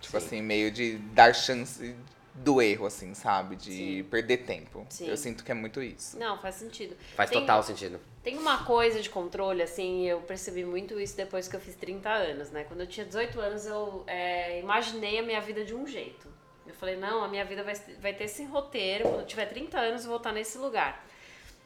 Tipo 0.00 0.16
assim, 0.16 0.40
meio 0.40 0.70
de 0.70 0.96
dar 1.12 1.34
chance 1.34 1.94
do 2.42 2.60
erro, 2.60 2.86
assim, 2.86 3.14
sabe? 3.14 3.56
De 3.56 4.04
perder 4.10 4.38
tempo. 4.38 4.86
Sim. 4.88 5.08
Eu 5.08 5.16
sinto 5.16 5.44
que 5.44 5.52
é 5.52 5.54
muito 5.54 5.82
isso. 5.82 6.18
Não, 6.18 6.38
faz 6.38 6.56
sentido. 6.56 6.96
Faz 7.14 7.30
Tem- 7.30 7.40
total 7.40 7.62
sentido. 7.62 8.00
Tem 8.22 8.36
uma 8.38 8.64
coisa 8.64 9.00
de 9.00 9.08
controle, 9.08 9.62
assim, 9.62 10.06
eu 10.06 10.20
percebi 10.20 10.64
muito 10.64 10.98
isso 11.00 11.16
depois 11.16 11.48
que 11.48 11.56
eu 11.56 11.60
fiz 11.60 11.74
30 11.74 12.10
anos, 12.10 12.50
né? 12.50 12.64
Quando 12.64 12.80
eu 12.80 12.86
tinha 12.86 13.06
18 13.06 13.40
anos, 13.40 13.66
eu 13.66 14.04
é, 14.06 14.60
imaginei 14.60 15.18
a 15.18 15.22
minha 15.22 15.40
vida 15.40 15.64
de 15.64 15.74
um 15.74 15.86
jeito. 15.86 16.28
Eu 16.66 16.74
falei, 16.74 16.96
não, 16.96 17.24
a 17.24 17.28
minha 17.28 17.44
vida 17.44 17.62
vai, 17.62 17.74
vai 18.00 18.12
ter 18.12 18.24
esse 18.24 18.44
roteiro, 18.44 19.04
quando 19.04 19.20
eu 19.20 19.26
tiver 19.26 19.46
30 19.46 19.78
anos, 19.78 20.02
eu 20.02 20.08
vou 20.08 20.18
estar 20.18 20.32
nesse 20.32 20.58
lugar. 20.58 21.04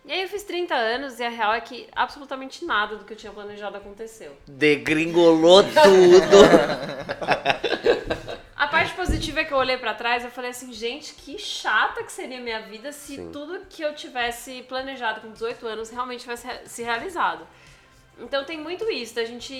E 0.04 0.12
aí 0.12 0.22
eu 0.22 0.28
fiz 0.28 0.42
30 0.42 0.74
anos 0.74 1.18
e 1.18 1.24
a 1.24 1.30
real 1.30 1.54
é 1.54 1.60
que 1.60 1.88
absolutamente 1.96 2.64
nada 2.64 2.96
do 2.96 3.04
que 3.04 3.14
eu 3.14 3.16
tinha 3.16 3.32
planejado 3.32 3.76
aconteceu. 3.76 4.36
Degringolou 4.46 5.62
tudo. 5.62 6.44
A 8.64 8.68
parte 8.68 8.94
positiva 8.94 9.40
é 9.40 9.44
que 9.44 9.52
eu 9.52 9.58
olhei 9.58 9.76
pra 9.76 9.92
trás 9.92 10.22
e 10.22 10.26
eu 10.26 10.30
falei 10.30 10.50
assim, 10.50 10.72
gente, 10.72 11.12
que 11.14 11.38
chata 11.38 12.02
que 12.02 12.10
seria 12.10 12.38
a 12.38 12.40
minha 12.40 12.62
vida 12.62 12.92
se 12.92 13.16
Sim. 13.16 13.30
tudo 13.30 13.60
que 13.68 13.82
eu 13.82 13.94
tivesse 13.94 14.62
planejado 14.62 15.20
com 15.20 15.30
18 15.30 15.66
anos 15.66 15.90
realmente 15.90 16.20
tivesse 16.22 16.48
se 16.64 16.82
realizado. 16.82 17.46
Então 18.18 18.42
tem 18.44 18.58
muito 18.58 18.90
isso, 18.90 19.14
da 19.16 19.24
gente 19.26 19.52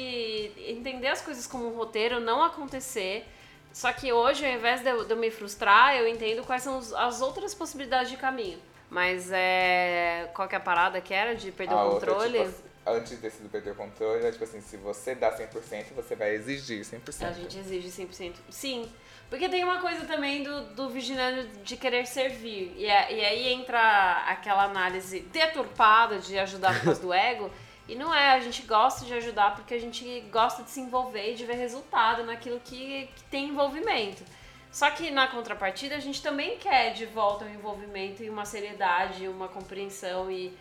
entender 0.56 1.08
as 1.08 1.20
coisas 1.20 1.46
como 1.46 1.66
um 1.68 1.76
roteiro, 1.76 2.18
não 2.18 2.42
acontecer. 2.42 3.28
Só 3.74 3.92
que 3.92 4.10
hoje, 4.10 4.46
ao 4.46 4.52
invés 4.52 4.80
de 4.80 4.88
eu, 4.88 5.04
de 5.04 5.10
eu 5.12 5.16
me 5.18 5.30
frustrar, 5.30 5.94
eu 5.96 6.08
entendo 6.08 6.42
quais 6.42 6.62
são 6.62 6.78
os- 6.78 6.94
as 6.94 7.20
outras 7.20 7.54
possibilidades 7.54 8.10
de 8.10 8.16
caminho. 8.16 8.58
Mas 8.88 9.28
é. 9.32 10.30
Qual 10.34 10.48
que 10.48 10.54
é 10.54 10.58
a 10.58 10.60
parada 10.60 10.98
que 11.02 11.12
era 11.12 11.34
de 11.34 11.52
perder 11.52 11.74
A 11.74 11.84
o 11.84 11.92
outra, 11.92 12.10
controle? 12.14 12.38
tipo, 12.38 12.62
antes 12.86 13.18
desse 13.18 13.42
do 13.42 13.48
perder 13.48 13.72
o 13.72 13.74
controle, 13.74 14.24
é 14.26 14.30
tipo 14.32 14.44
assim, 14.44 14.60
se 14.60 14.76
você 14.76 15.14
dá 15.14 15.36
100%, 15.36 15.92
você 15.94 16.14
vai 16.14 16.34
exigir 16.34 16.82
100%. 16.84 17.26
A 17.26 17.32
gente 17.32 17.58
exige 17.58 17.88
100%. 17.88 18.34
Sim. 18.50 18.90
Porque 19.30 19.48
tem 19.48 19.64
uma 19.64 19.80
coisa 19.80 20.04
também 20.04 20.42
do, 20.42 20.64
do 20.74 20.90
vigilante 20.90 21.48
de 21.64 21.76
querer 21.76 22.06
servir. 22.06 22.74
E, 22.76 22.88
a- 22.90 23.10
e 23.10 23.24
aí 23.24 23.52
entra 23.52 24.24
aquela 24.28 24.64
análise 24.64 25.20
deturpada 25.20 26.18
de 26.18 26.38
ajudar 26.38 26.74
por 26.78 26.84
causa 26.84 27.00
do 27.00 27.12
ego. 27.14 27.50
E 27.88 27.94
não 27.94 28.14
é, 28.14 28.32
a 28.32 28.40
gente 28.40 28.62
gosta 28.62 29.04
de 29.04 29.12
ajudar 29.14 29.54
porque 29.56 29.74
a 29.74 29.80
gente 29.80 30.20
gosta 30.32 30.62
de 30.62 30.70
se 30.70 30.80
envolver 30.80 31.32
e 31.32 31.34
de 31.34 31.44
ver 31.44 31.54
resultado 31.54 32.22
naquilo 32.24 32.60
que, 32.60 33.08
que 33.16 33.24
tem 33.24 33.48
envolvimento. 33.48 34.22
Só 34.70 34.90
que 34.90 35.10
na 35.10 35.26
contrapartida 35.28 35.94
a 35.94 36.00
gente 36.00 36.20
também 36.22 36.56
quer 36.58 36.92
de 36.94 37.06
volta 37.06 37.44
um 37.44 37.48
envolvimento 37.52 38.22
e 38.22 38.30
uma 38.30 38.44
seriedade, 38.44 39.28
uma 39.28 39.48
compreensão 39.48 40.30
e, 40.30 40.56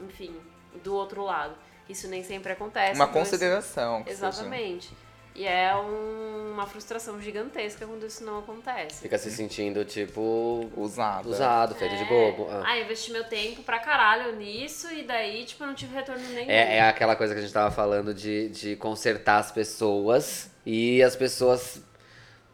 enfim, 0.00 0.34
do 0.82 0.94
outro 0.94 1.22
lado. 1.22 1.54
Isso 1.88 2.06
nem 2.08 2.22
sempre 2.22 2.52
acontece. 2.52 2.94
Uma 2.94 3.04
isso- 3.04 3.12
consideração. 3.14 3.98
seja. 4.04 4.10
Exatamente. 4.10 4.90
E 5.34 5.46
é 5.46 5.72
um- 5.76 6.52
uma 6.54 6.66
frustração 6.66 7.20
gigantesca 7.20 7.86
quando 7.86 8.04
isso 8.04 8.24
não 8.24 8.40
acontece. 8.40 9.00
Fica 9.02 9.16
se 9.16 9.30
sentindo, 9.30 9.84
tipo, 9.84 10.68
Usada. 10.76 11.28
usado, 11.28 11.74
feito 11.76 11.94
de 11.96 12.02
É. 12.02 12.06
bobo. 12.06 12.48
Ah. 12.50 12.64
Ah, 12.66 12.78
investi 12.80 13.12
meu 13.12 13.22
tempo 13.22 13.62
pra 13.62 13.78
caralho 13.78 14.34
nisso 14.34 14.92
e 14.92 15.04
daí, 15.04 15.44
tipo, 15.44 15.62
eu 15.62 15.68
não 15.68 15.74
tive 15.74 15.94
retorno 15.94 16.26
nenhum. 16.30 16.50
É, 16.50 16.78
é 16.78 16.80
aquela 16.82 17.14
coisa 17.14 17.34
que 17.34 17.38
a 17.38 17.42
gente 17.42 17.52
tava 17.52 17.70
falando 17.70 18.12
de, 18.12 18.48
de 18.48 18.74
consertar 18.76 19.38
as 19.38 19.52
pessoas 19.52 20.50
e 20.66 21.00
as 21.04 21.14
pessoas, 21.14 21.80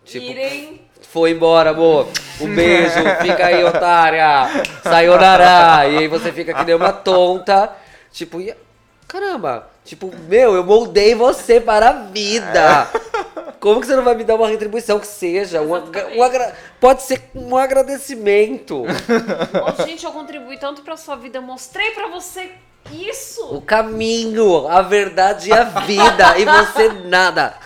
tipo, 0.05 0.27
Irem. 0.27 0.83
foi 1.01 1.31
embora, 1.31 1.71
amor. 1.71 2.07
Um 2.39 2.55
beijo, 2.55 2.91
fica 3.23 3.47
aí, 3.47 3.65
otária. 3.65 4.47
Sayonara. 4.83 5.89
E 5.89 5.99
aí 5.99 6.09
você 6.09 6.31
fica 6.33 6.53
que 6.53 6.65
nem 6.65 6.75
uma 6.75 6.93
tonta. 6.93 7.75
Tipo, 8.13 8.41
e- 8.41 8.55
caramba. 9.15 9.69
Tipo, 9.85 10.11
meu, 10.29 10.55
eu 10.55 10.65
moldei 10.65 11.15
você 11.15 11.61
para 11.61 11.89
a 11.91 11.93
vida. 11.93 12.89
Como 13.61 13.81
que 13.81 13.87
você 13.87 13.95
não 13.97 14.03
vai 14.05 14.15
me 14.15 14.25
dar 14.25 14.35
uma 14.35 14.49
retribuição 14.49 14.99
que 14.99 15.07
seja? 15.07 15.63
Um 15.63 15.71
um 15.71 16.23
agra- 16.23 16.55
Pode 16.81 17.03
ser 17.03 17.23
um 17.35 17.57
agradecimento. 17.57 18.85
Gente, 19.87 20.05
eu 20.05 20.13
contribuí 20.13 20.59
tanto 20.59 20.83
pra 20.83 20.97
sua 20.97 21.17
vida, 21.17 21.39
eu 21.39 21.43
mostrei 21.43 21.93
pra 21.93 22.09
você 22.09 22.51
isso. 22.93 23.55
O 23.55 23.63
caminho, 23.63 24.67
a 24.69 24.83
verdade 24.83 25.49
e 25.49 25.53
a 25.53 25.65
vida. 25.65 26.39
E 26.39 26.45
você 26.45 26.89
nada. 27.05 27.55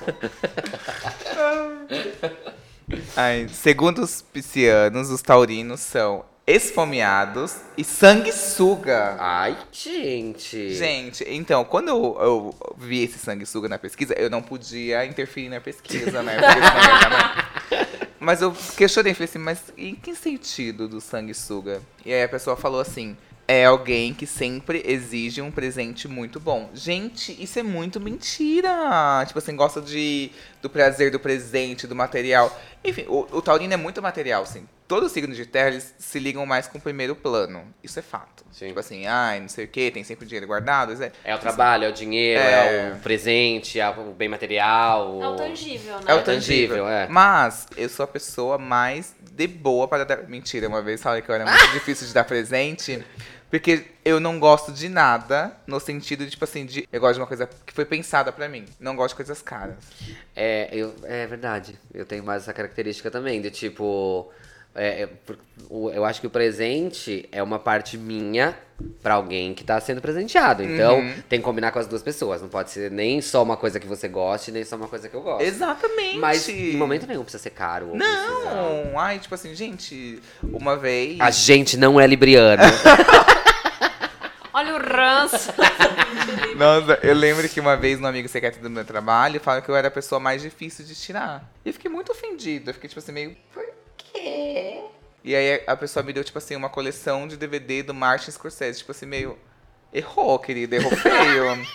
Ai, 3.17 3.49
segundo 3.53 4.03
os 4.03 4.23
piscianos, 4.23 5.11
os 5.11 5.21
taurinos 5.21 5.81
são 5.81 6.25
esfomeados 6.49 7.57
e 7.77 7.85
sanguessuga. 7.85 9.17
Ai, 9.19 9.55
gente. 9.71 10.73
Gente, 10.75 11.23
então, 11.29 11.63
quando 11.63 11.89
eu, 11.89 12.17
eu 12.21 12.75
vi 12.79 13.03
esse 13.05 13.19
sanguessuga 13.19 13.69
na 13.69 13.79
pesquisa, 13.79 14.15
eu 14.15 14.31
não 14.31 14.41
podia 14.41 15.05
interferir 15.05 15.51
na 15.51 15.61
pesquisa, 15.61 16.23
né? 16.23 16.39
Uma- 16.39 17.49
Mas 18.19 18.41
eu 18.43 18.53
questionei, 18.77 19.15
falei 19.15 19.29
assim, 19.29 19.39
mas 19.39 19.63
em 19.77 19.95
que 19.95 20.13
sentido 20.15 20.89
do 20.89 21.01
sanguessuga? 21.01 21.81
E 22.05 22.13
aí 22.13 22.25
a 22.25 22.29
pessoa 22.29 22.57
falou 22.57 22.81
assim, 22.81 23.17
é 23.47 23.65
alguém 23.65 24.13
que 24.13 24.27
sempre 24.27 24.83
exige 24.85 25.41
um 25.41 25.51
presente 25.53 26.09
muito 26.09 26.41
bom. 26.41 26.69
Gente, 26.75 27.41
isso 27.43 27.59
é 27.61 27.63
muito 27.63 28.01
mentira! 28.01 29.25
Tipo 29.27 29.39
assim, 29.39 29.55
gosta 29.55 29.81
de, 29.81 30.31
do 30.61 30.69
prazer 30.69 31.11
do 31.13 31.21
presente, 31.21 31.87
do 31.87 31.95
material. 31.95 32.55
Enfim, 32.85 33.05
o, 33.09 33.21
o 33.31 33.41
taurino 33.41 33.73
é 33.73 33.77
muito 33.77 34.03
material, 34.03 34.43
assim. 34.43 34.67
Todos 34.89 35.09
os 35.09 35.13
signos 35.13 35.37
de 35.37 35.45
terra, 35.45 35.69
eles 35.69 35.95
se 35.99 36.19
ligam 36.19 36.47
mais 36.47 36.67
com 36.67 36.79
o 36.79 36.81
primeiro 36.81 37.15
plano. 37.15 37.63
Isso 37.85 37.99
é 37.99 38.03
fato. 38.03 38.43
Sim. 38.51 38.69
Tipo 38.69 38.81
assim, 38.81 39.07
ai, 39.07 39.39
não 39.39 39.49
sei 39.49 39.67
o 39.67 39.69
que, 39.69 39.91
tem 39.91 40.03
sempre 40.03 40.25
dinheiro 40.27 40.47
guardado. 40.47 40.93
É, 41.03 41.13
É 41.23 41.35
o 41.35 41.39
trabalho, 41.39 41.85
é 41.85 41.89
o 41.91 41.93
dinheiro, 41.93 42.41
É. 42.41 42.89
é, 42.89 42.93
o 42.95 42.99
presente, 43.01 43.79
é 43.79 43.89
o 43.91 44.13
bem 44.15 44.29
material. 44.31 45.23
É 45.23 45.29
o 45.29 45.37
tangível, 45.37 45.97
né? 45.99 46.05
É 46.07 46.15
o 46.15 46.19
É 46.19 46.23
tangível, 46.23 46.89
é. 46.89 47.07
Mas 47.07 47.67
eu 47.77 47.89
sou 47.91 48.05
a 48.05 48.07
pessoa 48.07 48.57
mais 48.57 49.15
de 49.31 49.47
boa 49.47 49.87
para 49.87 50.05
dar. 50.05 50.23
Mentira, 50.27 50.67
uma 50.67 50.81
vez 50.81 51.03
falei 51.03 51.21
que 51.21 51.31
eu 51.31 51.35
era 51.35 51.45
muito 51.45 51.69
difícil 51.75 52.07
de 52.07 52.15
dar 52.15 52.25
presente. 52.25 53.05
Porque 53.51 53.87
eu 54.05 54.21
não 54.21 54.39
gosto 54.39 54.71
de 54.73 54.89
nada, 54.91 55.53
no 55.67 55.81
sentido 55.81 56.25
de, 56.25 56.31
tipo 56.31 56.45
assim, 56.45 56.67
de. 56.67 56.87
Eu 56.93 57.01
gosto 57.01 57.15
de 57.15 57.21
uma 57.21 57.27
coisa 57.27 57.49
que 57.67 57.73
foi 57.73 57.85
pensada 57.85 58.31
pra 58.33 58.49
mim. 58.49 58.65
Não 58.81 58.95
gosto 58.97 59.11
de 59.11 59.17
coisas 59.17 59.41
caras. 59.43 59.77
É, 60.35 60.69
eu, 60.73 60.95
é 61.05 61.27
verdade. 61.27 61.79
Eu 61.95 62.05
tenho 62.05 62.23
mais 62.25 62.43
essa 62.43 62.53
característica 62.55 63.11
também, 63.11 63.41
de 63.43 63.51
tipo. 63.51 64.31
É, 64.79 65.03
é, 65.03 65.09
eu 65.95 66.05
acho 66.05 66.21
que 66.21 66.27
o 66.27 66.31
presente 66.31 67.29
é 67.33 67.43
uma 67.43 67.59
parte 67.59 67.99
minha 67.99 68.57
pra 69.03 69.15
alguém 69.15 69.53
que 69.55 69.65
tá 69.65 69.81
sendo 69.81 70.01
presenteado. 70.01 70.63
Então, 70.63 70.99
Uhum. 71.01 71.15
tem 71.29 71.41
que 71.41 71.45
combinar 71.45 71.73
com 71.73 71.79
as 71.81 71.87
duas 71.89 72.03
pessoas. 72.03 72.41
Não 72.41 72.49
pode 72.49 72.71
ser 72.71 72.91
nem 72.91 73.21
só 73.21 73.43
uma 73.43 73.57
coisa 73.57 73.81
que 73.81 73.87
você 73.87 74.07
goste, 74.07 74.53
nem 74.53 74.65
só 74.65 74.77
uma 74.77 74.87
coisa 74.89 75.09
que 75.09 75.15
eu 75.17 75.21
gosto. 75.21 75.43
Exatamente. 75.43 76.19
Mas 76.19 76.49
em 76.49 76.77
momento 76.77 77.07
nenhum 77.07 77.23
precisa 77.23 77.43
ser 77.43 77.51
caro. 77.51 77.91
Não! 77.95 78.99
Ai, 78.99 79.19
tipo 79.19 79.35
assim, 79.35 79.55
gente, 79.55 80.21
uma 80.43 80.77
vez. 80.77 81.19
A 81.21 81.31
gente 81.31 81.77
não 81.77 82.01
é 82.01 82.07
libriano. 82.07 82.63
Olha 84.53 84.75
o 84.75 84.79
ranço. 84.79 85.53
Nossa, 86.57 86.99
eu 87.03 87.15
lembro 87.15 87.49
que 87.49 87.61
uma 87.61 87.77
vez 87.77 88.01
um 88.01 88.07
amigo 88.07 88.29
secreto 88.29 88.59
do 88.61 88.69
meu 88.71 88.85
trabalho 88.85 89.39
falou 89.41 89.63
que 89.63 89.69
eu 89.69 89.77
era 89.77 89.89
a 89.89 89.91
pessoa 89.91 90.19
mais 90.19 90.43
difícil 90.43 90.85
de 90.85 90.95
tirar. 90.97 91.49
E 91.65 91.69
eu 91.69 91.73
fiquei 91.73 91.91
muito 91.91 92.11
ofendida. 92.11 92.71
Eu 92.71 92.75
fiquei, 92.75 92.89
tipo 92.89 92.99
assim, 92.99 93.13
meio. 93.13 93.37
Por 93.53 93.63
quê? 93.99 94.81
E 95.25 95.35
aí 95.35 95.63
a 95.67 95.77
pessoa 95.77 96.03
me 96.03 96.13
deu, 96.13 96.25
tipo 96.25 96.39
assim, 96.39 96.57
uma 96.57 96.69
coleção 96.71 97.29
de 97.29 97.37
DVD 97.37 97.83
do 97.83 97.93
Martin 97.93 98.31
Scorsese. 98.31 98.79
Tipo 98.79 98.93
assim, 98.93 99.07
meio. 99.07 99.39
Errou, 99.93 100.39
querido, 100.39 100.75
errou 100.75 100.91
feio. 100.97 101.67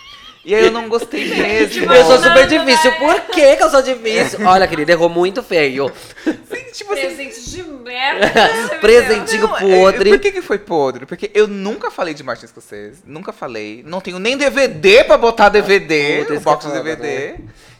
e 0.44 0.54
aí 0.54 0.66
eu 0.66 0.70
não 0.72 0.88
gostei 0.88 1.24
mesmo. 1.34 1.92
eu 1.92 2.04
sou 2.04 2.18
super 2.18 2.46
difícil. 2.46 2.92
Por 2.96 3.20
que, 3.22 3.56
que 3.56 3.62
eu 3.62 3.70
sou 3.70 3.82
difícil? 3.82 4.46
Olha, 4.46 4.66
querida, 4.66 4.92
errou 4.92 5.08
muito 5.08 5.42
feio. 5.42 5.92
Sim, 6.24 6.72
tipo 6.72 6.92
assim, 6.92 7.02
Presente 7.14 7.50
de 7.50 7.62
merda. 7.64 8.78
Presentinho 8.80 9.48
Não, 9.48 9.56
é- 9.56 9.60
podre. 9.60 10.10
por 10.10 10.18
que, 10.20 10.32
que 10.32 10.42
foi 10.42 10.58
podre? 10.58 11.06
Porque 11.06 11.30
eu 11.34 11.46
nunca 11.46 11.90
falei 11.90 12.14
de 12.14 12.22
Martin 12.22 12.46
Scorsese. 12.46 13.02
Nunca 13.04 13.32
falei. 13.32 13.82
Não 13.86 14.00
tenho 14.00 14.18
nem 14.18 14.36
DVD 14.36 15.04
pra 15.04 15.16
botar 15.18 15.48
DVD. 15.48 16.22
Isso 16.22 16.40
box 16.40 16.64
de 16.66 16.72
é 16.72 16.76
foda, 16.76 16.96
DVD. 16.96 17.34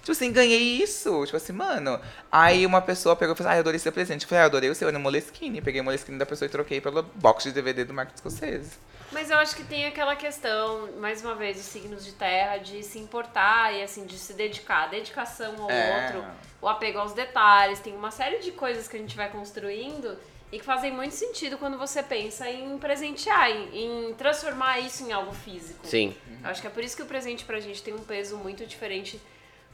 Tipo 0.05 0.13
assim, 0.13 0.31
ganhei 0.33 0.83
isso. 0.83 1.25
Tipo 1.25 1.37
assim, 1.39 1.53
mano. 1.53 1.99
Aí 2.31 2.67
uma 2.67 2.83
pessoa 2.83 3.17
pegou 3.17 3.35
e 3.35 3.37
falou 3.39 3.49
assim, 3.49 3.55
ah, 3.55 3.59
eu 3.59 3.61
adorei 3.61 3.79
seu 3.79 3.91
presente. 3.91 4.23
Eu 4.23 4.29
falei, 4.29 4.43
ah, 4.43 4.45
eu 4.45 4.49
adorei 4.49 4.69
o 4.71 4.75
seu, 4.75 4.87
era 4.87 4.99
Moleskine. 4.99 5.61
Peguei 5.63 5.81
o 5.81 5.85
Moleskine 5.85 6.19
da 6.19 6.27
pessoa 6.27 6.47
e 6.47 6.51
troquei 6.51 6.81
pelo 6.81 7.03
box 7.03 7.45
de 7.45 7.53
DVD 7.53 7.85
do 7.85 7.95
Marcos 7.95 8.19
Scorsese. 8.19 8.73
Mas 9.13 9.31
eu 9.31 9.39
acho 9.39 9.55
que 9.57 9.63
tem 9.65 9.87
aquela 9.87 10.15
questão, 10.17 10.89
mais 10.99 11.23
uma 11.23 11.35
vez, 11.37 11.57
os 11.59 11.65
signos 11.67 12.05
de 12.05 12.13
terra, 12.13 12.59
de 12.59 12.83
se 12.83 12.99
importar 12.99 13.73
e 13.73 13.83
assim, 13.83 14.05
de 14.07 14.19
se 14.19 14.33
dedicar. 14.35 14.89
Dedicação 14.91 15.55
ao 15.63 15.71
É. 15.71 16.05
outro, 16.07 16.25
o 16.61 16.69
apego 16.69 16.99
aos 16.99 17.13
detalhes. 17.13 17.79
Tem 17.81 17.95
uma 17.97 18.11
série 18.11 18.39
de 18.41 18.51
coisas 18.53 18.87
que 18.89 18.97
a 18.97 19.01
gente 19.01 19.17
vai 19.17 19.31
construindo 19.31 20.19
e 20.53 20.59
que 20.59 20.65
fazem 20.65 20.93
muito 20.93 21.15
sentido 21.15 21.57
quando 21.57 21.79
você 21.79 22.03
pensa 22.03 22.49
em 22.51 22.77
presentear, 22.79 23.51
em, 23.51 24.09
em 24.11 24.15
transformar 24.15 24.81
isso 24.81 25.03
em 25.05 25.13
algo 25.13 25.33
físico. 25.33 25.87
Sim. 25.87 26.15
Eu 26.43 26.51
acho 26.51 26.61
que 26.61 26.67
é 26.67 26.71
por 26.71 26.83
isso 26.85 26.95
que 26.97 27.03
o 27.03 27.07
presente 27.07 27.45
pra 27.45 27.59
gente 27.61 27.83
tem 27.83 27.95
um 27.95 27.99
peso 28.05 28.37
muito 28.37 28.67
diferente 28.67 29.21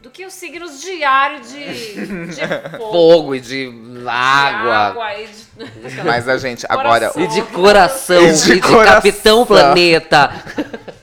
do 0.00 0.10
que 0.10 0.24
os 0.24 0.32
signos 0.32 0.80
diários 0.80 1.50
de, 1.50 1.64
de 2.34 2.40
fogo, 2.78 2.92
Fogo 2.92 3.34
e 3.34 3.40
de 3.40 3.70
de 3.70 4.08
água. 4.08 4.76
água 4.76 5.20
e 5.20 5.26
de... 5.26 6.02
Mas 6.04 6.28
a 6.28 6.38
gente, 6.38 6.64
agora. 6.68 7.10
Coração. 7.10 7.22
E 7.22 7.26
de 7.28 7.42
coração, 7.42 8.22
E 8.22 8.28
e 8.28 8.32
de 8.32 8.54
de, 8.54 8.60
coração. 8.60 8.94
Capitão 8.94 9.46
Planeta. 9.46 10.30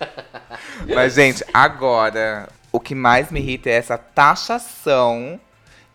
Mas, 0.94 1.14
gente, 1.14 1.44
agora, 1.54 2.48
o 2.72 2.80
que 2.80 2.96
mais 2.96 3.30
me 3.30 3.40
irrita 3.40 3.70
é 3.70 3.74
essa 3.74 3.98
taxação 3.98 5.40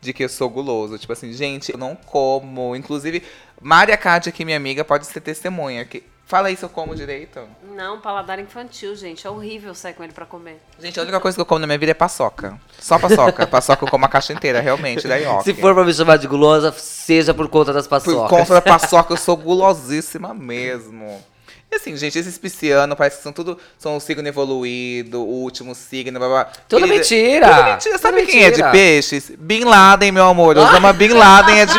de 0.00 0.12
que 0.12 0.22
eu 0.22 0.28
sou 0.28 0.48
guloso. 0.50 0.98
Tipo 0.98 1.12
assim, 1.12 1.32
gente, 1.32 1.72
eu 1.72 1.78
não 1.78 1.96
como. 1.96 2.76
Inclusive, 2.76 3.22
Maria 3.60 3.96
Cádia, 3.96 4.30
aqui, 4.30 4.44
minha 4.44 4.56
amiga, 4.56 4.84
pode 4.84 5.06
ser 5.06 5.20
testemunha. 5.20 5.84
Que... 5.84 6.04
Fala 6.24 6.48
aí 6.48 6.56
se 6.56 6.64
eu 6.64 6.68
como 6.68 6.94
direito. 6.94 7.40
Não, 7.74 8.00
paladar 8.00 8.38
infantil, 8.38 8.96
gente. 8.96 9.26
É 9.26 9.30
horrível 9.30 9.74
sair 9.74 9.92
com 9.92 10.02
ele 10.02 10.14
pra 10.14 10.24
comer. 10.24 10.62
Gente, 10.78 10.98
a 10.98 11.02
única 11.02 11.20
coisa 11.20 11.36
que 11.36 11.40
eu 11.42 11.44
como 11.46 11.58
na 11.58 11.66
minha 11.66 11.78
vida 11.78 11.90
é 11.92 11.94
paçoca. 11.94 12.58
Só 12.78 12.98
paçoca. 12.98 13.44
paçoca 13.48 13.84
eu 13.84 13.90
como 13.90 14.06
a 14.06 14.08
caixa 14.08 14.32
inteira, 14.32 14.60
realmente. 14.60 15.06
Daí, 15.06 15.26
ó. 15.26 15.42
Se 15.42 15.52
for 15.52 15.74
pra 15.74 15.84
me 15.84 15.92
chamar 15.92 16.16
de 16.16 16.26
gulosa, 16.26 16.72
seja 16.72 17.34
por 17.34 17.48
conta 17.48 17.72
das 17.72 17.86
Por 17.86 17.90
paçocas. 18.00 18.30
conta 18.30 18.54
da 18.54 18.62
paçoca, 18.62 19.12
eu 19.12 19.16
sou 19.18 19.36
gulosíssima 19.36 20.32
mesmo. 20.32 21.22
E 21.70 21.76
assim, 21.76 21.94
gente, 21.96 22.18
esses 22.18 22.38
piscianos 22.38 22.96
parece 22.96 23.16
que 23.18 23.22
são 23.22 23.32
tudo. 23.32 23.58
São 23.78 23.96
o 23.96 24.00
signo 24.00 24.26
evoluído, 24.26 25.20
o 25.22 25.42
último 25.42 25.74
signo, 25.74 26.18
blá 26.18 26.28
blá. 26.28 26.44
Tudo 26.68 26.86
Ele- 26.86 26.94
mentira. 26.94 27.48
Tudo 27.54 27.64
mentira. 27.72 27.98
Sabe 27.98 28.20
Tudo 28.20 28.30
quem 28.30 28.40
é 28.44 28.50
de 28.50 28.56
mentira. 28.56 28.70
peixes? 28.70 29.32
Bin 29.38 29.64
Laden, 29.64 30.12
meu 30.12 30.24
amor. 30.26 30.56
Osama 30.56 30.92
Bin 30.94 31.08
Laden 31.08 31.60
é 31.60 31.66
de 31.66 31.78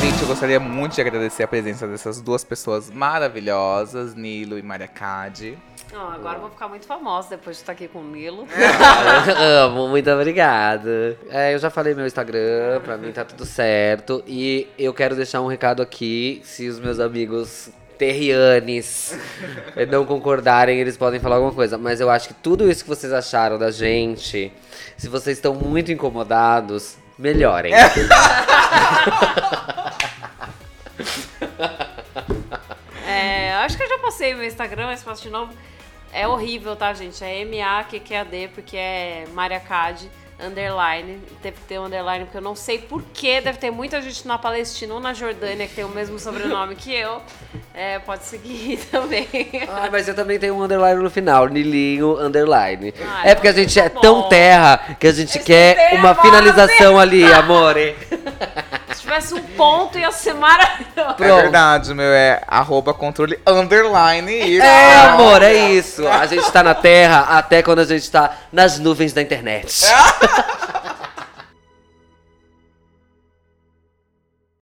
Gente, 0.00 0.22
eu 0.22 0.28
gostaria 0.28 0.60
muito 0.60 0.94
de 0.94 1.00
agradecer 1.00 1.42
a 1.42 1.48
presença 1.48 1.86
dessas 1.86 2.20
duas 2.20 2.44
pessoas 2.44 2.90
maravilhosas, 2.90 4.14
Nilo 4.14 4.58
e 4.58 4.62
Maria 4.62 4.88
Cade. 4.88 5.58
Não, 5.92 6.10
agora 6.12 6.36
eu 6.36 6.42
vou 6.42 6.50
ficar 6.50 6.68
muito 6.68 6.86
famosa 6.86 7.30
depois 7.30 7.56
de 7.56 7.62
estar 7.62 7.72
aqui 7.72 7.88
com 7.88 8.00
o 8.00 8.04
Nilo. 8.04 8.46
Amo, 9.64 9.88
muito 9.88 10.10
obrigado. 10.10 11.16
É, 11.30 11.54
eu 11.54 11.58
já 11.58 11.70
falei 11.70 11.94
meu 11.94 12.06
Instagram, 12.06 12.80
pra 12.82 12.96
mim 12.96 13.10
tá 13.10 13.24
tudo 13.24 13.44
certo. 13.46 14.22
E 14.26 14.68
eu 14.78 14.92
quero 14.92 15.16
deixar 15.16 15.40
um 15.40 15.46
recado 15.46 15.82
aqui, 15.82 16.40
se 16.44 16.68
os 16.68 16.78
meus 16.78 17.00
amigos 17.00 17.70
terrianes 17.98 19.18
não 19.90 20.06
concordarem, 20.06 20.78
eles 20.78 20.96
podem 20.96 21.20
falar 21.20 21.36
alguma 21.36 21.52
coisa. 21.52 21.76
Mas 21.76 22.00
eu 22.00 22.08
acho 22.08 22.28
que 22.28 22.34
tudo 22.34 22.70
isso 22.70 22.84
que 22.84 22.88
vocês 22.88 23.12
acharam 23.12 23.58
da 23.58 23.70
gente, 23.70 24.52
se 24.96 25.08
vocês 25.08 25.36
estão 25.36 25.54
muito 25.54 25.92
incomodados, 25.92 26.96
melhorem. 27.18 27.72
É, 33.06 33.54
acho 33.54 33.76
que 33.76 33.82
eu 33.82 33.88
já 33.88 33.98
passei 33.98 34.34
meu 34.34 34.44
Instagram, 34.44 34.86
mas 34.86 35.02
faço 35.02 35.22
de 35.22 35.30
novo. 35.30 35.52
É 36.12 36.28
horrível, 36.28 36.76
tá, 36.76 36.92
gente? 36.92 37.22
É 37.24 37.40
M-A-Q-Q-A-D, 37.40 38.50
porque 38.54 38.76
é 38.76 39.24
Maria 39.32 39.60
Cade, 39.60 40.10
underline. 40.40 41.20
Teve 41.42 41.56
que 41.56 41.64
ter 41.66 41.78
um 41.78 41.84
underline, 41.84 42.24
porque 42.24 42.38
eu 42.38 42.42
não 42.42 42.54
sei 42.54 42.78
porquê. 42.78 43.40
Deve 43.40 43.58
ter 43.58 43.70
muita 43.70 44.00
gente 44.00 44.26
na 44.26 44.38
Palestina 44.38 44.94
ou 44.94 45.00
na 45.00 45.12
Jordânia 45.12 45.66
que 45.66 45.74
tem 45.74 45.84
o 45.84 45.88
mesmo 45.88 46.18
sobrenome 46.18 46.74
que 46.76 46.94
eu. 46.94 47.20
É, 47.74 47.98
pode 47.98 48.24
seguir 48.24 48.78
também. 48.90 49.28
Ah, 49.68 49.88
mas 49.90 50.08
eu 50.08 50.14
também 50.14 50.38
tenho 50.38 50.54
um 50.54 50.62
underline 50.62 51.02
no 51.02 51.10
final, 51.10 51.46
Nilinho 51.48 52.18
underline. 52.18 52.94
Ai, 53.00 53.30
é 53.30 53.34
porque 53.34 53.48
a 53.48 53.52
gente 53.52 53.78
é 53.78 53.88
tá 53.88 54.00
tão 54.00 54.22
bom. 54.22 54.28
terra 54.28 54.96
que 54.98 55.06
a 55.06 55.12
gente 55.12 55.36
Esse 55.36 55.46
quer 55.46 55.74
terra 55.74 55.96
uma 55.96 56.14
finalização 56.14 56.98
ali, 56.98 57.24
amore. 57.32 57.96
Se 59.08 59.14
tivesse 59.14 59.34
um 59.34 59.42
ponto, 59.56 59.98
ia 59.98 60.12
ser 60.12 60.34
maravilhoso. 60.34 61.16
É 61.18 61.40
verdade, 61.40 61.94
meu 61.94 62.12
é 62.12 62.42
arroba 62.46 62.92
controle 62.92 63.38
underline 63.46 64.30
isso. 64.30 64.66
É, 64.66 65.00
amor, 65.06 65.42
é 65.42 65.70
isso. 65.70 66.06
A 66.06 66.26
gente 66.26 66.50
tá 66.52 66.62
na 66.62 66.74
terra 66.74 67.38
até 67.38 67.62
quando 67.62 67.78
a 67.78 67.84
gente 67.84 68.10
tá 68.10 68.32
nas 68.52 68.78
nuvens 68.78 69.14
da 69.14 69.22
internet. 69.22 69.86